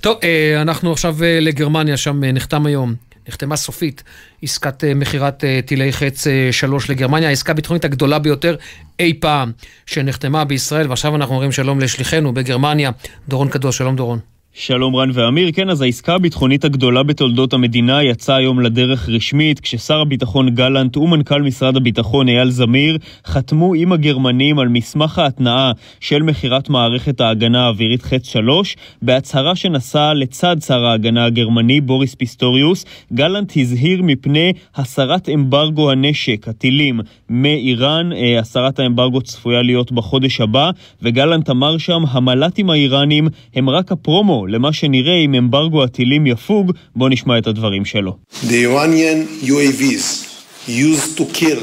טוב, 0.00 0.18
אה, 0.22 0.62
אנחנו 0.62 0.92
עכשיו 0.92 1.16
אה, 1.24 1.38
לגרמניה, 1.40 1.96
שם 1.96 2.24
אה, 2.24 2.32
נחתם 2.32 2.66
היום, 2.66 2.94
נחתמה 3.28 3.56
סופית 3.56 4.02
עסקת 4.42 4.84
אה, 4.84 4.94
מכירת 4.94 5.44
אה, 5.44 5.60
טילי 5.66 5.92
חץ 5.92 6.26
אה, 6.26 6.48
שלוש 6.52 6.90
לגרמניה, 6.90 7.28
העסקה 7.28 7.52
הביטחונית 7.52 7.84
הגדולה 7.84 8.18
ביותר 8.18 8.56
אי 9.00 9.14
פעם 9.20 9.52
שנחתמה 9.86 10.44
בישראל, 10.44 10.88
ועכשיו 10.88 11.16
אנחנו 11.16 11.34
אומרים 11.34 11.52
שלום 11.52 11.80
לשליחנו 11.80 12.32
בגרמניה, 12.32 12.90
דורון 13.28 13.48
קדוש, 13.48 13.78
שלום 13.78 13.96
דורון. 13.96 14.37
שלום 14.60 14.96
רן 14.96 15.10
ואמיר, 15.12 15.50
כן, 15.52 15.70
אז 15.70 15.80
העסקה 15.80 16.14
הביטחונית 16.14 16.64
הגדולה 16.64 17.02
בתולדות 17.02 17.52
המדינה 17.52 18.02
יצאה 18.02 18.36
היום 18.36 18.60
לדרך 18.60 19.08
רשמית, 19.08 19.60
כששר 19.60 20.00
הביטחון 20.00 20.50
גלנט 20.50 20.96
ומנכ"ל 20.96 21.42
משרד 21.42 21.76
הביטחון 21.76 22.28
אייל 22.28 22.50
זמיר 22.50 22.98
חתמו 23.26 23.74
עם 23.74 23.92
הגרמנים 23.92 24.58
על 24.58 24.68
מסמך 24.68 25.18
ההתנעה 25.18 25.72
של 26.00 26.22
מכירת 26.22 26.68
מערכת 26.68 27.20
ההגנה 27.20 27.64
האווירית 27.64 28.02
חץ 28.02 28.26
3, 28.26 28.76
בהצהרה 29.02 29.56
שנשא 29.56 30.12
לצד 30.14 30.56
שר 30.66 30.84
ההגנה 30.84 31.24
הגרמני 31.24 31.80
בוריס 31.80 32.14
פיסטוריוס, 32.14 32.84
גלנט 33.12 33.52
הזהיר 33.56 34.02
מפני 34.02 34.52
הסרת 34.76 35.28
אמברגו 35.28 35.90
הנשק, 35.90 36.48
הטילים, 36.48 37.00
מאיראן, 37.30 38.12
אה, 38.12 38.38
הסרת 38.38 38.78
האמברגו 38.78 39.20
צפויה 39.20 39.62
להיות 39.62 39.92
בחודש 39.92 40.40
הבא, 40.40 40.70
וגלנט 41.02 41.50
אמר 41.50 41.78
שם, 41.78 42.02
המל"טים 42.08 42.70
האיראנים 42.70 43.28
הם 43.54 43.70
רק 43.70 43.92
הפרומו 43.92 44.47
למה 44.48 44.72
שנראה 44.72 45.16
אם 45.24 45.34
אמברגו 45.34 45.84
הטילים 45.84 46.26
יפוג, 46.26 46.72
בואו 46.96 47.08
נשמע 47.08 47.38
את 47.38 47.46
הדברים 47.46 47.84
שלו. 47.84 48.16
The 48.42 48.64
Iranian 48.66 49.44
UAVs 49.44 50.28
used 50.68 51.18
to 51.18 51.24
kill 51.40 51.60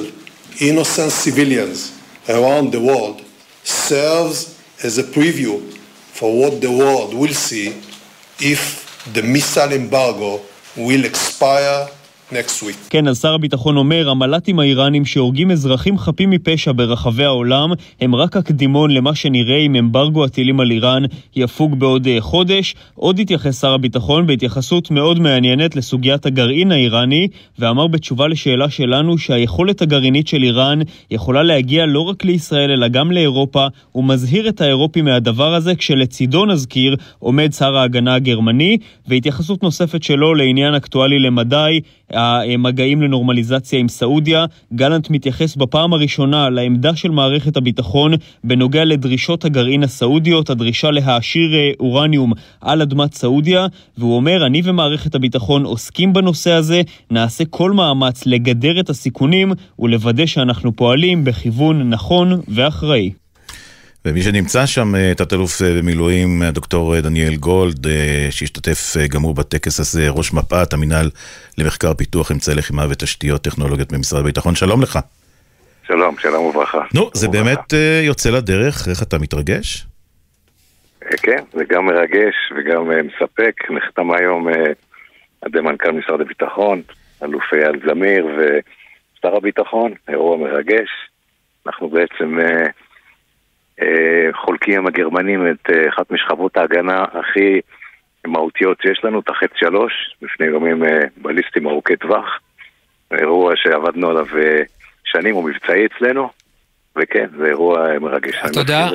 innocent 0.60 1.12
civilians 1.12 1.92
around 2.30 2.72
the 2.72 2.80
world 2.80 3.22
serves 3.64 4.38
as 4.84 4.98
a 4.98 5.04
preview 5.04 5.60
for 6.18 6.30
what 6.40 6.62
the 6.62 6.72
world 6.82 7.14
will 7.14 7.34
see 7.34 7.68
if 8.40 8.62
the 9.14 9.22
missile 9.22 9.74
embargo 9.74 10.40
will 10.78 11.06
expire 11.06 11.88
כן, 12.90 13.08
אז 13.08 13.22
שר 13.22 13.34
הביטחון 13.34 13.78
אומר, 13.78 14.10
המל"טים 14.10 14.60
האיראנים 14.60 15.06
שהורגים 15.06 15.52
אזרחים 15.52 15.98
חפים 15.98 16.30
מפשע 16.30 16.72
ברחבי 16.76 17.24
העולם 17.24 17.72
הם 18.02 18.16
רק 18.16 18.38
הקדימון 18.38 18.92
למה 18.92 19.16
שנראה 19.16 19.58
אם 19.58 19.76
אמברגו 19.76 20.26
הטילים 20.26 20.60
על 20.60 20.72
איראן 20.72 21.04
יפוג 21.36 21.80
בעוד 21.80 22.08
אה, 22.08 22.22
חודש. 22.22 22.76
עוד 22.96 23.20
התייחס 23.20 23.62
שר 23.62 23.74
הביטחון 23.74 24.28
בהתייחסות 24.28 24.92
מאוד 24.92 25.20
מעניינת 25.20 25.76
לסוגיית 25.76 26.26
הגרעין 26.26 26.72
האיראני, 26.72 27.28
ואמר 27.60 27.88
בתשובה 27.88 28.28
לשאלה 28.28 28.70
שלנו 28.70 29.18
שהיכולת 29.18 29.82
הגרעינית 29.82 30.28
של 30.28 30.44
איראן 30.44 30.80
יכולה 31.12 31.44
להגיע 31.44 31.86
לא 31.86 32.00
רק 32.00 32.26
לישראל 32.26 32.72
אלא 32.72 32.88
גם 32.88 33.12
לאירופה. 33.12 33.68
הוא 33.92 34.04
מזהיר 34.04 34.50
את 34.50 34.62
האירופים 34.62 35.06
מהדבר 35.06 35.54
הזה, 35.54 35.76
כשלצידו 35.76 36.46
נזכיר 36.46 36.96
עומד 37.20 37.54
שר 37.54 37.78
ההגנה 37.78 38.16
הגרמני, 38.16 38.78
והתייחסות 39.08 39.64
נוספת 39.64 40.04
שלו 40.04 40.34
לעניין 40.34 40.76
אקטואלי 40.76 41.20
למדי. 41.20 41.80
המגעים 42.16 43.02
לנורמליזציה 43.02 43.80
עם 43.80 43.88
סעודיה. 43.88 44.46
גלנט 44.74 45.10
מתייחס 45.10 45.56
בפעם 45.56 45.94
הראשונה 45.94 46.50
לעמדה 46.50 46.96
של 46.96 47.12
מערכת 47.12 47.58
הביטחון 47.58 48.12
בנוגע 48.44 48.86
לדרישות 48.86 49.46
הגרעין 49.46 49.84
הסעודיות, 49.84 50.50
הדרישה 50.50 50.92
להעשיר 50.92 51.56
אה, 51.56 51.72
אורניום 51.80 52.34
על 52.62 52.82
אדמת 52.82 53.14
סעודיה, 53.14 53.68
והוא 53.98 54.16
אומר, 54.16 54.46
אני 54.46 54.62
ומערכת 54.64 55.16
הביטחון 55.16 55.66
עוסקים 55.66 56.14
בנושא 56.14 56.52
הזה, 56.52 56.82
נעשה 57.12 57.46
כל 57.46 57.72
מאמץ 57.72 58.26
לגדר 58.26 58.80
את 58.80 58.90
הסיכונים 58.90 59.52
ולוודא 59.80 60.26
שאנחנו 60.26 60.76
פועלים 60.76 61.24
בכיוון 61.24 61.90
נכון 61.90 62.42
ואחראי. 62.48 63.25
ומי 64.06 64.22
שנמצא 64.22 64.66
שם, 64.66 64.96
אה, 64.96 65.14
תת-אלוף 65.18 65.62
אה, 65.62 65.68
במילואים, 65.78 66.42
הדוקטור 66.42 66.96
אה, 66.96 67.02
דניאל 67.02 67.36
גולד, 67.36 67.88
שהשתתף 68.30 68.98
גם 69.10 69.22
הוא 69.22 69.36
בטקס 69.36 69.80
הזה, 69.80 70.10
ראש 70.10 70.34
מפת 70.34 70.74
המינהל 70.74 71.10
למחקר 71.58 71.94
פיתוח 71.94 72.32
אמצעי 72.32 72.56
לחימה 72.56 72.86
ותשתיות 72.90 73.42
טכנולוגיות 73.42 73.94
במשרד 73.94 74.20
הביטחון. 74.20 74.56
שלום 74.56 74.82
לך. 74.82 75.00
שלום, 75.88 76.16
שלום 76.18 76.46
וברכה. 76.46 76.82
נו, 76.94 77.10
זה 77.14 77.28
באמת 77.28 77.74
יוצא 78.04 78.30
לדרך, 78.30 78.88
איך 78.88 79.04
אתה 79.04 79.18
מתרגש? 79.18 79.86
כן, 81.22 81.44
זה 81.54 81.64
גם 81.70 81.86
מרגש 81.86 82.36
וגם 82.58 82.90
מספק. 82.90 83.54
נחתם 83.70 84.12
היום 84.12 84.48
על 84.48 85.50
ידי 85.50 85.62
מנכ"ל 85.62 85.92
משרד 85.92 86.22
הביטחון, 86.22 86.82
אלוף 87.24 87.44
אייל 87.54 87.82
זמיר 87.90 88.26
ושר 88.26 89.36
הביטחון, 89.36 89.94
אירוע 90.10 90.38
מרגש. 90.38 90.90
אנחנו 91.66 91.90
בעצם... 91.90 92.38
חולקים 94.34 94.80
עם 94.80 94.88
הגרמנים 94.88 95.48
את 95.48 95.70
אה, 95.70 95.90
אחת 95.90 96.12
משכבות 96.12 96.58
ההגנה 96.58 97.06
הכי 97.14 97.60
מהותיות 98.28 98.78
שיש 98.82 99.02
לנו, 99.04 99.20
את 99.20 99.30
החץ 99.30 99.50
שלוש, 99.56 99.94
לפני 100.22 100.52
גורמים 100.52 100.84
אה, 100.84 101.00
בליסטיים 101.18 101.68
ארוכי 101.68 101.96
טווח. 101.96 102.40
אירוע 103.12 103.54
שעבדנו 103.56 104.10
עליו 104.10 104.26
שנים, 105.04 105.36
הוא 105.36 105.50
מבצעי 105.50 105.86
אצלנו. 105.86 106.30
וכן, 106.96 107.26
זה 107.38 107.46
אירוע 107.46 108.00
מרגש. 108.00 108.36
אתה 108.52 108.60
יודע, 108.60 108.88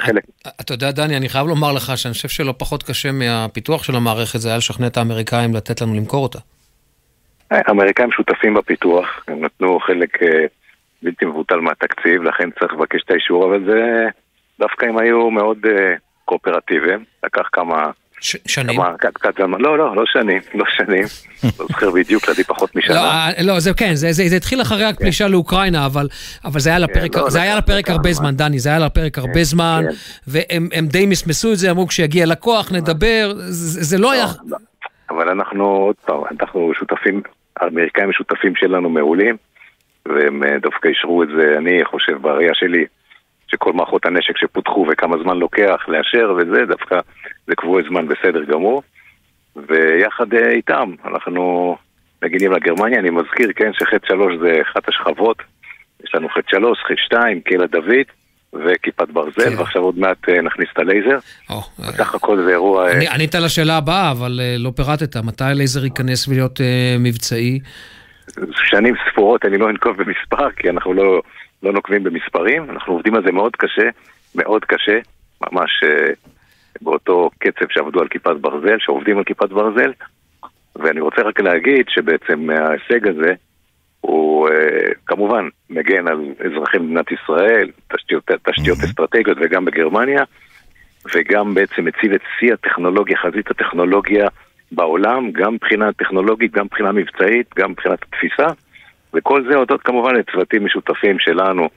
אתה 0.60 0.74
יודע, 0.74 0.90
דני, 0.90 1.16
אני 1.16 1.28
חייב 1.28 1.46
לומר 1.46 1.72
לך 1.72 1.92
שאני 1.96 2.14
חושב 2.14 2.28
שלא 2.28 2.54
פחות 2.58 2.82
קשה 2.82 3.12
מהפיתוח 3.12 3.84
של 3.84 3.96
המערכת 3.96 4.38
זה 4.38 4.48
היה 4.48 4.58
לשכנע 4.58 4.86
את 4.86 4.96
האמריקאים 4.96 5.54
לתת 5.54 5.80
לנו 5.80 5.94
למכור 5.94 6.22
אותה. 6.22 6.38
האמריקאים 7.50 8.12
שותפים 8.12 8.54
בפיתוח, 8.54 9.24
הם 9.28 9.44
נתנו 9.44 9.80
חלק 9.80 10.18
בלתי 11.02 11.24
מבוטל 11.24 11.56
מהתקציב, 11.56 12.22
לכן 12.22 12.50
צריך 12.50 12.72
לבקש 12.72 13.02
את 13.04 13.10
האישור, 13.10 13.44
אבל 13.44 13.64
זה 13.64 14.08
דווקא 14.60 14.86
הם 14.86 14.98
היו 14.98 15.30
מאוד 15.30 15.58
uh, 15.64 15.68
קואופרטיביים, 16.24 17.04
לקח 17.24 17.48
כמה... 17.52 17.90
ש- 18.20 18.36
שנים? 18.46 18.76
כמה, 18.76 18.94
קצת 19.14 19.34
זמן, 19.36 19.60
לא, 19.60 19.78
לא, 19.78 19.96
לא 19.96 20.02
שנים, 20.06 20.40
לא 20.54 20.64
שנים, 20.68 21.04
לא 21.58 21.66
זוכר 21.68 21.90
בדיוק, 21.90 22.24
לדעתי 22.24 22.44
פחות 22.44 22.76
משנה. 22.76 22.94
לא, 22.94 23.00
אה, 23.00 23.30
לא, 23.44 23.60
זה 23.60 23.74
כן, 23.74 23.94
זה, 23.94 24.12
זה, 24.12 24.22
זה 24.28 24.36
התחיל 24.36 24.62
אחרי 24.62 24.84
הפלישה 24.84 25.24
כן. 25.24 25.32
לאוקראינה, 25.32 25.86
אבל, 25.86 26.08
אבל 26.44 26.60
זה 26.60 26.70
היה 26.70 26.78
לפרק, 26.78 27.14
כן, 27.14 27.20
לא, 27.20 27.30
זה 27.30 27.38
לא, 27.38 27.42
היה 27.42 27.58
לפרק 27.58 27.88
הרבה 27.88 28.12
זמן, 28.12 28.36
דני, 28.36 28.58
זה 28.58 28.68
היה 28.68 28.78
לפרק 28.78 29.14
כן, 29.14 29.20
הרבה 29.20 29.44
זמן. 29.44 29.84
והם 30.26 30.86
די 30.86 31.06
מסמסו 31.06 31.52
את 31.52 31.56
זה, 31.56 31.70
אמרו 31.70 31.86
כשיגיע 31.86 32.26
לקוח 32.26 32.72
נדבר, 32.72 33.32
זה, 33.36 33.82
זה 33.82 33.98
לא 33.98 34.12
היה... 34.12 34.26
לא, 34.48 34.56
אבל 35.10 35.28
אנחנו, 35.28 35.64
עוד 35.64 35.96
פעם, 36.06 36.20
אנחנו 36.30 36.72
שותפים, 36.78 37.22
האמריקאים 37.56 38.12
שותפים 38.12 38.56
שלנו 38.56 38.90
מעולים, 38.90 39.36
והם 40.06 40.42
אה, 40.44 40.58
דווקא 40.58 40.88
אישרו 40.88 41.22
את 41.22 41.28
זה, 41.36 41.54
אני 41.58 41.84
חושב, 41.84 42.16
בראייה 42.20 42.54
שלי, 42.54 42.84
שכל 43.50 43.72
מערכות 43.72 44.06
הנשק 44.06 44.36
שפותחו 44.36 44.86
וכמה 44.90 45.16
זמן 45.22 45.38
לוקח 45.38 45.80
לאשר 45.88 46.34
וזה, 46.36 46.66
דווקא 46.66 47.00
זה 47.46 47.54
קבועי 47.54 47.84
זמן 47.88 48.08
בסדר 48.08 48.44
גמור. 48.44 48.82
ויחד 49.56 50.34
אה, 50.34 50.50
איתם 50.50 50.94
אנחנו 51.04 51.76
מגינים 52.24 52.52
לגרמניה, 52.52 52.98
אני 52.98 53.10
מזכיר, 53.10 53.48
כן, 53.56 53.70
שחטא 53.72 54.06
שלוש 54.06 54.34
זה 54.40 54.62
אחת 54.62 54.88
השכבות. 54.88 55.36
יש 56.04 56.14
לנו 56.14 56.28
חטא 56.28 56.50
שלוש, 56.50 56.78
חטא 56.78 56.94
שתיים, 56.96 57.40
קהילת 57.40 57.70
דוד. 57.70 58.06
וכיפת 58.52 59.08
ברזל, 59.08 59.50
כן. 59.50 59.58
ועכשיו 59.58 59.82
עוד 59.82 59.98
מעט 59.98 60.28
אה, 60.28 60.42
נכניס 60.42 60.68
את 60.72 60.78
הלייזר. 60.78 61.18
בסך 61.78 62.14
הכל 62.14 62.42
זה 62.44 62.50
אירוע... 62.50 62.88
אה, 62.88 63.14
ענית 63.14 63.34
על 63.34 63.44
השאלה 63.44 63.76
הבאה, 63.76 64.10
אבל 64.10 64.40
לא 64.58 64.72
פירטת. 64.76 65.16
מתי 65.16 65.44
הלייזר 65.44 65.84
ייכנס 65.84 66.28
להיות 66.28 66.60
מבצעי? 67.00 67.60
שנים 68.70 68.94
ספורות, 69.10 69.44
אני 69.44 69.58
לא 69.58 69.70
אנקוב 69.70 69.96
במספר, 69.96 70.50
כי 70.56 70.70
אנחנו 70.70 70.92
לא 70.92 71.22
לא 71.62 71.72
נוקבים 71.72 72.04
במספרים, 72.04 72.70
אנחנו 72.70 72.92
עובדים 72.92 73.14
על 73.14 73.22
זה 73.22 73.32
מאוד 73.32 73.56
קשה, 73.56 73.88
מאוד 74.34 74.64
קשה, 74.64 74.98
ממש 75.52 75.70
uh, 75.84 76.30
באותו 76.80 77.30
קצב 77.38 77.66
שעבדו 77.70 78.00
על 78.00 78.08
כיפת 78.08 78.36
ברזל, 78.40 78.76
שעובדים 78.78 79.18
על 79.18 79.24
כיפת 79.24 79.48
ברזל, 79.48 79.92
ואני 80.76 81.00
רוצה 81.00 81.22
רק 81.22 81.40
להגיד 81.40 81.86
שבעצם 81.88 82.50
ההישג 82.50 83.08
הזה 83.08 83.32
הוא 84.00 84.48
uh, 84.48 84.52
כמובן 85.06 85.48
מגן 85.70 86.08
על 86.08 86.20
אזרחי 86.46 86.78
מדינת 86.78 87.06
ישראל, 87.12 87.70
תשתיות, 87.96 88.30
תשתיות 88.42 88.78
mm-hmm. 88.78 88.84
אסטרטגיות 88.84 89.38
וגם 89.40 89.64
בגרמניה, 89.64 90.24
וגם 91.14 91.54
בעצם 91.54 91.84
מציב 91.84 92.12
את 92.12 92.20
שיא 92.38 92.52
הטכנולוגיה, 92.52 93.16
חזית 93.16 93.50
הטכנולוגיה 93.50 94.28
בעולם, 94.72 95.30
גם 95.32 95.54
מבחינה 95.54 95.92
טכנולוגית, 95.92 96.52
גם 96.52 96.64
מבחינה 96.64 96.92
מבצעית, 96.92 97.46
גם 97.56 97.70
מבחינת 97.70 97.98
התפיסה. 98.02 98.46
וכל 99.14 99.44
זה 99.50 99.56
הודות 99.56 99.82
כמובן 99.82 100.14
לצוותים 100.14 100.64
משותפים 100.64 101.16
שלנו, 101.18 101.68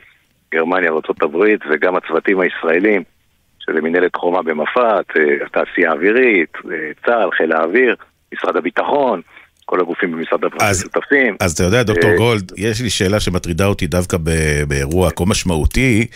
גרמניה, 0.53 0.89
ארה"ב, 0.89 1.37
וגם 1.69 1.95
הצוותים 1.95 2.39
הישראלים, 2.39 3.03
שזה 3.59 3.81
מנהלת 3.81 4.15
חומה 4.15 4.41
במפת, 4.41 5.05
אה, 5.17 5.45
התעשייה 5.45 5.89
האווירית, 5.89 6.53
אה, 6.71 6.91
צה"ל, 7.05 7.29
חיל 7.37 7.51
האוויר, 7.53 7.95
משרד 8.33 8.55
הביטחון, 8.57 9.21
כל 9.65 9.79
הגופים 9.79 10.11
במשרד 10.11 10.43
הבריאות 10.43 10.75
משותפים. 10.75 11.37
אז 11.39 11.51
אתה 11.51 11.63
יודע, 11.63 11.83
דוקטור 11.83 12.09
אה, 12.09 12.17
גולד, 12.17 12.51
יש 12.57 12.81
לי 12.81 12.89
שאלה 12.89 13.19
שמטרידה 13.19 13.65
אותי 13.65 13.87
דווקא 13.87 14.17
באירוע 14.67 15.09
כה 15.11 15.25
משמעותי. 15.25 16.07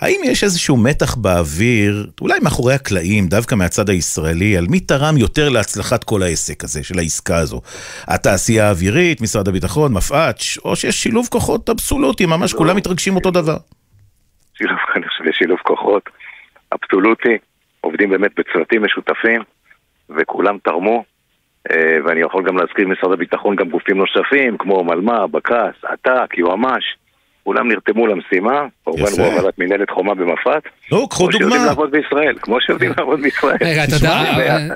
האם 0.00 0.20
יש 0.24 0.44
איזשהו 0.44 0.76
מתח 0.76 1.14
באוויר, 1.14 2.06
אולי 2.20 2.38
מאחורי 2.42 2.74
הקלעים, 2.74 3.26
דווקא 3.26 3.54
מהצד 3.54 3.88
הישראלי, 3.88 4.56
על 4.56 4.64
מי 4.70 4.80
תרם 4.80 5.16
יותר 5.16 5.48
להצלחת 5.48 6.04
כל 6.04 6.22
העסק 6.22 6.64
הזה, 6.64 6.84
של 6.84 6.98
העסקה 6.98 7.36
הזו? 7.36 7.60
התעשייה 8.08 8.66
האווירית, 8.66 9.20
משרד 9.20 9.48
הביטחון, 9.48 9.92
מפא"ת, 9.92 10.36
או 10.64 10.76
שיש 10.76 11.02
שילוב 11.02 11.26
כוחות 11.30 11.70
אבסולוטי, 11.70 12.26
ממש 12.26 12.52
כולם 12.52 12.76
מתרגשים 12.76 13.16
אותו 13.16 13.30
דבר? 13.30 13.56
שילוב, 14.54 14.78
אני 14.96 15.08
חושב, 15.08 15.24
שילוב 15.32 15.58
כוחות 15.62 16.10
אבסולוטי, 16.74 17.38
עובדים 17.80 18.10
באמת 18.10 18.30
בצוותים 18.36 18.84
משותפים, 18.84 19.42
וכולם 20.10 20.58
תרמו. 20.58 21.04
אה, 21.70 21.98
ואני 22.04 22.20
יכול 22.20 22.44
גם 22.44 22.56
להזכיר 22.56 22.88
במשרד 22.88 23.12
הביטחון 23.12 23.56
גם 23.56 23.68
גופים 23.68 23.96
נוספים, 23.96 24.58
כמו 24.58 24.84
מלמ"ב, 24.84 25.36
בק"ס, 25.36 25.84
עת"ק, 25.84 26.38
יועמ"ש. 26.38 26.96
כולם 27.48 27.68
נרתמו 27.68 28.06
למשימה, 28.06 28.66
כמובן 28.84 29.16
בהובלת 29.16 29.58
מנהלת 29.58 29.90
חומה 29.90 30.14
במפת. 30.14 30.62
לא, 30.92 31.06
קחו 31.10 31.26
דוגמה. 31.26 31.38
כמו 31.38 31.50
שיודעים 31.50 31.64
לעבוד 31.64 31.90
בישראל, 31.90 32.36
כמו 32.40 32.60
שיודעים 32.60 32.92
לעבוד 32.98 33.20
בישראל. 33.20 33.56
רגע, 33.60 33.84
אתה 33.84 33.94
יודע... 33.94 34.10
אה, 34.10 34.68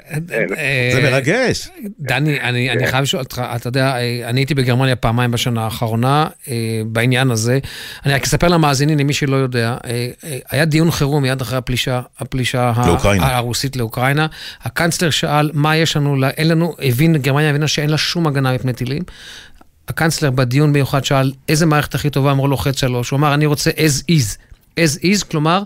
אה, 0.59 0.91
זה 0.93 1.03
מרגש. 1.03 1.69
דני, 2.01 2.41
אני 2.41 2.69
כן. 2.81 2.87
חייב 2.87 3.03
לשאול 3.03 3.23
אותך, 3.23 3.43
אתה 3.57 3.69
יודע, 3.69 3.97
אה, 3.97 4.21
אני 4.29 4.41
הייתי 4.41 4.55
בגרמניה 4.55 4.97
פעמיים 4.97 5.31
בשנה 5.31 5.65
האחרונה 5.65 6.27
בעניין 6.87 7.31
הזה. 7.31 7.59
אני 8.07 8.15
רק 8.15 8.23
אספר 8.23 8.49
למאזינים, 8.49 8.99
למי 8.99 9.13
שלא 9.13 9.37
יודע, 9.37 9.77
היה 10.51 10.65
דיון 10.65 10.91
חירום 10.91 11.23
מיד 11.23 11.41
אחרי 11.41 11.59
הפלישה, 11.59 12.01
הפלישה 12.19 12.73
הרוסית 13.21 13.77
לאוקראינה. 13.77 14.27
הקנצלר 14.63 15.11
שאל, 15.11 15.51
מה 15.55 15.77
יש 15.77 15.97
לנו, 15.97 16.17
אין 16.37 16.49
לנו, 16.49 16.75
הבין, 16.83 17.17
גרמניה 17.17 17.51
הבינה 17.51 17.69
שאין 17.69 17.91
לה 17.91 17.99
שום 17.99 18.27
הגנה 18.27 18.53
מפני 18.55 18.73
טילים. 18.73 19.03
הקנצלר 19.89 20.31
בדיון 20.31 20.73
מיוחד 20.73 21.05
שאל 21.05 21.33
איזה 21.49 21.67
מערכת 21.67 21.95
הכי 21.95 22.11
טובה, 22.11 22.31
אמרו 22.31 22.49
לו 22.49 22.57
חטא 22.57 22.77
שלוש, 22.77 23.11
הוא 23.11 23.19
אמר 23.19 23.35
אני 23.35 23.47
רוצה 23.47 23.71
as 23.71 24.11
is, 24.11 24.39
as 24.81 25.03
is, 25.03 25.31
כלומר, 25.31 25.63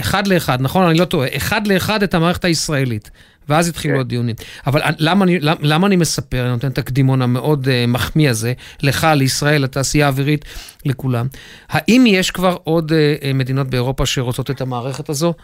אחד 0.00 0.26
לאחד, 0.26 0.58
נכון? 0.60 0.88
אני 0.88 0.98
לא 0.98 1.04
טועה, 1.04 1.28
אחד 1.36 1.66
לאחד 1.66 2.02
את 2.02 2.14
המערכת 2.14 2.44
הישראלית. 2.44 3.10
ואז 3.48 3.68
התחילו 3.68 3.94
כן. 3.94 4.00
הדיונים. 4.00 4.34
אבל 4.66 4.80
למה 4.98 5.24
אני, 5.24 5.40
למה, 5.40 5.60
למה 5.62 5.86
אני 5.86 5.96
מספר, 5.96 6.42
אני 6.42 6.50
נותן 6.50 6.68
את 6.68 6.78
הקדימון 6.78 7.22
המאוד 7.22 7.66
uh, 7.66 7.70
מחמיא 7.88 8.30
הזה, 8.30 8.52
לך, 8.82 9.06
לישראל, 9.14 9.62
לתעשייה 9.62 10.06
האווירית, 10.06 10.44
לכולם. 10.86 11.26
האם 11.68 12.04
יש 12.06 12.30
כבר 12.30 12.56
עוד 12.64 12.92
uh, 12.92 13.26
מדינות 13.34 13.66
באירופה 13.66 14.06
שרוצות 14.06 14.50
את 14.50 14.60
המערכת 14.60 15.08
הזו? 15.08 15.34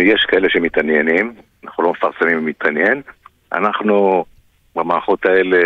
יש 0.00 0.26
כאלה 0.28 0.48
שמתעניינים, 0.50 1.34
אנחנו 1.64 1.82
לא 1.82 1.90
מפרסמים 1.90 2.46
מתעניין. 2.46 3.02
אנחנו 3.52 4.24
במערכות 4.76 5.26
האלה 5.26 5.58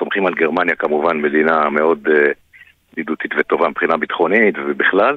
סומכים 0.00 0.26
על 0.26 0.34
גרמניה 0.34 0.74
כמובן, 0.74 1.16
מדינה 1.20 1.70
מאוד 1.70 1.98
uh, 2.06 2.10
ידידותית 2.96 3.30
וטובה 3.38 3.68
מבחינה 3.68 3.96
ביטחונית 3.96 4.54
ובכלל. 4.68 5.16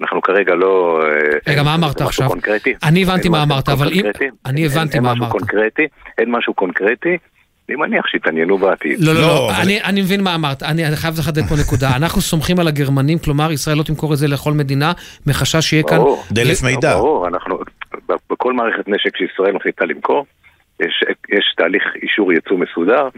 אנחנו 0.00 0.22
כרגע 0.22 0.54
לא... 0.54 1.00
אה, 1.02 1.52
רגע, 1.52 1.62
מה 1.62 1.74
אמרת 1.74 2.00
עכשיו? 2.00 2.28
קונקרטי. 2.28 2.74
אני 2.82 3.02
הבנתי 3.02 3.28
מה 3.28 3.42
אמרת, 3.42 3.68
אבל 3.68 3.88
אם... 3.92 4.02
אני 4.46 4.66
הבנתי 4.66 4.94
אין 4.96 5.02
מה 5.04 5.12
משהו 5.12 5.24
אמרת. 5.24 5.32
קונקרטי, 5.32 5.86
אין 6.18 6.30
משהו 6.30 6.54
קונקרטי, 6.54 7.16
אני 7.68 7.76
מניח 7.76 8.06
שיתעניינו 8.06 8.58
בעתיד. 8.58 9.00
לא, 9.00 9.14
לא, 9.14 9.20
לא, 9.20 9.50
אני- 9.62 9.82
אני 9.84 10.00
מבין 10.00 10.20
מה 10.24 10.34
אמרת, 10.34 10.62
אני 10.62 10.86
אני 10.86 10.96
חייב 10.96 11.14
לחדד 11.18 11.42
פה 11.48 11.54
נקודה. 11.66 11.88
אנחנו 12.00 12.20
סומכים 12.20 12.58
על 12.60 12.68
הגרמנים, 12.68 13.18
כלומר, 13.18 13.52
ישראל 13.52 13.76
לא 13.78 13.82
תמכור 13.82 14.12
את 14.12 14.18
זה 14.18 14.28
לכל 14.28 14.52
מדינה, 14.52 14.92
מחשש 15.26 15.64
שיהיה 15.70 15.82
כאן... 15.82 15.96
ברור. 15.98 16.22
ג- 16.32 16.38
ברור, 16.96 17.28
אנחנו, 17.28 17.58
בכל 18.30 18.52
מערכת 18.52 18.88
נשק 18.88 19.16
שישראל 19.16 19.52
מחליטה 19.52 19.84
למכור, 19.84 20.26
יש, 20.80 21.04
יש 21.28 21.54
תהליך 21.56 21.82
אישור 22.02 22.32
ייצוא 22.32 22.56
מסודר, 22.58 23.08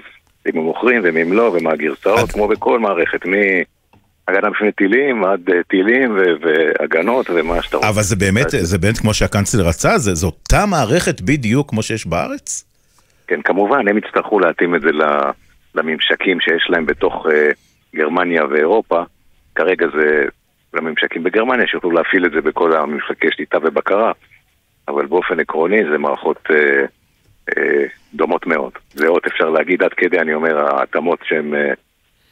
אם 0.49 0.59
הם 0.59 0.65
מוכרים 0.65 1.03
הם 1.17 1.33
לא, 1.33 1.57
ומה 1.59 1.71
הגרסאות, 1.73 2.33
כמו 2.33 2.49
בכל 2.49 2.79
מערכת, 2.81 3.21
מהגנה 3.27 4.51
בפני 4.51 4.73
טילים 4.73 5.25
עד 5.25 5.51
אה, 5.51 5.63
טילים 5.63 6.17
והגנות 6.41 7.31
ומה 7.31 7.63
שאתה 7.63 7.77
רוצה. 7.77 7.89
אבל 7.89 8.03
זה 8.03 8.17
באמת, 8.17 8.47
זה 8.51 8.79
באמת 8.79 8.99
כמו 8.99 9.15
שהקאנצלר 9.15 9.67
רצה? 9.69 9.99
זה- 9.99 10.15
זו 10.15 10.27
אותה 10.27 10.67
מערכת 10.67 11.21
בדיוק 11.21 11.71
כמו 11.71 11.83
שיש 11.83 12.07
בארץ? 12.07 12.65
כן, 13.27 13.43
כמובן, 13.43 13.89
הם 13.89 13.99
יצטרכו 13.99 14.41
להתאים 14.41 14.75
את 14.75 14.81
זה 14.81 14.91
לממשקים 15.75 16.41
שיש 16.41 16.67
להם 16.69 16.87
בתוך 16.87 17.27
אה, 17.33 17.51
גרמניה 17.97 18.45
ואירופה. 18.51 19.03
כרגע 19.55 19.87
זה 19.97 20.25
לממשקים 20.75 21.23
בגרמניה, 21.23 21.67
שיוכלו 21.67 21.91
להפעיל 21.91 22.27
את 22.27 22.31
זה 22.33 22.41
בכל 22.41 22.73
הממשקי 22.77 23.27
שליטה 23.31 23.59
ובקרה. 23.63 24.13
אבל 24.89 25.07
באופן 25.07 25.41
עקרוני 25.41 25.79
זה 25.93 25.99
מערכות 25.99 26.39
אה, 26.51 26.85
דומות 28.15 28.47
מאוד. 28.47 28.73
זהות 28.95 29.27
אפשר 29.27 29.51
להגיד 29.51 29.83
עד 29.83 29.91
כדי, 29.97 30.19
אני 30.19 30.35
אומר, 30.35 30.59
ההתאמות 30.59 31.19
שהם 31.25 31.55
אה, 31.55 31.73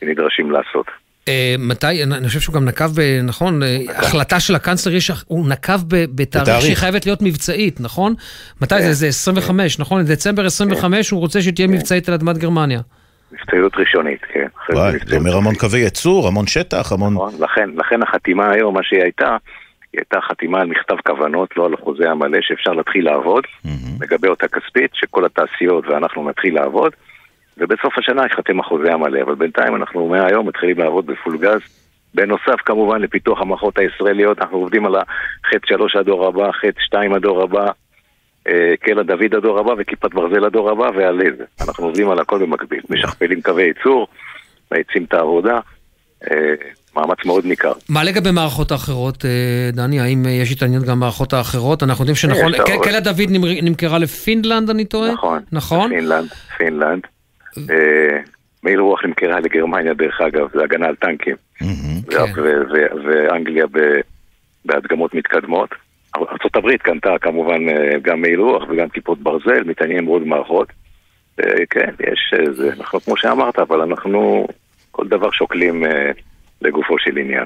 נדרשים 0.03 0.51
לעשות. 0.51 0.87
אה, 1.29 1.55
מתי, 1.59 2.05
אני 2.05 2.29
חושב 2.29 2.41
שהוא 2.41 2.55
גם 2.55 2.65
נקב, 2.65 3.01
נכון, 3.25 3.63
אה, 3.63 3.77
החלטה 3.97 4.41
של 4.41 4.55
הקאנצלר, 4.55 4.93
הוא 5.27 5.49
נקב 5.49 5.81
בתאריך. 5.89 6.61
שהיא 6.61 6.77
חייבת 6.77 7.07
להיות 7.07 7.23
מבצעית, 7.23 7.81
נכון? 7.81 8.15
מתי 8.63 8.83
זה? 8.83 8.93
זה 8.93 9.07
25, 9.07 9.79
נכון? 9.79 10.03
דצמבר 10.03 10.47
25 10.47 11.11
הוא 11.11 11.21
רוצה 11.21 11.43
שתהיה 11.43 11.69
מבצעית 11.69 12.09
על 12.09 12.15
אדמת 12.15 12.39
גרמניה. 12.39 12.81
מבצעיות 13.33 13.73
ראשונית, 13.77 14.21
כן. 14.33 14.47
וואי, 14.73 14.93
זה 15.07 15.17
אומר 15.17 15.37
המון 15.37 15.55
קווי 15.55 15.81
ייצור, 15.81 16.29
המון 16.29 16.47
שטח, 16.47 16.93
המון... 16.93 17.17
לכן, 17.41 17.71
לכן 17.77 18.03
החתימה 18.03 18.53
היום, 18.53 18.75
מה 18.75 18.81
שהיא 18.83 19.03
הייתה, 19.03 19.37
היא 19.97 20.03
הייתה 20.03 20.21
חתימה 20.21 20.61
על 20.61 20.67
מכתב 20.67 20.97
כוונות, 21.07 21.57
לא 21.57 21.67
על 21.67 21.75
החוזה 21.75 22.11
המלא, 22.11 22.39
שאפשר 22.41 22.73
להתחיל 22.73 23.05
לעבוד, 23.05 23.45
לגבי 24.01 24.29
אותה 24.29 24.49
כספית, 24.49 24.91
שכל 24.95 25.25
התעשיות 25.25 25.87
ואנחנו 25.87 26.29
נתחיל 26.29 26.55
לעבוד, 26.55 26.93
ובסוף 27.59 27.99
השנה 27.99 28.23
ייחתם 28.23 28.61
החוזה 28.61 28.93
המלא, 28.93 29.23
אבל 29.23 29.35
בינתיים 29.35 29.77
אנחנו 29.77 30.09
מהיום 30.09 30.49
מתחילים 30.49 30.79
לעבוד 30.79 31.07
בפול 31.07 31.39
גז. 31.39 31.61
בנוסף 32.15 32.61
כמובן 32.65 33.01
לפיתוח 33.01 33.41
המערכות 33.41 33.79
הישראליות, 33.79 34.39
אנחנו 34.39 34.59
עובדים 34.59 34.87
על 34.87 34.95
החטא 34.97 35.67
שלוש 35.67 35.97
הדור 35.97 36.27
הבא, 36.27 36.53
חטא 36.53 36.81
שתיים 36.81 37.13
הדור 37.13 37.43
הבא, 37.43 37.67
אה, 38.49 38.77
קלע 38.81 39.03
דוד 39.03 39.35
הדור 39.35 39.59
הבא 39.59 39.73
וכיפת 39.79 40.15
ברזל 40.15 40.45
הדור 40.45 40.71
הבא 40.71 40.91
והלב. 40.97 41.35
אנחנו 41.61 41.85
עובדים 41.85 42.11
על 42.11 42.19
הכל 42.19 42.39
במקביל, 42.39 42.81
משכפלים 42.91 43.43
קווי 43.43 43.63
ייצור, 43.63 44.09
מאיצים 44.73 45.05
את 45.05 45.15
העבודה, 45.15 45.59
אה, 46.31 46.55
מאמץ 46.97 47.19
מאוד 47.27 47.45
ניכר. 47.47 47.73
מה 47.89 48.05
לגבי 48.05 48.31
מערכות 48.31 48.73
האחרות, 48.73 49.25
אה, 49.25 49.31
דני? 49.73 50.01
האם 50.01 50.27
אה, 50.27 50.31
יש 50.31 50.53
התעניינות 50.53 50.87
גם 50.87 50.97
במערכות 50.97 51.33
האחרות? 51.33 51.83
אנחנו 51.83 52.03
יודעים 52.03 52.17
שנכון, 52.17 52.55
יש, 52.55 52.61
ק- 52.61 52.71
אבל- 52.71 52.85
קלע 52.85 53.01
דוד 53.01 53.31
נמכרה 53.63 53.99
לפינלנד, 53.99 54.71
אני 54.71 54.85
טועה? 54.85 55.13
נכון. 55.13 55.43
נכון? 55.53 55.89
פינלנד, 55.91 56.29
פינלנד. 56.59 57.03
אה, 57.59 58.19
מעיל 58.63 58.81
רוח 58.81 59.05
נמכרה 59.05 59.41
לגרמניה 59.41 59.95
דרך 59.95 60.21
אגב, 60.21 60.47
זה 60.55 60.63
הגנה 60.65 60.87
על 60.87 60.95
טנקים. 60.95 61.37
כן. 61.59 61.65
ו- 61.67 62.43
ו- 62.43 62.67
ו- 62.73 63.07
ואנגליה 63.07 63.67
ב- 63.67 64.01
בהדגמות 64.65 65.15
מתקדמות. 65.15 65.69
ארה"ב 66.17 66.77
קנתה 66.77 67.11
כמובן 67.21 67.59
גם 68.03 68.21
מעיל 68.21 68.41
רוח 68.41 68.63
וגם 68.71 68.89
כיפות 68.89 69.19
ברזל, 69.23 69.63
מתעניינים 69.67 70.05
מאוד 70.05 70.23
במערכות. 70.23 70.69
כן, 71.71 71.91
יש 72.13 72.35
אה, 72.39 72.53
זה, 72.53 72.71
אנחנו 72.79 73.01
כמו 73.01 73.17
שאמרת, 73.17 73.59
אבל 73.59 73.81
אנחנו 73.81 74.47
כל 74.91 75.09
דבר 75.09 75.31
שוקלים 75.31 75.85
לגופו 76.63 76.99
של 76.99 77.19
עניין. 77.19 77.45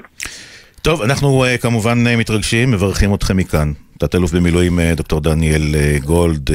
טוב, 0.81 1.01
אנחנו 1.01 1.45
אה, 1.45 1.57
כמובן 1.57 2.07
אה, 2.07 2.15
מתרגשים, 2.15 2.71
מברכים 2.71 3.13
אתכם 3.13 3.37
מכאן. 3.37 3.71
תת-אלוף 3.97 4.31
במילואים 4.31 4.79
אה, 4.79 4.93
דוקטור 4.95 5.21
דניאל 5.21 5.61
גולד, 6.03 6.49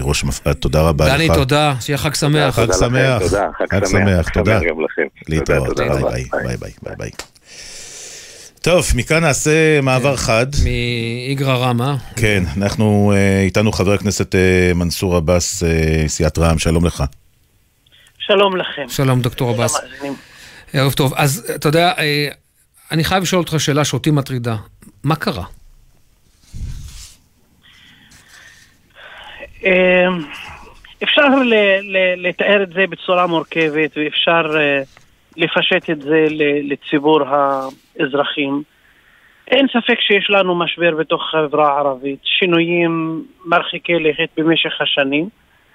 ראש 0.00 0.24
מפא"ת, 0.24 0.52
תודה 0.52 0.82
רבה 0.82 1.06
לך. 1.06 1.14
דני, 1.14 1.28
תודה, 1.34 1.74
שיהיה 1.80 1.98
חג 1.98 2.14
שמח. 2.14 2.54
חג 2.54 2.72
שמח. 2.72 3.22
תודה, 3.22 3.48
חג 3.70 3.86
שמח, 3.86 4.28
תודה. 4.28 4.60
גם 4.68 4.84
לכם. 4.84 5.02
להתראות, 5.28 5.66
תודה, 5.66 5.84
ביי 5.84 5.98
תודה 5.98 6.10
ביי. 6.10 6.24
ביי 6.32 6.56
ביי, 6.56 6.70
ביי 6.82 6.94
ביי. 6.98 7.10
טוב, 8.62 8.86
מכאן 8.96 9.20
נעשה 9.20 9.80
מעבר 9.80 10.16
חד. 10.16 10.46
מאיגרא 10.64 11.54
רמא. 11.54 11.94
כן, 12.16 12.42
אנחנו, 12.56 13.12
איתנו 13.44 13.72
חבר 13.72 13.92
הכנסת 13.92 14.34
מנסור 14.74 15.16
עבאס, 15.16 15.62
סיעת 16.06 16.38
רע"מ, 16.38 16.58
שלום 16.58 16.86
לך. 16.86 17.04
שלום 18.18 18.56
לכם. 18.56 18.88
שלום, 18.88 19.20
דוקטור 19.20 19.50
עבאס. 19.50 19.80
ערב 20.72 20.92
טוב. 20.92 21.14
אז 21.16 21.52
אתה 21.56 21.68
יודע, 21.68 21.92
אה, 21.98 22.28
אני 22.92 23.04
חייב 23.04 23.22
לשאול 23.22 23.40
אותך 23.40 23.54
שאלה 23.58 23.84
שאותי 23.84 24.10
מטרידה. 24.10 24.56
מה 25.04 25.16
קרה? 25.16 25.44
אה, 29.64 30.06
אפשר 31.02 31.26
לתאר 32.16 32.62
את 32.62 32.72
זה 32.72 32.86
בצורה 32.90 33.26
מורכבת 33.26 33.90
ואפשר 33.96 34.56
אה, 34.56 34.82
לפשט 35.36 35.90
את 35.90 36.02
זה 36.02 36.26
לציבור 36.62 37.20
האזרחים. 37.26 38.62
אין 39.48 39.66
ספק 39.68 40.00
שיש 40.00 40.30
לנו 40.30 40.54
משבר 40.54 40.96
בתוך 40.96 41.22
החברה 41.22 41.68
הערבית, 41.68 42.18
שינויים 42.24 43.24
מרחיקי 43.44 43.92
לכת 43.92 44.28
במשך 44.36 44.80
השנים, 44.80 45.28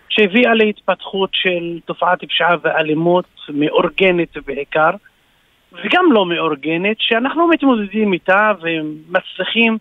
שהביאה 0.10 0.53
להתפתחות 0.53 1.30
של 1.34 1.80
תופעת 1.86 2.24
פשיעה 2.24 2.56
ואלימות 2.62 3.26
מאורגנת 3.49 4.38
בעיקר, 4.45 4.89
וגם 5.84 6.06
לא 6.12 6.26
מאורגנת, 6.26 6.97
שאנחנו 6.99 7.47
מתמודדים 7.47 8.14
איתה 8.14 8.51
ומצליחים 8.62 9.78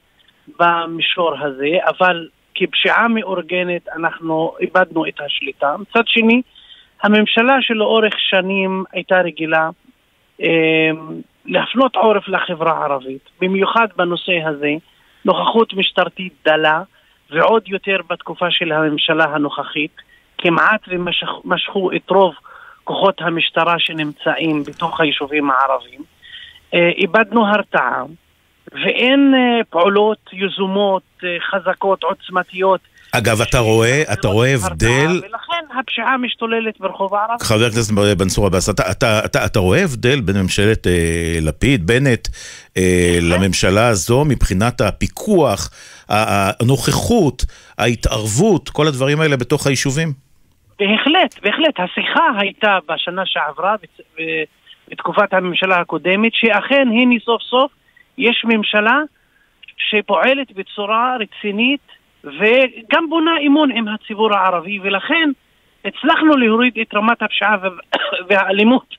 במישור 0.60 1.34
הזה, 1.40 1.68
אבל 1.86 2.28
כפשיעה 2.54 3.08
מאורגנת 3.08 3.88
אנחנו 3.88 4.52
איבדנו 4.60 5.06
את 5.06 5.20
השליטה. 5.20 5.76
מצד 5.78 6.02
שני, 6.06 6.42
הממשלה 7.02 7.56
שלאורך 7.60 8.14
שנים 8.18 8.84
הייתה 8.92 9.20
רגילה 9.20 9.70
אה, 10.42 10.90
להפנות 11.46 11.96
עורף 11.96 12.28
לחברה 12.28 12.72
הערבית, 12.72 13.28
במיוחד 13.40 13.86
בנושא 13.96 14.32
הזה, 14.46 14.72
נוכחות 15.24 15.74
משטרתית 15.74 16.32
דלה, 16.44 16.82
ועוד 17.30 17.68
יותר 17.68 17.96
בתקופה 18.10 18.50
של 18.50 18.72
הממשלה 18.72 19.24
הנוכחית, 19.24 19.96
כמעט 20.38 20.80
ומשכו 20.88 21.90
את 21.96 22.10
רוב 22.10 22.34
כוחות 22.84 23.20
המשטרה 23.20 23.74
שנמצאים 23.78 24.62
בתוך 24.62 25.00
היישובים 25.00 25.50
הערביים. 25.50 26.00
אה, 26.74 26.90
איבדנו 26.96 27.46
הרתעה, 27.46 28.02
ואין 28.72 29.32
אה, 29.34 29.64
פעולות 29.70 30.18
יזומות, 30.32 31.02
אה, 31.24 31.28
חזקות, 31.50 32.02
עוצמתיות. 32.02 32.80
אגב, 33.12 33.40
אתה 33.40 33.58
רואה, 33.58 34.02
אתה 34.12 34.28
רואה 34.28 34.54
הבדל, 34.54 35.20
ולכן 35.22 35.78
הפשיעה 35.80 36.18
משתוללת 36.18 36.80
ברחוב 36.80 37.14
הערבי. 37.14 37.44
חבר 37.44 37.64
הכנסת 37.64 37.92
מנסור 38.20 38.46
עבאס, 38.46 38.70
אתה, 38.70 38.90
אתה, 38.90 39.24
אתה, 39.24 39.46
אתה 39.46 39.58
רואה 39.58 39.84
הבדל 39.84 40.20
בין 40.20 40.36
ממשלת 40.36 40.86
אה, 40.86 41.38
לפיד, 41.42 41.86
בנט, 41.86 42.28
אה, 42.76 43.18
לממשלה 43.22 43.88
הזו 43.88 44.24
מבחינת 44.24 44.80
הפיקוח, 44.80 45.70
הנוכחות, 46.08 47.44
ההתערבות, 47.78 48.68
כל 48.68 48.86
הדברים 48.86 49.20
האלה 49.20 49.36
בתוך 49.36 49.66
היישובים? 49.66 50.23
בהחלט, 50.78 51.38
בהחלט. 51.42 51.80
השיחה 51.80 52.28
הייתה 52.38 52.78
בשנה 52.88 53.22
שעברה, 53.26 53.74
בתקופת 54.88 55.34
הממשלה 55.34 55.80
הקודמת, 55.80 56.32
שאכן 56.34 56.88
הנה 56.88 57.14
סוף 57.24 57.42
סוף 57.42 57.72
יש 58.18 58.44
ממשלה 58.44 59.00
שפועלת 59.76 60.52
בצורה 60.52 61.16
רצינית 61.20 61.80
וגם 62.24 63.08
בונה 63.08 63.30
אמון 63.46 63.70
עם 63.70 63.88
הציבור 63.88 64.34
הערבי, 64.34 64.78
ולכן 64.82 65.30
הצלחנו 65.84 66.36
להוריד 66.36 66.78
את 66.82 66.94
רמת 66.94 67.22
הפשיעה 67.22 67.56
וה- 67.62 67.98
והאלימות 68.28 68.94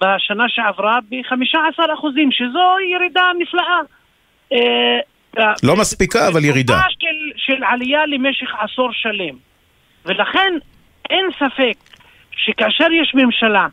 בשנה 0.00 0.44
שעברה 0.48 0.98
ב-15%, 1.10 2.06
שזו 2.30 2.76
ירידה 2.94 3.24
נפלאה. 3.38 3.80
אה, 4.52 5.52
לא 5.62 5.76
מספיקה, 5.76 6.28
אבל 6.28 6.44
ירידה. 6.44 6.80
של, 6.98 7.30
של 7.36 7.64
עלייה 7.64 8.06
למשך 8.06 8.54
עשור 8.60 8.92
שלם. 8.92 9.34
ולכן 10.06 10.54
אין 11.10 11.26
ספק 11.38 11.74
שכאשר 12.36 12.86
יש 13.02 13.14
ממשלה 13.14 13.66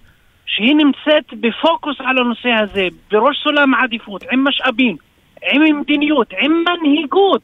שהיא 0.46 0.76
נמצאת 0.76 1.34
בפוקוס 1.40 1.96
על 2.00 2.18
הנושא 2.18 2.50
הזה, 2.50 2.88
בראש 3.12 3.38
סולם 3.44 3.74
העדיפות, 3.74 4.24
עם 4.32 4.48
משאבים, 4.48 4.96
עם 5.52 5.80
מדיניות, 5.80 6.34
עם 6.40 6.64
מנהיגות, 6.68 7.42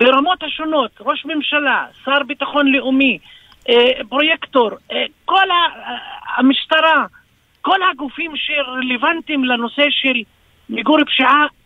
ברמות 0.00 0.42
השונות, 0.42 0.90
ראש 1.00 1.24
ממשלה, 1.24 1.84
שר 2.04 2.22
ביטחון 2.26 2.72
לאומי, 2.72 3.18
אה, 3.68 3.90
פרויקטור, 4.08 4.70
אה, 4.92 5.04
כל 5.24 5.50
ה- 5.50 5.96
המשטרה, 6.40 7.04
כל 7.62 7.78
הגופים 7.90 8.32
שרלוונטיים 8.34 9.44
לנושא 9.44 9.84
של 9.90 10.14
מיגור 10.70 10.98
פשיעה 11.06 11.42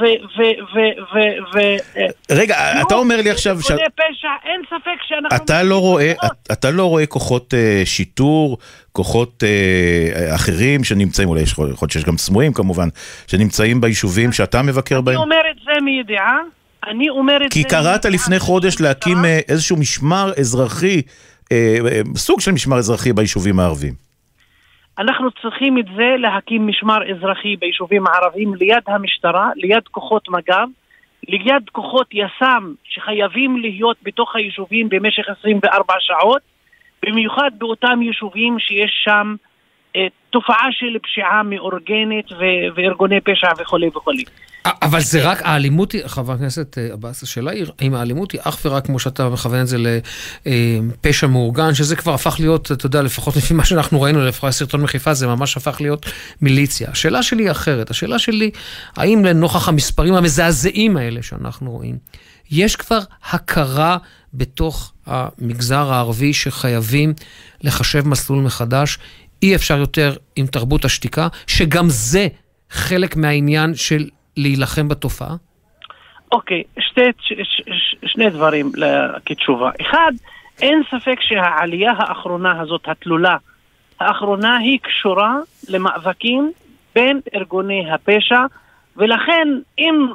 ו... 0.00 0.04
ו... 0.04 0.42
ו... 0.42 0.78
ו... 1.14 1.18
ו... 1.54 1.58
אה, 1.96 2.06
רגע, 2.30 2.82
אתה 2.82 2.94
אומר 2.94 3.16
לי 3.16 3.30
עכשיו 3.30 3.62
ש... 3.62 3.64
פשע, 3.66 4.28
אין 4.44 4.62
ספק 4.66 5.02
שאנחנו... 5.08 5.36
אתה 5.36 5.62
לא 5.62 5.80
רואה, 5.80 6.12
אתה 6.52 6.70
לא 6.70 6.84
רואה 6.84 7.06
כוחות 7.06 7.54
אה, 7.54 7.82
שיטור, 7.84 8.58
כוחות 8.92 9.44
אה, 9.46 10.34
אחרים 10.34 10.84
שנמצאים, 10.84 11.28
אולי 11.28 11.42
יכול 11.42 11.66
להיות 11.66 11.90
שיש 11.90 12.04
גם 12.04 12.18
סמויים 12.18 12.52
כמובן, 12.52 12.88
שנמצאים 13.26 13.80
ביישובים 13.80 14.32
שאתה 14.32 14.62
מבקר 14.62 14.96
אני 14.96 15.04
בהם? 15.04 15.16
אומר 15.16 15.40
את 15.50 15.56
זה 15.64 15.80
מידיעה, 15.80 16.38
אני 16.86 17.08
אומר 17.08 17.46
את 17.46 17.52
כי 17.52 17.62
זה... 17.62 17.68
קראת 17.68 18.04
לפני 18.04 18.38
חודש 18.38 18.80
להקים 18.80 19.24
אה, 19.24 19.40
איזשהו 19.48 19.76
משמר 19.76 20.32
אזרחי, 20.38 21.02
אה, 21.52 21.76
אה, 21.92 22.00
סוג 22.16 22.40
של 22.40 22.52
משמר 22.52 22.78
אזרחי 22.78 23.12
ביישובים 23.12 23.60
הערביים. 23.60 24.05
אנחנו 24.98 25.30
צריכים 25.30 25.78
את 25.78 25.84
זה 25.96 26.14
להקים 26.18 26.66
משמר 26.66 27.10
אזרחי 27.10 27.56
ביישובים 27.56 28.06
הערביים 28.06 28.54
ליד 28.54 28.82
המשטרה, 28.86 29.50
ליד 29.56 29.88
כוחות 29.90 30.28
מג"ב, 30.28 30.68
ליד 31.28 31.70
כוחות 31.72 32.06
יס"מ 32.12 32.74
שחייבים 32.84 33.56
להיות 33.56 33.96
בתוך 34.02 34.36
היישובים 34.36 34.88
במשך 34.88 35.28
24 35.40 35.94
שעות, 36.00 36.42
במיוחד 37.02 37.50
באותם 37.58 38.02
יישובים 38.02 38.58
שיש 38.58 39.02
שם 39.04 39.34
תופעה 40.30 40.66
של 40.70 40.98
פשיעה 41.02 41.42
מאורגנת 41.42 42.32
ו- 42.32 42.76
וארגוני 42.76 43.20
פשע 43.20 43.48
וכולי 43.58 43.88
וכולי. 43.88 44.24
אבל 44.82 45.00
זה 45.00 45.30
רק, 45.30 45.42
האלימות 45.42 45.92
היא, 45.92 46.06
חבר 46.06 46.32
הכנסת 46.32 46.78
אה, 46.78 46.92
עבאס, 46.92 47.22
השאלה 47.22 47.50
היא, 47.50 47.66
האם 47.78 47.94
האלימות 47.94 48.32
היא 48.32 48.40
אך 48.44 48.58
ורק, 48.64 48.86
כמו 48.86 48.98
שאתה 48.98 49.28
מכוון 49.28 49.60
את 49.60 49.66
זה 49.66 49.76
לפשע 50.46 51.26
מאורגן, 51.26 51.74
שזה 51.74 51.96
כבר 51.96 52.14
הפך 52.14 52.36
להיות, 52.40 52.72
אתה 52.72 52.86
יודע, 52.86 53.02
לפחות 53.02 53.36
לפי 53.36 53.54
מה 53.54 53.64
שאנחנו 53.64 54.02
ראינו, 54.02 54.24
לפחות 54.24 54.48
הסרטון 54.48 54.82
מחיפה, 54.82 55.14
זה 55.14 55.26
ממש 55.26 55.56
הפך 55.56 55.80
להיות 55.80 56.06
מיליציה. 56.42 56.90
השאלה 56.90 57.22
שלי 57.22 57.42
היא 57.42 57.50
אחרת. 57.50 57.90
השאלה 57.90 58.18
שלי, 58.18 58.50
האם 58.96 59.24
לנוכח 59.24 59.68
המספרים 59.68 60.14
המזעזעים 60.14 60.96
האלה 60.96 61.22
שאנחנו 61.22 61.70
רואים, 61.70 61.98
יש 62.50 62.76
כבר 62.76 62.98
הכרה 63.30 63.96
בתוך 64.34 64.92
המגזר 65.06 65.92
הערבי 65.92 66.32
שחייבים 66.32 67.14
לחשב 67.62 68.08
מסלול 68.08 68.38
מחדש? 68.38 68.98
אי 69.42 69.54
אפשר 69.54 69.78
יותר 69.78 70.12
עם 70.36 70.46
תרבות 70.46 70.84
השתיקה, 70.84 71.28
שגם 71.46 71.84
זה 71.86 72.28
חלק 72.70 73.16
מהעניין 73.16 73.74
של 73.74 74.04
להילחם 74.36 74.88
בתופעה? 74.88 75.34
אוקיי, 76.32 76.62
שתי, 76.78 77.00
ש, 77.20 77.32
ש, 77.32 77.62
ש, 77.70 77.94
שני 78.06 78.30
דברים 78.30 78.72
כתשובה. 79.26 79.70
אחד, 79.80 80.12
אין 80.62 80.82
ספק 80.90 81.20
שהעלייה 81.20 81.92
האחרונה 81.98 82.60
הזאת, 82.60 82.88
התלולה, 82.88 83.36
האחרונה 84.00 84.56
היא 84.56 84.78
קשורה 84.82 85.34
למאבקים 85.68 86.52
בין 86.94 87.20
ארגוני 87.34 87.90
הפשע, 87.90 88.40
ולכן 88.96 89.48
אם 89.78 90.06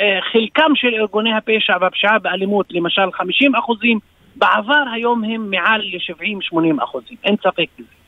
אה, 0.00 0.18
חלקם 0.32 0.72
של 0.74 0.94
ארגוני 0.94 1.34
הפשע 1.34 1.76
והפשיעה 1.80 2.18
באלימות, 2.18 2.66
למשל 2.70 3.12
50 3.12 3.54
אחוזים, 3.54 3.98
בעבר 4.36 4.84
היום 4.94 5.24
הם 5.24 5.50
מעל 5.50 5.80
ל-70-80 5.80 6.84
אחוזים, 6.84 7.16
אין 7.24 7.36
ספק 7.36 7.66
בזה. 7.78 8.01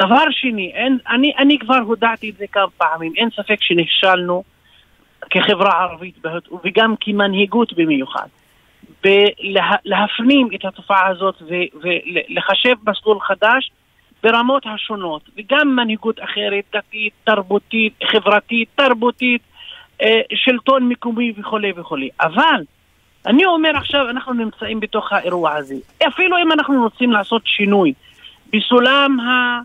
דבר 0.00 0.24
שני, 0.30 0.72
אין, 0.74 0.98
אני, 1.08 1.32
אני 1.38 1.58
כבר 1.58 1.78
הודעתי 1.78 2.30
את 2.30 2.36
זה 2.36 2.44
כמה 2.52 2.70
פעמים, 2.76 3.12
אין 3.16 3.28
ספק 3.30 3.56
שנכשלנו 3.60 4.42
כחברה 5.30 5.82
ערבית 5.82 6.18
וגם 6.64 6.94
כמנהיגות 7.00 7.72
במיוחד, 7.72 8.26
בלהפנים 9.02 10.48
את 10.54 10.64
התופעה 10.64 11.08
הזאת 11.08 11.42
ולחשב 11.42 12.74
מסלול 12.86 13.20
חדש 13.20 13.70
ברמות 14.22 14.62
השונות, 14.66 15.22
וגם 15.36 15.76
מנהיגות 15.76 16.20
אחרת, 16.20 16.64
דתית, 16.72 17.12
תרבותית, 17.24 17.94
חברתית, 18.04 18.68
תרבותית, 18.74 19.42
אה, 20.02 20.20
שלטון 20.34 20.88
מקומי 20.88 21.32
וכולי 21.36 21.72
וכולי. 21.76 22.08
אבל 22.20 22.62
אני 23.26 23.44
אומר 23.44 23.76
עכשיו, 23.76 24.10
אנחנו 24.10 24.32
נמצאים 24.32 24.80
בתוך 24.80 25.12
האירוע 25.12 25.56
הזה. 25.56 25.74
אפילו 26.08 26.36
אם 26.38 26.52
אנחנו 26.52 26.82
רוצים 26.82 27.12
לעשות 27.12 27.42
שינוי 27.44 27.92
בסולם 28.52 29.20
ה... 29.20 29.60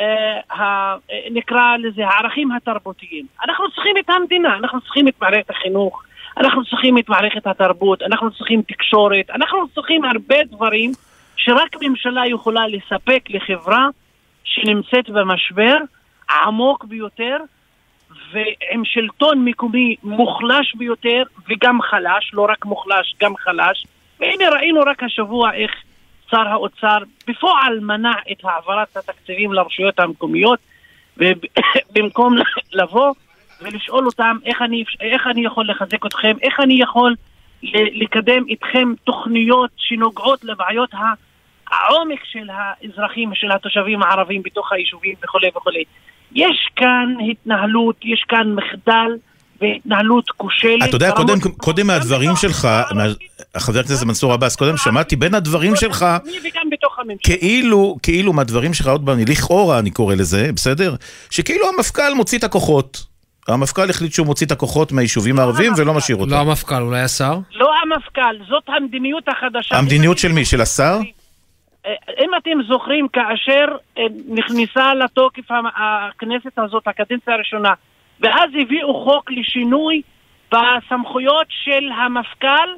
אה, 0.00 0.40
אה, 0.50 0.96
נקרא 1.30 1.76
לזה 1.76 2.06
הערכים 2.06 2.52
התרבותיים. 2.52 3.26
אנחנו 3.44 3.70
צריכים 3.70 3.96
את 3.98 4.10
המדינה, 4.10 4.56
אנחנו 4.56 4.80
צריכים 4.80 5.08
את 5.08 5.14
מערכת 5.20 5.50
החינוך, 5.50 6.02
אנחנו 6.36 6.64
צריכים 6.64 6.98
את 6.98 7.08
מערכת 7.08 7.46
התרבות, 7.46 8.02
אנחנו 8.02 8.30
צריכים 8.30 8.62
תקשורת, 8.62 9.30
אנחנו 9.30 9.68
צריכים 9.74 10.04
הרבה 10.04 10.36
דברים 10.44 10.92
שרק 11.36 11.76
ממשלה 11.82 12.26
יכולה 12.26 12.68
לספק 12.68 13.22
לחברה 13.28 13.88
שנמצאת 14.44 15.10
במשבר 15.10 15.76
עמוק 16.30 16.84
ביותר 16.84 17.36
ועם 18.32 18.84
שלטון 18.84 19.44
מקומי 19.44 19.96
מוחלש 20.02 20.74
ביותר 20.74 21.22
וגם 21.48 21.82
חלש, 21.82 22.30
לא 22.32 22.46
רק 22.50 22.64
מוחלש, 22.64 23.14
גם 23.20 23.36
חלש. 23.36 23.86
והנה 24.20 24.50
ראינו 24.50 24.80
רק 24.80 25.02
השבוע 25.02 25.52
איך 25.54 25.70
שר 26.30 26.48
האוצר 26.48 26.98
בפועל 27.28 27.80
מנע 27.80 28.12
את 28.32 28.44
העברת 28.44 28.96
התקציבים 28.96 29.52
לרשויות 29.52 30.00
המקומיות 30.00 30.58
ובמקום 31.16 32.36
לבוא 32.72 33.12
ולשאול 33.60 34.06
אותם 34.06 34.36
איך 34.44 34.62
אני, 34.62 34.84
איך 35.00 35.26
אני 35.26 35.44
יכול 35.46 35.70
לחזק 35.70 36.06
אתכם, 36.06 36.36
איך 36.42 36.60
אני 36.60 36.82
יכול 36.82 37.14
לקדם 37.72 38.42
איתכם 38.48 38.92
תוכניות 39.04 39.70
שנוגעות 39.76 40.44
לבעיות 40.44 40.90
העומק 41.70 42.24
של 42.24 42.48
האזרחים, 42.52 43.34
של 43.34 43.52
התושבים 43.52 44.02
הערבים 44.02 44.42
בתוך 44.42 44.72
היישובים 44.72 45.14
וכולי 45.24 45.48
וכולי. 45.56 45.84
יש 46.32 46.68
כאן 46.76 47.14
התנהלות, 47.30 47.96
יש 48.04 48.24
כאן 48.28 48.54
מחדל 48.54 49.16
והתנהלות 49.60 50.30
כושלת. 50.30 50.88
אתה 50.88 50.96
יודע, 50.96 51.12
קודם, 51.12 51.38
קודם 51.56 51.86
מהדברים 51.86 52.36
שלך, 52.36 52.68
מה- 52.94 53.04
חבר 53.56 53.80
הכנסת 53.80 54.06
מנסור 54.06 54.32
עבאס, 54.32 54.56
קודם 54.56 54.76
שמעתי 54.76 55.16
בין 55.16 55.34
הדברים 55.34 55.76
שלך. 55.76 56.06
כאילו, 57.22 57.96
כאילו 58.02 58.32
מהדברים 58.32 58.74
שלך, 58.74 58.86
עוד 58.86 59.06
פעם, 59.06 59.18
לכאורה 59.28 59.78
אני 59.78 59.90
קורא 59.90 60.14
לזה, 60.14 60.50
בסדר? 60.54 60.94
שכאילו 61.30 61.66
המפכ"ל 61.76 62.14
מוציא 62.16 62.38
את 62.38 62.44
הכוחות. 62.44 63.04
המפכ"ל 63.48 63.90
החליט 63.90 64.12
שהוא 64.12 64.26
מוציא 64.26 64.46
את 64.46 64.52
הכוחות 64.52 64.92
מהיישובים 64.92 65.38
הערביים 65.38 65.72
ולא 65.76 65.94
משאיר 65.94 66.16
אותם. 66.16 66.30
לא 66.30 66.36
המפכ"ל, 66.36 66.82
אולי 66.82 67.00
השר? 67.00 67.38
לא 67.54 67.70
המפכ"ל, 67.82 68.44
זאת 68.48 68.62
המדיניות 68.68 69.24
החדשה. 69.28 69.76
המדיניות 69.76 70.18
של 70.18 70.32
מי? 70.32 70.44
של 70.44 70.60
השר? 70.60 70.98
אה, 71.86 71.92
אם 72.24 72.30
אתם 72.42 72.62
זוכרים, 72.68 73.06
כאשר 73.12 73.64
אה, 73.98 74.02
נכנסה 74.28 74.94
לתוקף 74.94 75.42
הכנסת 75.50 76.58
הזאת, 76.58 76.82
הקדנציה 76.88 77.34
הראשונה, 77.34 77.72
ואז 78.20 78.50
הביאו 78.60 79.04
חוק 79.04 79.30
לשינוי 79.30 80.02
בסמכויות 80.52 81.46
של 81.48 81.90
המפכ"ל, 81.96 82.68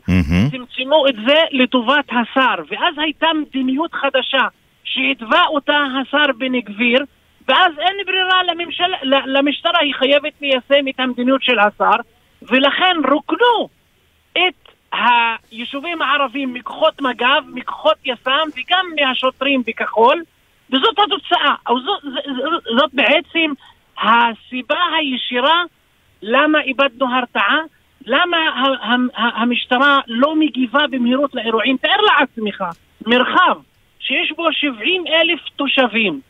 צמצמו 0.51 1.09
את 1.09 1.15
זה 1.27 1.45
לטובת 1.51 2.05
השר, 2.09 2.55
ואז 2.69 2.95
הייתה 2.99 3.27
מדיניות 3.41 3.93
חדשה 3.93 4.49
שהתווה 4.85 5.47
אותה 5.47 5.85
השר 6.01 6.33
בן 6.39 6.61
גביר, 6.61 7.05
ואז 7.49 7.73
אין 7.79 7.97
ברירה 8.07 8.43
לממשל... 8.43 8.93
למשטרה, 9.27 9.81
היא 9.81 9.95
חייבת 9.95 10.33
ליישם 10.41 10.89
את 10.89 11.01
המדיניות 11.01 11.43
של 11.43 11.59
השר, 11.59 11.97
ולכן 12.43 12.97
רוקנו 13.11 13.69
את 14.33 14.69
היישובים 14.93 16.03
הערביים 16.03 16.55
מכוחות 16.55 17.01
מג"ב, 17.01 17.43
מכוחות 17.55 17.97
יס"מ 18.05 18.49
וגם 18.57 18.87
מהשוטרים 18.97 19.63
בכחול, 19.67 20.23
וזאת 20.71 20.99
התוצאה. 20.99 21.55
זאת, 21.69 22.03
זאת, 22.03 22.63
זאת 22.79 22.91
בעצם 22.95 23.53
הסיבה 24.01 24.79
הישירה 24.99 25.63
למה 26.23 26.61
איבדנו 26.61 27.15
הרתעה, 27.15 27.57
למה 28.07 28.37
המשטרה 29.15 29.99
לא 30.07 30.37
מגיבה 30.37 30.81
במהירות 30.91 31.35
לאירועים. 31.35 31.77
תאר 31.77 32.01
לעצמך, 32.01 32.65
מרחב 33.07 33.57
שיש 34.01 34.33
בו 34.37 34.53
70 34.53 35.05
אלף 35.07 35.41
תושבים, 35.57 36.21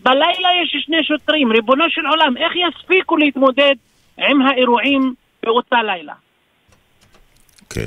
בלילה 0.00 0.48
יש 0.62 0.76
שני 0.84 1.04
שוטרים, 1.04 1.52
ריבונו 1.52 1.84
של 1.88 2.06
עולם, 2.06 2.36
איך 2.36 2.52
יספיקו 2.56 3.16
להתמודד 3.16 3.74
עם 4.18 4.42
האירועים 4.42 5.14
באותה 5.42 5.82
לילה? 5.82 6.14
כן. 7.70 7.86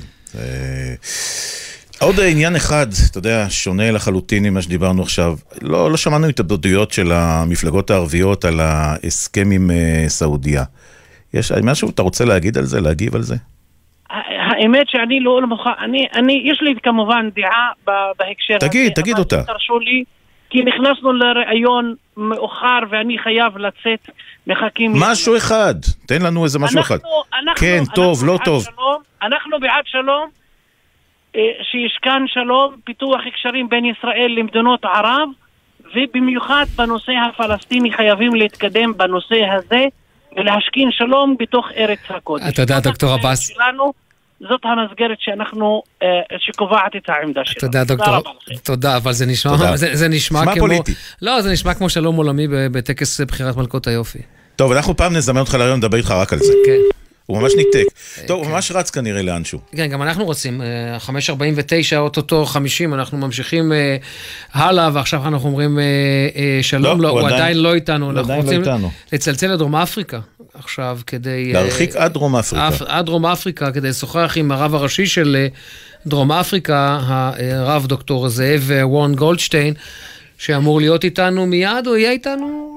אה, 2.01 2.07
עוד 2.07 2.15
עניין 2.31 2.55
אחד, 2.55 2.87
אתה 3.11 3.17
יודע, 3.17 3.45
שונה 3.49 3.91
לחלוטין 3.91 4.43
ממה 4.43 4.61
שדיברנו 4.61 5.01
עכשיו. 5.01 5.33
לא, 5.61 5.91
לא 5.91 5.97
שמענו 5.97 6.27
התאבדויות 6.27 6.91
של 6.91 7.11
המפלגות 7.11 7.89
הערביות 7.89 8.45
על 8.45 8.59
ההסכם 8.59 9.51
עם 9.51 9.71
אה, 9.71 10.03
סעודיה. 10.07 10.63
יש 11.33 11.51
משהו 11.51 11.89
אתה 11.89 12.01
רוצה 12.01 12.25
להגיד 12.25 12.57
על 12.57 12.63
זה, 12.63 12.81
להגיב 12.81 13.15
על 13.15 13.21
זה? 13.21 13.35
האמת 14.09 14.89
שאני 14.89 15.19
לא 15.19 15.41
מוכן, 15.47 15.69
אני, 15.79 16.07
אני, 16.15 16.43
יש 16.45 16.61
לי 16.61 16.73
כמובן 16.83 17.29
דעה 17.35 17.71
בהקשר 18.19 18.57
הזה. 18.61 18.69
תגיד, 18.69 18.93
תגיד 18.93 19.19
אותה. 19.19 19.43
תרשו 19.43 19.79
לי, 19.79 20.03
כי 20.49 20.63
נכנסנו 20.63 21.13
לראיון 21.13 21.95
מאוחר 22.17 22.79
ואני 22.89 23.17
חייב 23.23 23.57
לצאת, 23.57 24.09
מחכים... 24.47 24.93
לי. 24.93 24.99
משהו 25.01 25.37
אחד, 25.37 25.75
תן 26.05 26.21
לנו 26.21 26.43
איזה 26.43 26.59
משהו 26.59 26.79
אחד. 26.79 26.95
אנחנו, 26.95 27.23
אנחנו, 27.33 27.61
כן, 27.61 27.77
אנחנו 27.79 27.95
טוב, 27.95 28.25
לא 28.25 28.39
טוב. 28.45 28.63
שלום, 28.63 29.01
אנחנו 29.21 29.59
בעד 29.59 29.83
שלום, 29.85 30.29
אה, 30.29 30.38
שישכן 31.71 32.27
שלום, 32.27 32.75
פיתוח 32.83 33.21
קשרים 33.35 33.69
בין 33.69 33.85
ישראל 33.85 34.35
למדינות 34.37 34.85
ערב, 34.85 35.29
ובמיוחד 35.95 36.65
בנושא 36.75 37.11
הפלסטיני 37.11 37.93
חייבים 37.93 38.35
להתקדם 38.35 38.93
בנושא 38.97 39.35
הזה 39.57 39.85
ולהשכין 40.37 40.91
שלום 40.91 41.35
בתוך 41.39 41.67
ארץ 41.77 41.99
הקודש. 42.09 42.43
אתה 42.49 42.61
יודע, 42.61 42.79
דוקטור 42.79 43.13
עבאס, 43.13 43.47
שלנו, 43.47 43.93
זאת 44.39 44.61
המסגרת 44.63 45.17
שאנחנו, 45.19 45.83
אה, 46.03 46.07
שקובעת 46.37 46.95
את 46.95 47.09
העמדה 47.09 47.41
שלנו. 47.45 47.57
אתה 47.57 47.65
יודע, 47.65 47.83
דוקטור. 47.83 48.33
תודה, 48.63 48.97
אבל 48.97 49.13
זה 49.13 49.25
נשמע, 49.25 49.51
תודה. 49.51 49.75
זה, 49.75 49.95
זה 49.95 50.07
נשמע 50.07 50.41
נשמע 50.41 50.53
כמו, 50.53 50.61
פוליטי. 50.61 50.93
לא, 51.21 51.41
זה 51.41 51.51
נשמע 51.51 51.73
כמו 51.73 51.89
שלום 51.89 52.15
עולמי 52.15 52.47
בטקס 52.47 53.21
בחירת 53.21 53.57
מלכות 53.57 53.87
היופי. 53.87 54.19
טוב, 54.55 54.71
אנחנו 54.71 54.97
פעם 54.97 55.15
נזמן 55.15 55.39
אותך 55.39 55.53
לרעיון 55.53 55.79
לדבר 55.79 55.97
איתך 55.97 56.11
רק 56.11 56.33
על 56.33 56.39
זה. 56.39 56.53
כן. 56.65 56.98
הוא 57.29 57.41
ממש 57.41 57.51
ניתק. 57.57 57.85
טוב, 58.27 58.43
הוא 58.43 58.51
ממש 58.51 58.71
רץ 58.71 58.89
כנראה 58.89 59.21
לאנשהו. 59.21 59.59
כן, 59.75 59.87
גם 59.87 60.01
אנחנו 60.01 60.25
רוצים, 60.25 60.61
אה, 60.61 60.97
5.49, 60.99 61.35
אוטוטו 61.97 62.45
50, 62.45 62.93
אנחנו 62.93 63.17
ממשיכים 63.17 63.71
אה, 63.73 63.97
הלאה, 64.53 64.89
ועכשיו 64.93 65.27
אנחנו 65.27 65.49
אומרים 65.49 65.79
אה, 65.79 65.83
אה, 66.35 66.59
שלום, 66.63 66.83
לא, 67.01 67.07
לא, 67.07 67.09
הוא 67.09 67.19
הוא 67.19 67.29
עדיין- 67.29 67.57
לא 67.57 67.73
איתנו, 67.73 68.05
הוא 68.05 68.11
אנחנו 68.11 68.23
עדיין 68.33 68.39
לא 68.45 68.45
רוצים 68.45 68.61
איתנו. 68.61 68.91
לצלצל 69.13 69.47
לדרום 69.47 69.75
אפריקה 69.75 70.19
עכשיו, 70.53 70.99
כדי... 71.07 71.51
אה, 71.55 71.61
להרחיק 71.61 71.95
עד 71.95 72.13
דרום 72.13 72.35
אפריקה. 72.35 72.67
אפ- 72.67 72.81
עד 72.87 73.05
דרום 73.05 73.25
אפריקה, 73.25 73.71
כדי 73.71 73.89
לשוחח 73.89 74.33
עם 74.35 74.51
הרב 74.51 74.75
הראשי 74.75 75.05
של 75.07 75.35
אה, 75.39 75.47
דרום 76.07 76.31
אפריקה, 76.31 76.99
הרב 77.53 77.85
דוקטור 77.87 78.29
זאב 78.29 78.71
אה, 78.71 78.87
וורן 78.87 79.15
גולדשטיין, 79.15 79.73
שאמור 80.37 80.79
להיות 80.79 81.03
איתנו 81.03 81.45
מיד, 81.45 81.87
או 81.87 81.95
יהיה 81.97 82.11
איתנו? 82.11 82.69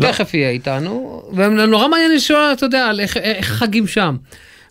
תכף 0.00 0.34
יהיה 0.34 0.50
איתנו, 0.50 1.22
ונורא 1.34 1.88
מעניין 1.88 2.12
לשאול, 2.14 2.52
אתה 2.52 2.66
יודע, 2.66 2.86
על 2.86 3.00
איך 3.00 3.16
איך 3.16 3.46
חגים 3.46 3.86
שם, 3.86 4.16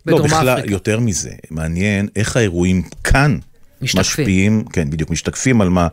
לא, 0.05 0.21
בכלל, 0.23 0.49
אפריקה. 0.49 0.71
יותר 0.71 0.99
מזה, 0.99 1.31
מעניין 1.51 2.07
איך 2.15 2.37
האירועים 2.37 2.81
כאן 3.03 3.37
משתקפים. 3.81 4.01
משפיעים, 4.01 4.63
כן, 4.73 4.89
בדיוק, 4.89 5.09
משתקפים 5.09 5.61
על 5.61 5.69
מה, 5.69 5.87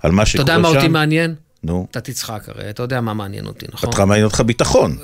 על 0.00 0.10
מה 0.12 0.22
אתה 0.22 0.30
שקורה 0.30 0.42
יודע 0.42 0.56
שם. 0.56 0.62
מה 0.62 0.68
אותי 0.68 0.88
מעניין? 0.88 1.34
נו. 1.64 1.86
אתה 1.90 2.00
תצחק 2.00 2.48
הרי, 2.48 2.70
אתה 2.70 2.82
יודע 2.82 3.00
מה 3.00 3.14
מעניין 3.14 3.46
אותי, 3.46 3.66
נכון? 3.72 3.88
אותך 3.88 4.00
מעניין 4.00 4.24
אותך 4.24 4.40
ביטחון. 4.40 4.96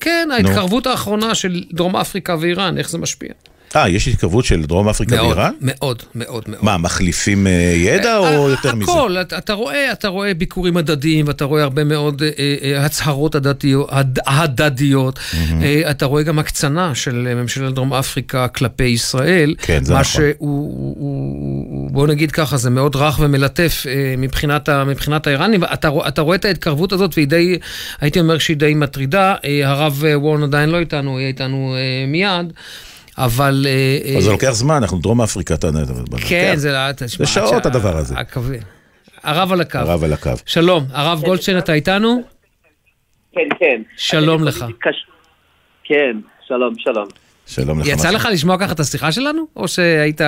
כן, 0.00 0.28
ההתקרבות 0.32 0.86
האחרונה 0.86 1.34
של 1.34 1.64
דרום 1.72 1.96
אפריקה 1.96 2.36
ואיראן, 2.40 2.78
איך 2.78 2.90
זה 2.90 2.98
משפיע? 2.98 3.32
אה, 3.76 3.88
יש 3.88 4.08
התקרבות 4.08 4.44
של 4.44 4.62
דרום 4.62 4.88
אפריקה 4.88 5.16
מאוד, 5.16 5.26
ואיראן? 5.26 5.52
מאוד, 5.60 6.02
מאוד, 6.14 6.44
מאוד. 6.46 6.64
מה, 6.64 6.76
מחליפים 6.78 7.46
אה, 7.46 7.52
ידע 7.76 8.18
או 8.18 8.48
יותר 8.48 8.74
מזה? 8.74 8.92
הכל, 8.92 9.16
אתה, 9.20 9.38
אתה 9.38 9.52
רואה, 9.52 9.92
אתה 9.92 10.08
רואה 10.08 10.34
ביקורים 10.34 10.76
הדדיים, 10.76 11.28
ואתה 11.28 11.44
רואה 11.44 11.62
הרבה 11.62 11.84
מאוד 11.84 12.22
אה, 12.22 12.28
אה, 12.62 12.84
הצהרות 12.84 13.34
הדדיות, 13.34 13.88
הד, 13.92 14.18
הדדיות. 14.26 15.18
אה, 15.62 15.90
אתה 15.90 16.06
רואה 16.06 16.22
גם 16.22 16.38
הקצנה 16.38 16.94
של 16.94 17.34
ממשלת 17.34 17.74
דרום 17.74 17.94
אפריקה 17.94 18.48
כלפי 18.48 18.84
ישראל. 18.84 19.54
כן, 19.58 19.84
זה 19.84 19.94
מה 19.94 20.00
נכון. 20.00 20.12
שהוא, 20.12 20.34
הוא, 20.38 20.96
הוא, 20.98 21.90
בוא 21.90 22.06
נגיד 22.06 22.30
ככה, 22.32 22.56
זה 22.56 22.70
מאוד 22.70 22.96
רך 22.96 23.18
ומלטף 23.22 23.84
אה, 23.88 24.14
מבחינת, 24.18 24.68
ה, 24.68 24.84
מבחינת 24.84 25.26
האיראנים. 25.26 25.64
אתה, 25.64 25.88
רוא- 25.88 26.08
אתה 26.08 26.22
רואה 26.22 26.36
את 26.36 26.44
ההתקרבות 26.44 26.92
הזאת, 26.92 27.10
והיא 27.16 27.28
די, 27.28 27.58
הייתי 28.00 28.20
אומר 28.20 28.38
שהיא 28.38 28.56
די 28.56 28.74
מטרידה. 28.74 29.34
אה, 29.44 29.68
הרב 29.70 30.02
אה, 30.06 30.18
וורן 30.18 30.42
עדיין 30.42 30.68
לא 30.70 30.78
איתנו, 30.78 31.18
יהיה 31.18 31.28
איתנו 31.28 31.74
אה, 31.76 32.06
מיד. 32.06 32.52
אבל... 33.18 33.66
אה, 33.68 34.12
אבל 34.14 34.20
זה 34.20 34.28
אה, 34.28 34.32
לוקח 34.32 34.50
זמן, 34.50 34.74
אנחנו 34.74 34.98
דרום 34.98 35.22
אפריקה, 35.22 35.54
אתה 35.54 35.66
יודע. 35.66 35.80
כן, 36.28 36.52
זה 36.56 36.72
לאט, 36.72 36.98
זה 36.98 37.26
שעות 37.26 37.66
הדבר 37.66 37.96
הזה. 37.96 38.14
הרב 39.22 39.52
על 39.52 39.60
הקו. 39.60 39.78
הרב 39.78 40.04
על 40.04 40.12
הקו. 40.12 40.30
שלום, 40.46 40.84
הרב 40.92 41.22
גולדשטיין, 41.24 41.58
אתה 41.58 41.72
איתנו? 41.72 42.22
כן, 43.32 43.48
כן. 43.58 43.82
שלום 43.96 44.44
לך. 44.44 44.64
כן, 45.84 46.16
שלום, 46.46 46.74
שלום. 46.78 47.08
שלום 47.46 47.80
לך. 47.80 47.86
יצא 47.86 48.10
לך 48.10 48.28
לשמוע 48.32 48.58
ככה 48.58 48.72
את 48.72 48.80
השיחה 48.80 49.12
שלנו? 49.12 49.46
או 49.56 49.68
שהיית... 49.68 50.20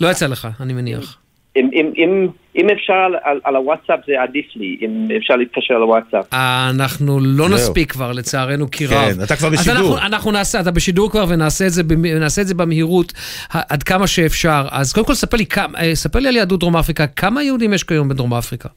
לא 0.00 0.08
יצא 0.08 0.26
לך, 0.26 0.48
אני 0.60 0.72
מניח. 0.72 1.21
אם, 1.56 1.70
אם, 1.72 1.92
אם, 1.96 2.28
אם 2.56 2.66
אפשר 2.70 2.92
על, 2.92 3.14
על, 3.22 3.40
על 3.44 3.56
הוואטסאפ 3.56 3.98
זה 4.06 4.22
עדיף 4.22 4.44
לי, 4.56 4.76
אם 4.80 5.08
אפשר 5.16 5.36
להתקשר 5.36 5.74
לוואטסאפ. 5.74 6.24
אנחנו 6.70 7.20
לא 7.20 7.44
זהו. 7.48 7.54
נספיק 7.56 7.92
כבר, 7.92 8.12
לצערנו, 8.12 8.70
כי 8.70 8.86
כן, 8.86 8.94
רב. 8.96 9.20
אתה 9.20 9.36
כבר 9.36 9.48
אז 9.48 9.54
בשידור. 9.54 9.76
אנחנו, 9.76 9.98
אנחנו 9.98 10.30
נעשה, 10.32 10.60
אתה 10.60 10.70
בשידור 10.70 11.10
כבר, 11.10 11.24
ונעשה 11.28 11.66
את 11.66 11.72
זה, 11.72 11.82
במ- 11.82 12.06
נעשה 12.06 12.42
את 12.42 12.46
זה 12.46 12.54
במהירות 12.54 13.12
עד 13.50 13.82
כמה 13.82 14.06
שאפשר. 14.06 14.64
אז 14.70 14.92
קודם 14.92 15.06
כל, 15.06 15.14
ספר 15.14 15.36
לי, 15.36 15.46
כמה- 15.46 15.78
אה, 15.78 15.94
ספר 15.94 16.18
לי 16.18 16.28
על 16.28 16.36
יהדות 16.36 16.60
דרום 16.60 16.76
אפריקה. 16.76 17.06
כמה 17.06 17.42
יהודים 17.42 17.72
יש 17.72 17.84
כיום 17.84 18.08
בדרום 18.08 18.34
אפריקה? 18.34 18.68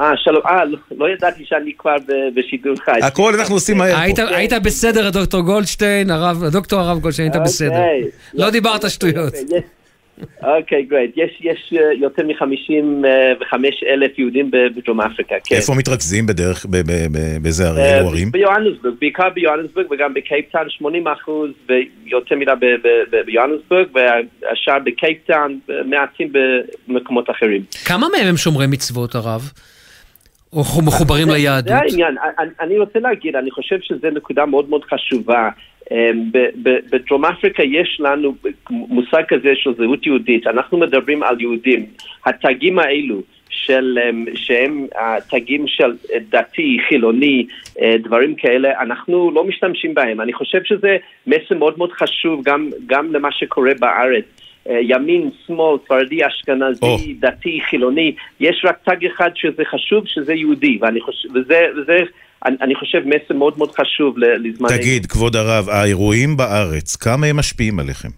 אה, 0.00 0.10
שלום, 0.16 0.42
אה, 0.46 0.64
לא, 0.64 0.78
לא 0.98 1.08
ידעתי 1.08 1.44
שאני 1.46 1.72
כבר 1.78 1.96
בשידור 2.36 2.74
חי. 2.84 2.98
הכל 3.02 3.34
אנחנו 3.38 3.54
עושים 3.54 3.76
מהר 3.78 3.96
היית, 3.98 4.18
היית 4.18 4.52
בסדר, 4.52 5.10
דוקטור 5.10 5.40
גולדשטיין, 5.40 6.10
הרב, 6.10 6.44
דוקטור 6.52 6.80
הרב 6.80 6.98
גולדשטיין, 6.98 7.32
היית 7.32 7.42
בסדר. 7.44 7.68
אוקיי. 7.70 8.02
לא 8.34 8.50
דיברת 8.50 8.90
שטויות. 8.90 9.32
אוקיי, 10.42 10.82
גרייט. 10.82 11.12
יש, 11.16 11.30
יש 11.40 11.72
אה, 11.76 11.92
יותר 12.00 12.22
מ-55 12.26 13.54
אלף 13.86 14.18
יהודים 14.18 14.50
בדרום 14.50 15.00
אפריקה, 15.00 15.34
כן. 15.44 15.54
איפה 15.56 15.74
מתרכזים 15.74 16.26
בדרך, 16.26 16.66
ב- 16.66 16.76
ב- 16.76 17.06
ב- 17.12 17.42
באיזה 17.42 17.68
ערי- 17.68 17.80
אה, 17.80 17.98
אלו 17.98 18.08
ערים? 18.08 18.30
ביוהנסבורג, 18.32 18.94
בעיקר 19.00 19.28
ביוהנסבורג 19.34 19.86
וגם 19.90 20.14
בקייפטאון, 20.14 20.70
80 20.70 21.08
אחוז 21.08 21.50
ויותר 21.68 22.34
מזה 22.36 22.54
ב- 22.54 22.58
ב- 22.64 23.16
ב- 23.16 23.20
ביוהנסבורג 23.26 23.86
והשאר 23.94 24.78
בקייפטאון, 24.84 25.58
מעטים 25.84 26.32
במקומות 26.88 27.30
אחרים. 27.30 27.62
כמה 27.84 28.06
מהם 28.16 28.26
הם 28.26 28.36
שומרי 28.36 28.66
מצוות, 28.66 29.14
הרב? 29.14 29.50
או 30.52 30.62
מחוברים 30.84 31.28
ליהדות? 31.28 31.68
זה 31.68 31.76
העניין, 31.76 32.16
אני, 32.38 32.48
אני 32.60 32.78
רוצה 32.78 32.98
להגיד, 32.98 33.36
אני 33.36 33.50
חושב 33.50 33.76
שזו 33.82 34.08
נקודה 34.14 34.46
מאוד 34.46 34.68
מאוד 34.68 34.82
חשובה. 34.84 35.48
אמ, 35.92 36.30
בדרום 36.90 37.24
אפריקה 37.24 37.62
יש 37.62 38.00
לנו 38.00 38.34
מושג 38.70 39.22
כזה 39.28 39.52
של 39.54 39.74
זהות 39.74 40.06
יהודית, 40.06 40.46
אנחנו 40.46 40.78
מדברים 40.78 41.22
על 41.22 41.40
יהודים. 41.40 41.86
התגים 42.26 42.78
האלו 42.78 43.22
של, 43.50 43.98
אמ, 44.08 44.24
שהם 44.34 44.86
התגים 44.96 45.66
של 45.66 45.92
דתי, 46.30 46.78
חילוני, 46.88 47.46
אה, 47.80 47.94
דברים 48.02 48.34
כאלה, 48.34 48.80
אנחנו 48.80 49.30
לא 49.30 49.44
משתמשים 49.44 49.94
בהם. 49.94 50.20
אני 50.20 50.32
חושב 50.32 50.62
שזה 50.64 50.96
מסר 51.26 51.54
מאוד 51.58 51.78
מאוד 51.78 51.92
חשוב 51.92 52.44
גם, 52.44 52.70
גם 52.86 53.12
למה 53.12 53.32
שקורה 53.32 53.72
בארץ. 53.80 54.24
אה, 54.68 54.78
ימין, 54.82 55.30
שמאל, 55.46 55.78
ספרדי, 55.84 56.26
אשכנזי, 56.26 57.14
דתי, 57.20 57.60
חילוני, 57.70 58.14
יש 58.40 58.64
רק 58.64 58.78
תג 58.84 59.06
אחד 59.06 59.30
שזה 59.34 59.64
חשוב, 59.64 60.06
שזה 60.06 60.34
יהודי, 60.34 60.78
ואני 60.80 61.00
חושב, 61.00 61.28
וזה, 61.34 61.66
וזה 61.76 61.98
אני, 62.46 62.56
אני 62.60 62.74
חושב 62.74 62.98
מסר 63.06 63.34
מאוד 63.34 63.58
מאוד 63.58 63.70
חשוב 63.70 64.18
לזמן... 64.18 64.68
תגיד, 64.68 65.06
כבוד 65.06 65.36
הרב, 65.36 65.68
האירועים 65.68 66.36
בארץ, 66.36 66.96
כמה 66.96 67.26
הם 67.26 67.36
משפיעים 67.36 67.78
עליכם? 67.78 68.08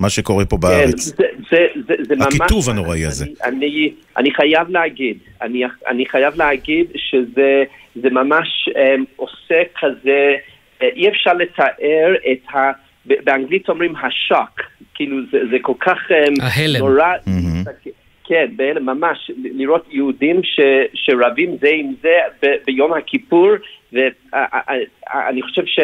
מה 0.00 0.10
שקורה 0.10 0.44
פה 0.44 0.56
כן, 0.56 0.60
בארץ. 0.60 1.04
זה, 1.04 1.26
זה, 1.50 1.56
זה, 1.88 1.94
זה 2.08 2.16
ממש... 2.16 2.26
הקיטוב 2.26 2.70
הנוראי 2.70 3.06
הזה. 3.06 3.26
אני, 3.44 3.92
אני 4.16 4.34
חייב 4.34 4.70
להגיד, 4.70 5.18
אני, 5.42 5.62
אני 5.88 6.06
חייב 6.06 6.36
להגיד 6.36 6.86
שזה 6.96 7.64
זה 7.94 8.10
ממש 8.10 8.68
um, 8.68 9.04
עושה 9.16 9.62
כזה, 9.80 10.34
אה, 10.82 10.88
אי 10.96 11.08
אפשר 11.08 11.32
לתאר 11.32 12.14
את 12.32 12.54
ה... 12.54 12.70
באנגלית 13.06 13.68
אומרים 13.68 13.94
השוק, 13.96 14.60
כאילו 14.94 15.16
זה, 15.32 15.38
זה 15.50 15.56
כל 15.62 15.72
כך 15.80 15.98
um, 16.08 16.42
ההלם. 16.42 16.78
נורא, 16.78 17.06
כן, 18.24 18.46
בהלם, 18.56 18.86
ממש, 18.86 19.30
לראות 19.44 19.86
יהודים 19.90 20.42
ש, 20.42 20.60
שרבים 20.94 21.56
זה 21.60 21.68
עם 21.68 21.92
זה 22.02 22.16
ב, 22.42 22.46
ביום 22.66 22.92
הכיפור, 22.92 23.50
ואני 23.92 25.42
חושב 25.42 25.66
ש... 25.66 25.80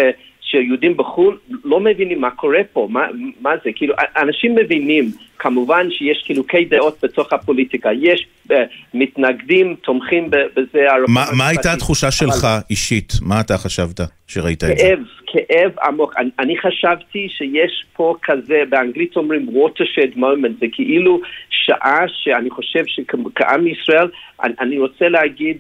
שיהודים 0.51 0.97
בחו"ל 0.97 1.39
לא 1.65 1.81
מבינים 1.81 2.21
מה 2.21 2.31
קורה 2.31 2.61
פה, 2.73 2.89
מה, 2.91 3.07
מה 3.41 3.55
זה, 3.65 3.71
כאילו, 3.75 3.95
אנשים 4.17 4.55
מבינים, 4.55 5.05
כמובן 5.39 5.91
שיש 5.91 6.25
חילוקי 6.27 6.65
דעות 6.65 6.99
בתוך 7.03 7.33
הפוליטיקה, 7.33 7.91
יש 7.93 8.27
uh, 8.49 8.53
מתנגדים, 8.95 9.75
תומכים 9.83 10.31
בזה. 10.31 10.87
מה 11.09 11.25
מה 11.39 11.49
הייתה 11.49 11.73
התחושה 11.73 12.11
שלך 12.11 12.47
אישית? 12.71 13.13
מה 13.23 13.41
אתה 13.41 13.59
חשבת 13.59 14.01
שראית 14.27 14.65
את 14.65 14.69
זה? 14.69 14.75
כאב, 14.75 14.99
כאב 15.27 15.73
עמוק. 15.83 16.15
אני, 16.19 16.31
אני 16.39 16.59
חשבתי 16.59 17.29
שיש 17.29 17.85
פה 17.93 18.15
כזה, 18.23 18.63
באנגלית 18.69 19.17
אומרים 19.17 19.49
watershed 19.49 20.17
moment, 20.17 20.61
זה 20.61 20.67
כאילו 20.73 21.21
שעה 21.51 22.05
שאני 22.09 22.51
חושב 22.51 22.83
שכעם 22.87 23.67
ישראל, 23.67 24.09
אני, 24.43 24.55
אני 24.61 24.79
רוצה 24.79 25.09
להגיד 25.09 25.57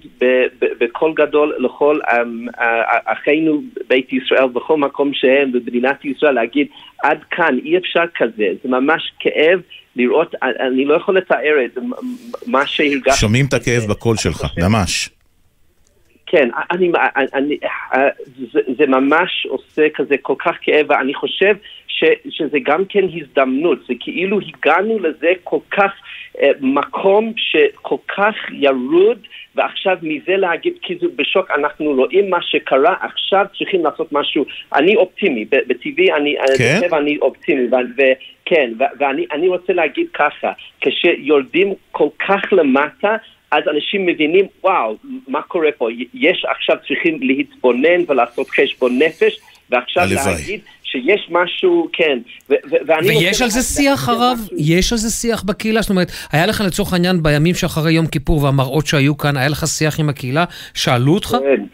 בקול 0.81 1.13
גדול 1.15 1.55
לכל 1.59 1.99
um, 2.05 2.59
uh, 2.59 2.63
אחינו 3.05 3.63
בית 3.89 4.13
ישראל, 4.13 4.49
בכל 4.49 4.77
מקום 4.77 5.15
שהם 5.15 5.53
במדינת 5.53 6.05
ישראל, 6.05 6.35
להגיד 6.35 6.67
עד 7.03 7.19
כאן, 7.31 7.59
אי 7.65 7.79
אפשר 7.79 8.05
כזה, 8.17 8.45
זה 8.63 8.69
ממש 8.69 9.13
כאב. 9.21 9.61
לראות, 9.97 10.35
אני 10.43 10.85
לא 10.85 10.95
יכול 10.95 11.17
לתאר 11.17 11.65
את 11.65 11.79
מה 12.47 12.67
שהרגשתי. 12.67 13.21
שומעים 13.21 13.47
את 13.49 13.55
הכאב 13.55 13.83
בקול 13.91 14.17
שלך, 14.17 14.45
ממש. 14.59 15.11
כן, 16.31 16.49
אני, 16.71 16.93
אני, 17.35 17.59
זה, 18.53 18.61
זה 18.79 18.87
ממש 18.87 19.47
עושה 19.51 19.87
כזה 19.95 20.15
כל 20.23 20.35
כך 20.39 20.57
כאב, 20.63 20.87
ואני 20.89 21.15
חושב 21.15 21.55
ש, 21.89 22.05
שזה 22.31 22.59
גם 22.63 22.85
כן 22.89 23.05
הזדמנות, 23.15 23.79
זה 23.89 23.95
כאילו 24.01 24.39
הגענו 24.41 24.99
לזה 24.99 25.33
כל 25.45 25.59
כך, 25.71 25.91
אה, 26.41 26.51
מקום 26.61 27.33
שכל 27.37 27.97
כך 28.17 28.35
ירוד, 28.53 29.19
ועכשיו 29.59 29.97
מזה 30.03 30.37
להגיד, 30.37 30.73
כי 30.83 30.95
זה 31.01 31.07
בשוק, 31.17 31.51
אנחנו 31.51 31.93
רואים 31.93 32.31
מה 32.31 32.43
שקרה, 32.43 32.95
עכשיו 33.01 33.47
צריכים 33.59 33.85
לעשות 33.85 34.13
משהו. 34.13 34.45
אני 34.75 34.97
אופטימי, 34.97 35.45
בטבעי 35.45 36.13
אני, 36.13 36.37
כן? 36.59 36.81
אני 36.93 37.19
אופטימי, 37.19 37.67
ו- 37.67 37.75
ו- 37.97 38.13
כן, 38.45 38.71
ו- 38.79 38.85
ואני 38.99 39.27
אני 39.33 39.49
רוצה 39.49 39.73
להגיד 39.73 40.07
ככה, 40.15 40.53
כשיורדים 40.81 41.75
כל 41.93 42.09
כך 42.29 42.53
למטה, 42.53 43.17
אז 43.51 43.63
אנשים 43.69 44.07
מבינים, 44.07 44.47
וואו, 44.65 44.97
מה 45.29 45.43
קורה 45.43 45.73
פה? 45.79 45.89
יש 46.15 46.45
עכשיו 46.45 46.77
צריכים 46.89 47.19
להתבונן 47.21 48.01
ולעשות 48.09 48.51
חשבון 48.51 48.99
נפש, 48.99 49.39
ועכשיו 49.71 50.03
הלוואי. 50.03 50.33
להגיד 50.35 50.61
שיש 50.91 51.29
משהו, 51.31 51.89
כן. 51.93 52.19
ו- 52.51 52.55
ו- 52.71 52.77
ואני 52.87 53.09
ויש 53.09 53.43
על 53.43 53.49
זה 53.49 53.63
שיח, 53.63 54.09
הרב? 54.09 54.39
משהו. 54.45 54.57
יש 54.59 54.93
על 54.93 54.99
זה 54.99 55.11
שיח 55.11 55.43
בקהילה? 55.43 55.81
זאת 55.81 55.91
אומרת, 55.91 56.09
היה 56.33 56.47
לך 56.47 56.63
לצורך 56.67 56.93
העניין 56.93 57.23
בימים 57.23 57.55
שאחרי 57.55 57.93
יום 57.93 58.07
כיפור 58.07 58.45
והמראות 58.45 58.87
שהיו 58.87 59.17
כאן, 59.17 59.37
היה 59.37 59.49
לך 59.49 59.67
שיח 59.67 60.01
עם 60.01 60.09
הקהילה? 60.09 60.45
שאלו 60.75 61.15
אותך? 61.15 61.37
כן. 61.41 61.65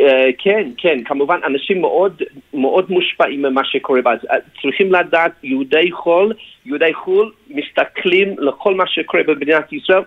אה, 0.00 0.30
כן, 0.38 0.70
כן, 0.76 0.98
כמובן, 1.04 1.40
אנשים 1.46 1.80
מאוד 1.80 2.22
מאוד 2.54 2.86
מושפעים 2.90 3.42
ממה 3.42 3.64
שקורה. 3.64 4.00
אז, 4.06 4.18
אה, 4.30 4.36
צריכים 4.62 4.92
לדעת, 4.92 5.32
יהודי 5.42 5.92
חול, 5.92 6.32
יהודי 6.66 6.94
חו"ל, 6.94 7.32
מסתכלים 7.50 8.34
לכל 8.38 8.74
מה 8.74 8.84
שקורה 8.86 9.22
במדינת 9.26 9.72
ישראל, 9.72 10.02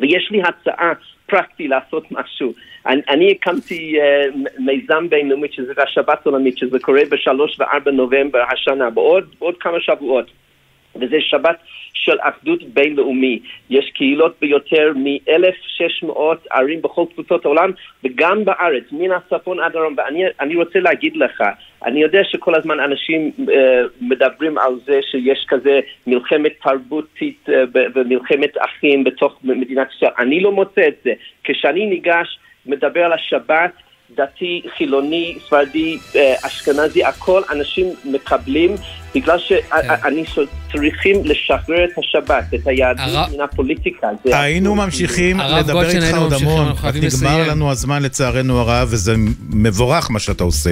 ויש 0.00 0.28
לי 0.30 0.42
הצעה 0.42 0.92
פרקטי 1.26 1.68
לעשות 1.68 2.04
משהו. 2.10 2.52
אני, 2.86 3.02
אני 3.08 3.30
הקמתי 3.30 3.98
uh, 3.98 4.36
מיזם 4.58 5.08
בינלאומי, 5.08 5.48
שזה 5.50 5.72
השבת 5.82 6.26
עולמית, 6.26 6.58
שזה 6.58 6.78
קורה 6.78 7.02
בשלוש 7.10 7.60
וארבע 7.60 7.90
נובמבר 7.90 8.42
השנה, 8.52 8.90
בעוד, 8.90 9.24
בעוד 9.38 9.56
כמה 9.60 9.80
שבועות. 9.80 10.30
וזה 11.00 11.16
שבת 11.20 11.56
של 11.92 12.16
אחדות 12.20 12.62
בינלאומי. 12.62 13.38
יש 13.70 13.90
קהילות 13.94 14.36
ביותר 14.40 14.92
מ-1,600 14.96 16.12
ערים 16.50 16.82
בכל 16.82 17.04
קבוצות 17.14 17.44
העולם, 17.44 17.70
וגם 18.04 18.44
בארץ, 18.44 18.84
מן 18.92 19.10
הצפון 19.12 19.60
עד 19.60 19.70
הדרום. 19.70 19.94
ואני 19.96 20.24
אני 20.40 20.56
רוצה 20.56 20.80
להגיד 20.80 21.16
לך, 21.16 21.42
אני 21.84 22.02
יודע 22.02 22.24
שכל 22.24 22.54
הזמן 22.54 22.80
אנשים 22.80 23.32
uh, 23.38 23.50
מדברים 24.00 24.58
על 24.58 24.72
זה 24.86 25.00
שיש 25.10 25.44
כזה 25.48 25.80
מלחמת 26.06 26.52
תרבותית 26.62 27.48
uh, 27.48 27.52
ומלחמת 27.94 28.52
אחים 28.58 29.04
בתוך 29.04 29.38
מדינת 29.44 29.88
ישראל. 29.96 30.12
אני 30.18 30.40
לא 30.40 30.52
מוצא 30.52 30.88
את 30.88 30.96
זה. 31.04 31.12
כשאני 31.44 31.86
ניגש, 31.86 32.38
מדבר 32.66 33.04
על 33.04 33.12
השבת, 33.12 33.72
דתי, 34.14 34.62
חילוני, 34.78 35.38
ספרדי, 35.46 35.98
אה, 36.16 36.34
אשכנזי, 36.42 37.04
הכל 37.04 37.42
אנשים 37.52 37.86
מקבלים 38.04 38.74
בגלל 39.14 39.38
שאני 39.38 40.24
צריכים 40.72 41.24
לשחרר 41.24 41.84
את 41.84 41.98
השבת, 41.98 42.44
את 42.54 42.66
היהדות 42.66 43.28
מן 43.34 43.40
הפוליטיקה. 43.40 44.08
זה 44.24 44.40
היינו. 44.40 44.74
ממשיכים 44.74 45.40
לדבר 45.40 45.90
איתך 45.90 46.16
עוד 46.16 46.32
המון, 46.32 46.66
אנחנו 46.66 46.88
רק 46.88 46.94
נגמר. 46.94 47.50
לנו 47.50 47.70
הזמן 47.70 48.02
לצערנו 48.02 48.58
הרב, 48.58 48.88
וזה 48.90 49.14
מבורך 49.50 50.10
מה 50.10 50.18
שאתה 50.18 50.44
עושה. 50.44 50.70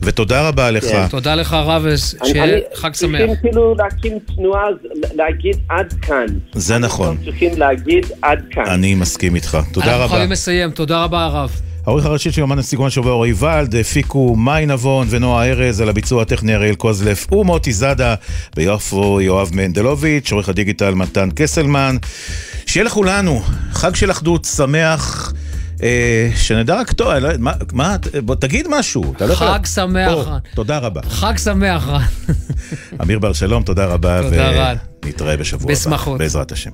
ותודה 0.00 0.48
רבה 0.48 0.70
לך. 0.70 0.84
כן. 0.84 1.08
תודה 1.10 1.34
לך, 1.34 1.52
הרב, 1.52 1.86
שיהיה 2.24 2.58
חג 2.74 2.94
שמח. 2.94 3.18
צריכים 3.18 3.36
כאילו 3.42 3.74
להקים 3.74 4.18
תנועה, 4.36 4.64
להגיד 5.14 5.56
עד 5.68 5.94
כאן. 6.02 6.26
זה 6.52 6.78
נכון, 6.78 7.16
צריכים 7.24 7.58
להגיד 7.58 8.06
עד 8.22 8.44
כאן. 8.50 8.66
אני 8.66 8.94
מסכים 8.94 9.34
איתך. 9.34 9.58
תודה 9.72 9.86
אנחנו 9.86 10.02
רבה. 10.04 10.08
חייבים 10.08 10.32
לסיים, 10.32 10.70
תודה 10.70 11.04
רבה, 11.04 11.24
הרב. 11.24 11.60
העורך 11.86 12.04
הראשי 12.06 12.32
של 12.32 12.40
יומן 12.40 12.58
הסיכון 12.58 12.86
השבוע 12.86 13.12
אורי 13.12 13.32
ולד, 13.38 13.76
הפיקו 13.76 14.36
מאי 14.36 14.66
נבון 14.66 15.06
ונועה 15.10 15.46
ארז 15.46 15.80
על 15.80 15.88
הביצוע 15.88 16.22
הטכני 16.22 16.54
אריאל 16.54 16.74
קוזלף 16.74 17.32
ומוטי 17.32 17.72
זאדה, 17.72 18.14
ביפו 18.56 19.20
יואב 19.20 19.50
מנדלוביץ', 19.54 20.32
עורך 20.32 20.48
הדיגיטל 20.48 20.94
מתן 20.94 21.28
קסלמן. 21.34 21.96
שיהיה 22.66 22.84
לכולנו 22.84 23.42
חג 23.72 23.94
של 23.94 24.10
אחדות 24.10 24.44
שמח. 24.44 25.32
אה, 25.82 26.28
שנדע 26.36 26.80
רק 26.80 26.92
טוב, 26.92 27.08
לא 27.12 27.28
מה, 27.38 27.52
מה, 27.72 27.96
בוא 28.24 28.34
תגיד 28.34 28.66
משהו. 28.70 29.12
אתה 29.16 29.26
לא 29.26 29.32
יכול- 29.32 29.46
חג 29.48 29.66
שמח, 29.66 30.12
רן. 30.26 30.38
תודה 30.54 30.78
רבה. 30.78 31.00
חג 31.08 31.36
שמח, 31.36 31.88
רן. 31.88 32.00
אמיר 33.02 33.18
בר 33.18 33.32
שלום, 33.32 33.62
תודה 33.62 33.86
רבה. 33.86 34.22
תודה, 34.22 34.50
רן. 34.50 34.76
ונתראה 35.04 35.36
בשבוע 35.36 35.64
הבא. 35.72 35.80
בשמחות. 35.80 36.18
בעזרת 36.18 36.52
השם. 36.52 36.70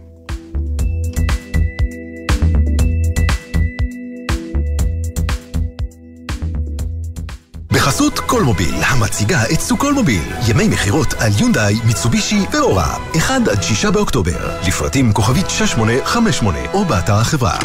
בחסות 7.88 8.18
קולמוביל, 8.18 8.74
המציגה 8.86 9.42
את 9.52 9.60
סוכולמוביל. 9.60 10.22
ימי 10.48 10.68
מכירות 10.68 11.14
על 11.14 11.32
יונדאי, 11.38 11.78
מיצובישי 11.84 12.46
ואורה. 12.52 12.96
1 13.18 13.48
עד 13.48 13.62
6 13.62 13.84
באוקטובר. 13.84 14.50
לפרטים 14.66 15.12
כוכבית 15.12 15.50
6858 15.50 16.58
או 16.72 16.84
באתר 16.84 17.14
החברה. 17.14 17.58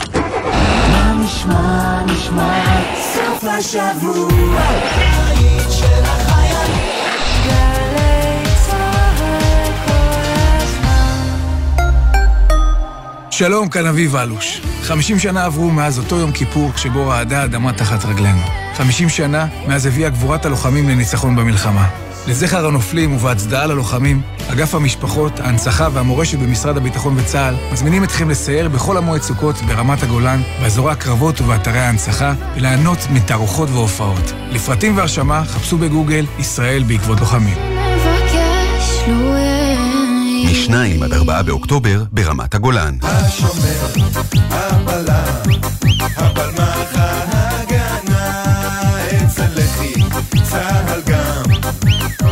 מה 0.91 1.13
נשמע, 1.13 2.03
נשמע, 2.05 2.63
סוף 3.13 3.43
השבוע. 3.43 4.29
שלום, 13.31 13.69
כאן 13.69 13.85
אביב 13.85 14.15
אלוש. 14.15 14.61
50 14.83 15.19
שנה 15.19 15.45
עברו 15.45 15.71
מאז 15.71 15.99
אותו 15.99 16.15
יום 16.15 16.31
כיפור 16.31 16.73
כשבו 16.73 17.07
רעדה 17.07 17.41
האדמה 17.41 17.73
תחת 17.73 18.05
רגלינו. 18.05 18.62
50 18.77 19.09
שנה 19.09 19.45
מאז 19.67 19.85
הביאה 19.85 20.09
גבורת 20.09 20.45
הלוחמים 20.45 20.89
לניצחון 20.89 21.35
במלחמה. 21.35 21.87
לזכר 22.27 22.67
הנופלים 22.67 23.15
ובהצדעה 23.15 23.65
ללוחמים, 23.65 24.21
אגף 24.47 24.75
המשפחות, 24.75 25.39
ההנצחה 25.39 25.87
והמורשת 25.93 26.37
במשרד 26.37 26.77
הביטחון 26.77 27.17
וצה"ל 27.17 27.55
מזמינים 27.71 28.03
אתכם 28.03 28.29
לסייר 28.29 28.69
בכל 28.69 28.97
המועד 28.97 29.21
סוכות 29.21 29.55
ברמת 29.55 30.03
הגולן, 30.03 30.41
באזורי 30.61 30.91
הקרבות 30.91 31.41
ובאתרי 31.41 31.79
ההנצחה, 31.79 32.33
וליהנות 32.55 32.99
מתערוכות 33.11 33.69
והופעות. 33.69 34.33
לפרטים 34.51 34.97
והרשמה 34.97 35.43
חפשו 35.45 35.77
בגוגל 35.77 36.25
ישראל 36.39 36.83
בעקבות 36.83 37.19
לוחמים. 37.19 37.57
מ-2 40.45 40.73
עד 41.03 41.13
4 41.13 41.41
באוקטובר 41.41 42.03
ברמת 42.11 42.55
הגולן. 42.55 42.97
השומר, 43.01 43.85
הבלם, 44.49 45.15
הבלמח 46.17 46.95
ההגנה, 46.95 47.62
צהל 50.43 51.01
גם, 51.07 51.43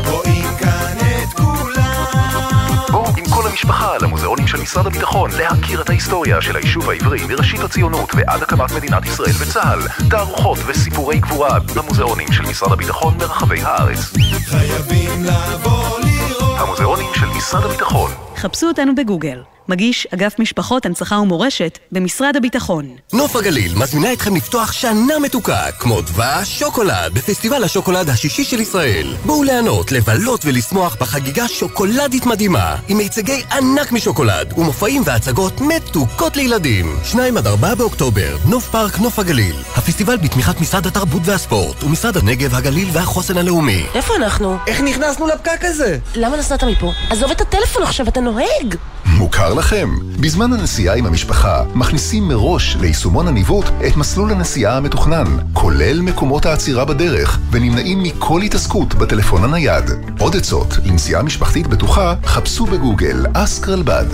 רואים 0.05 0.45
כאן 0.59 0.97
את 0.99 1.33
כולם. 1.33 2.81
בואו 2.91 3.07
עם 3.17 3.25
כל 3.29 3.47
המשפחה 3.49 3.97
למוזיאונים 4.01 4.47
של 4.47 4.61
משרד 4.61 4.87
הביטחון 4.87 5.31
להכיר 5.31 5.81
את 5.81 5.89
ההיסטוריה 5.89 6.41
של 6.41 6.55
היישוב 6.55 6.89
העברי 6.89 7.25
מראשית 7.27 7.59
הציונות 7.59 8.15
ועד 8.15 8.41
הקמת 8.43 8.71
מדינת 8.71 9.05
ישראל 9.05 9.33
וצה"ל. 9.39 10.07
תערוכות 10.09 10.57
וסיפורי 10.65 11.19
גבורה 11.19 11.59
במוזיאונים 11.75 12.31
של 12.31 12.43
משרד 12.43 12.71
הביטחון 12.71 13.17
ברחבי 13.17 13.61
הארץ. 13.61 14.13
חייבים 14.45 15.23
לבוא 15.23 15.99
לראות. 15.99 16.59
המוזיאונים 16.59 17.09
של 17.13 17.27
משרד 17.37 17.63
הביטחון. 17.63 18.11
חפשו 18.37 18.67
אותנו 18.67 18.95
בגוגל. 18.95 19.41
מגיש 19.71 20.07
אגף 20.13 20.39
משפחות, 20.39 20.85
הנצחה 20.85 21.19
ומורשת 21.19 21.79
במשרד 21.91 22.35
הביטחון. 22.35 22.95
נוף 23.13 23.35
הגליל 23.35 23.75
מזמינה 23.75 24.13
אתכם 24.13 24.35
לפתוח 24.35 24.71
שנה 24.71 25.19
מתוקה, 25.19 25.71
כמו 25.79 26.01
דבש 26.01 26.59
שוקולד, 26.59 27.13
בפסטיבל 27.13 27.63
השוקולד 27.63 28.09
השישי 28.09 28.43
של 28.43 28.59
ישראל. 28.59 29.15
בואו 29.25 29.43
ליהנות, 29.43 29.91
לבלות 29.91 30.45
ולשמוח 30.45 30.97
בחגיגה 30.99 31.47
שוקולדית 31.47 32.25
מדהימה, 32.25 32.75
עם 32.87 32.97
מיצגי 32.97 33.43
ענק 33.51 33.91
משוקולד, 33.91 34.53
ומופעים 34.57 35.01
והצגות 35.05 35.61
מתוקות 35.61 36.37
לילדים. 36.37 36.95
2 37.03 37.37
עד 37.37 37.47
4 37.47 37.75
באוקטובר, 37.75 38.37
נוף 38.45 38.69
פארק 38.69 38.99
נוף 38.99 39.19
הגליל. 39.19 39.55
הפסטיבל 39.75 40.17
בתמיכת 40.17 40.61
משרד 40.61 40.87
התרבות 40.87 41.21
והספורט, 41.25 41.83
ומשרד 41.83 42.17
הנגב, 42.17 42.55
הגליל 42.55 42.89
והחוסן 42.93 43.37
הלאומי. 43.37 43.83
איפה 43.95 44.15
אנחנו? 44.15 44.57
איך 44.67 44.81
נכנסנו 44.81 45.27
לפקק 45.27 45.59
הזה? 45.61 45.97
למה 46.15 46.37
נסעת 46.37 46.63
מפה? 46.63 46.91
עזוב 47.09 47.31
את 47.31 47.41
הטלפון 47.41 47.83
עכשיו, 47.83 48.07
אתה 48.07 48.19
נוהג! 48.19 48.75
מוכר 49.05 49.53
לכם? 49.61 49.89
בזמן 50.19 50.53
הנסיעה 50.53 50.95
עם 50.95 51.05
המשפחה, 51.05 51.63
מכניסים 51.75 52.27
מראש 52.27 52.75
ליישומון 52.75 53.27
הניווט 53.27 53.65
את 53.87 53.97
מסלול 53.97 54.31
הנסיעה 54.31 54.77
המתוכנן, 54.77 55.37
כולל 55.53 56.01
מקומות 56.01 56.45
העצירה 56.45 56.85
בדרך, 56.85 57.39
ונמנעים 57.51 58.03
מכל 58.03 58.41
התעסקות 58.41 58.93
בטלפון 58.93 59.43
הנייד. 59.43 59.83
עוד 60.19 60.35
עצות 60.35 60.77
לנסיעה 60.85 61.23
משפחתית 61.23 61.67
בטוחה, 61.67 62.13
חפשו 62.25 62.65
בגוגל 62.65 63.25
אסק 63.33 63.69
רלב"ד. 63.69 64.05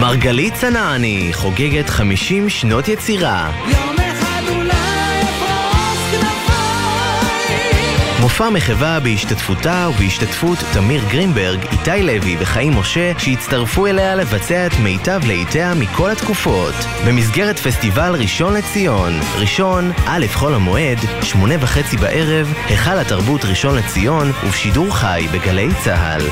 מרגלית 0.00 0.54
צנעני 0.54 1.30
חוגגת 1.32 1.88
50 1.88 2.48
שנות 2.48 2.88
יצירה. 2.88 3.50
יום 3.68 4.07
מופע 8.20 8.50
מחווה 8.50 9.00
בהשתתפותה 9.00 9.88
ובהשתתפות 9.90 10.58
תמיר 10.72 11.02
גרינברג, 11.10 11.60
איתי 11.72 12.02
לוי 12.02 12.36
וחיים 12.40 12.78
משה, 12.78 13.12
שהצטרפו 13.18 13.86
אליה 13.86 14.14
לבצע 14.14 14.66
את 14.66 14.72
מיטב 14.82 15.20
להיטיה 15.26 15.74
מכל 15.74 16.10
התקופות. 16.10 16.74
במסגרת 17.06 17.58
פסטיבל 17.58 18.14
ראשון 18.18 18.54
לציון, 18.54 19.12
ראשון, 19.40 19.92
א' 20.06 20.26
חול 20.34 20.54
המועד, 20.54 20.98
שמונה 21.22 21.54
וחצי 21.60 21.96
בערב, 21.96 22.52
היכל 22.68 22.98
התרבות 22.98 23.44
ראשון 23.44 23.76
לציון, 23.76 24.30
ובשידור 24.44 24.96
חי 24.96 25.26
בגלי 25.32 25.68
צה"ל. 25.84 26.22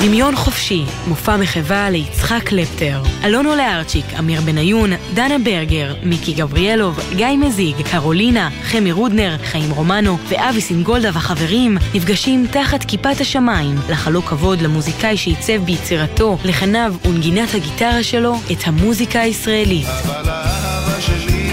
דמיון 0.00 0.36
חופשי 0.36 0.84
מופע 1.06 1.36
מחווה 1.36 1.90
ליצחק 1.90 2.42
קלפטר. 2.44 3.02
אלונו 3.24 3.54
לארצ'יק, 3.54 4.04
אמיר 4.18 4.40
בניון, 4.40 4.90
דנה 5.14 5.38
ברגר, 5.38 5.94
מיקי 6.02 6.32
גבריאלוב, 6.32 7.00
גיא 7.14 7.26
מזיג, 7.26 7.76
קרולינה, 7.90 8.48
חמי 8.62 8.92
רודנר, 8.92 9.36
חיים 9.44 9.70
רומנו 9.70 10.18
ואבי 10.28 10.60
סינגולדה 10.60 11.10
והחברים 11.12 11.78
נפגשים 11.94 12.46
תחת 12.50 12.84
כיפת 12.84 13.20
השמיים 13.20 13.74
לחלוק 13.90 14.24
כבוד 14.24 14.60
למוזיקאי 14.60 15.16
שעיצב 15.16 15.64
ביצירתו, 15.64 16.38
לחניו 16.44 16.94
ונגינת 17.04 17.54
הגיטרה 17.54 18.02
שלו 18.02 18.36
את 18.52 18.58
המוזיקה 18.66 19.20
הישראלית. 19.20 19.86
אבל 19.86 20.28
האהבה 20.30 21.00
שלי 21.00 21.50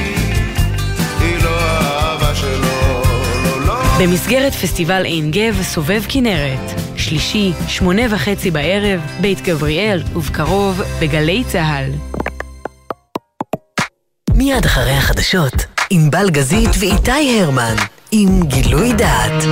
היא 1.20 1.44
לא 1.44 1.50
האהבה 1.50 2.36
שלו, 2.36 3.02
לא, 3.46 3.66
לא. 3.66 3.76
במסגרת 4.00 4.54
פסטיבל 4.54 5.06
עין 5.06 5.32
גב 5.32 5.62
סובב 5.62 6.02
כנרת, 6.10 6.93
שלישי, 7.04 7.52
שמונה 7.68 8.02
וחצי 8.10 8.52
בערב, 8.52 9.02
בית 9.22 9.42
גבריאל, 9.42 10.04
ובקרוב 10.16 10.82
בגלי 11.02 11.44
צה"ל. 11.48 11.92
מיד 14.34 14.66
אחרי 14.66 14.92
החדשות, 14.92 15.54
ענבל 15.90 16.30
גזית 16.30 16.70
ואיתי 16.80 17.42
הרמן, 17.42 17.76
עם 18.12 18.44
גילוי 18.48 18.94
דעת. 18.94 19.44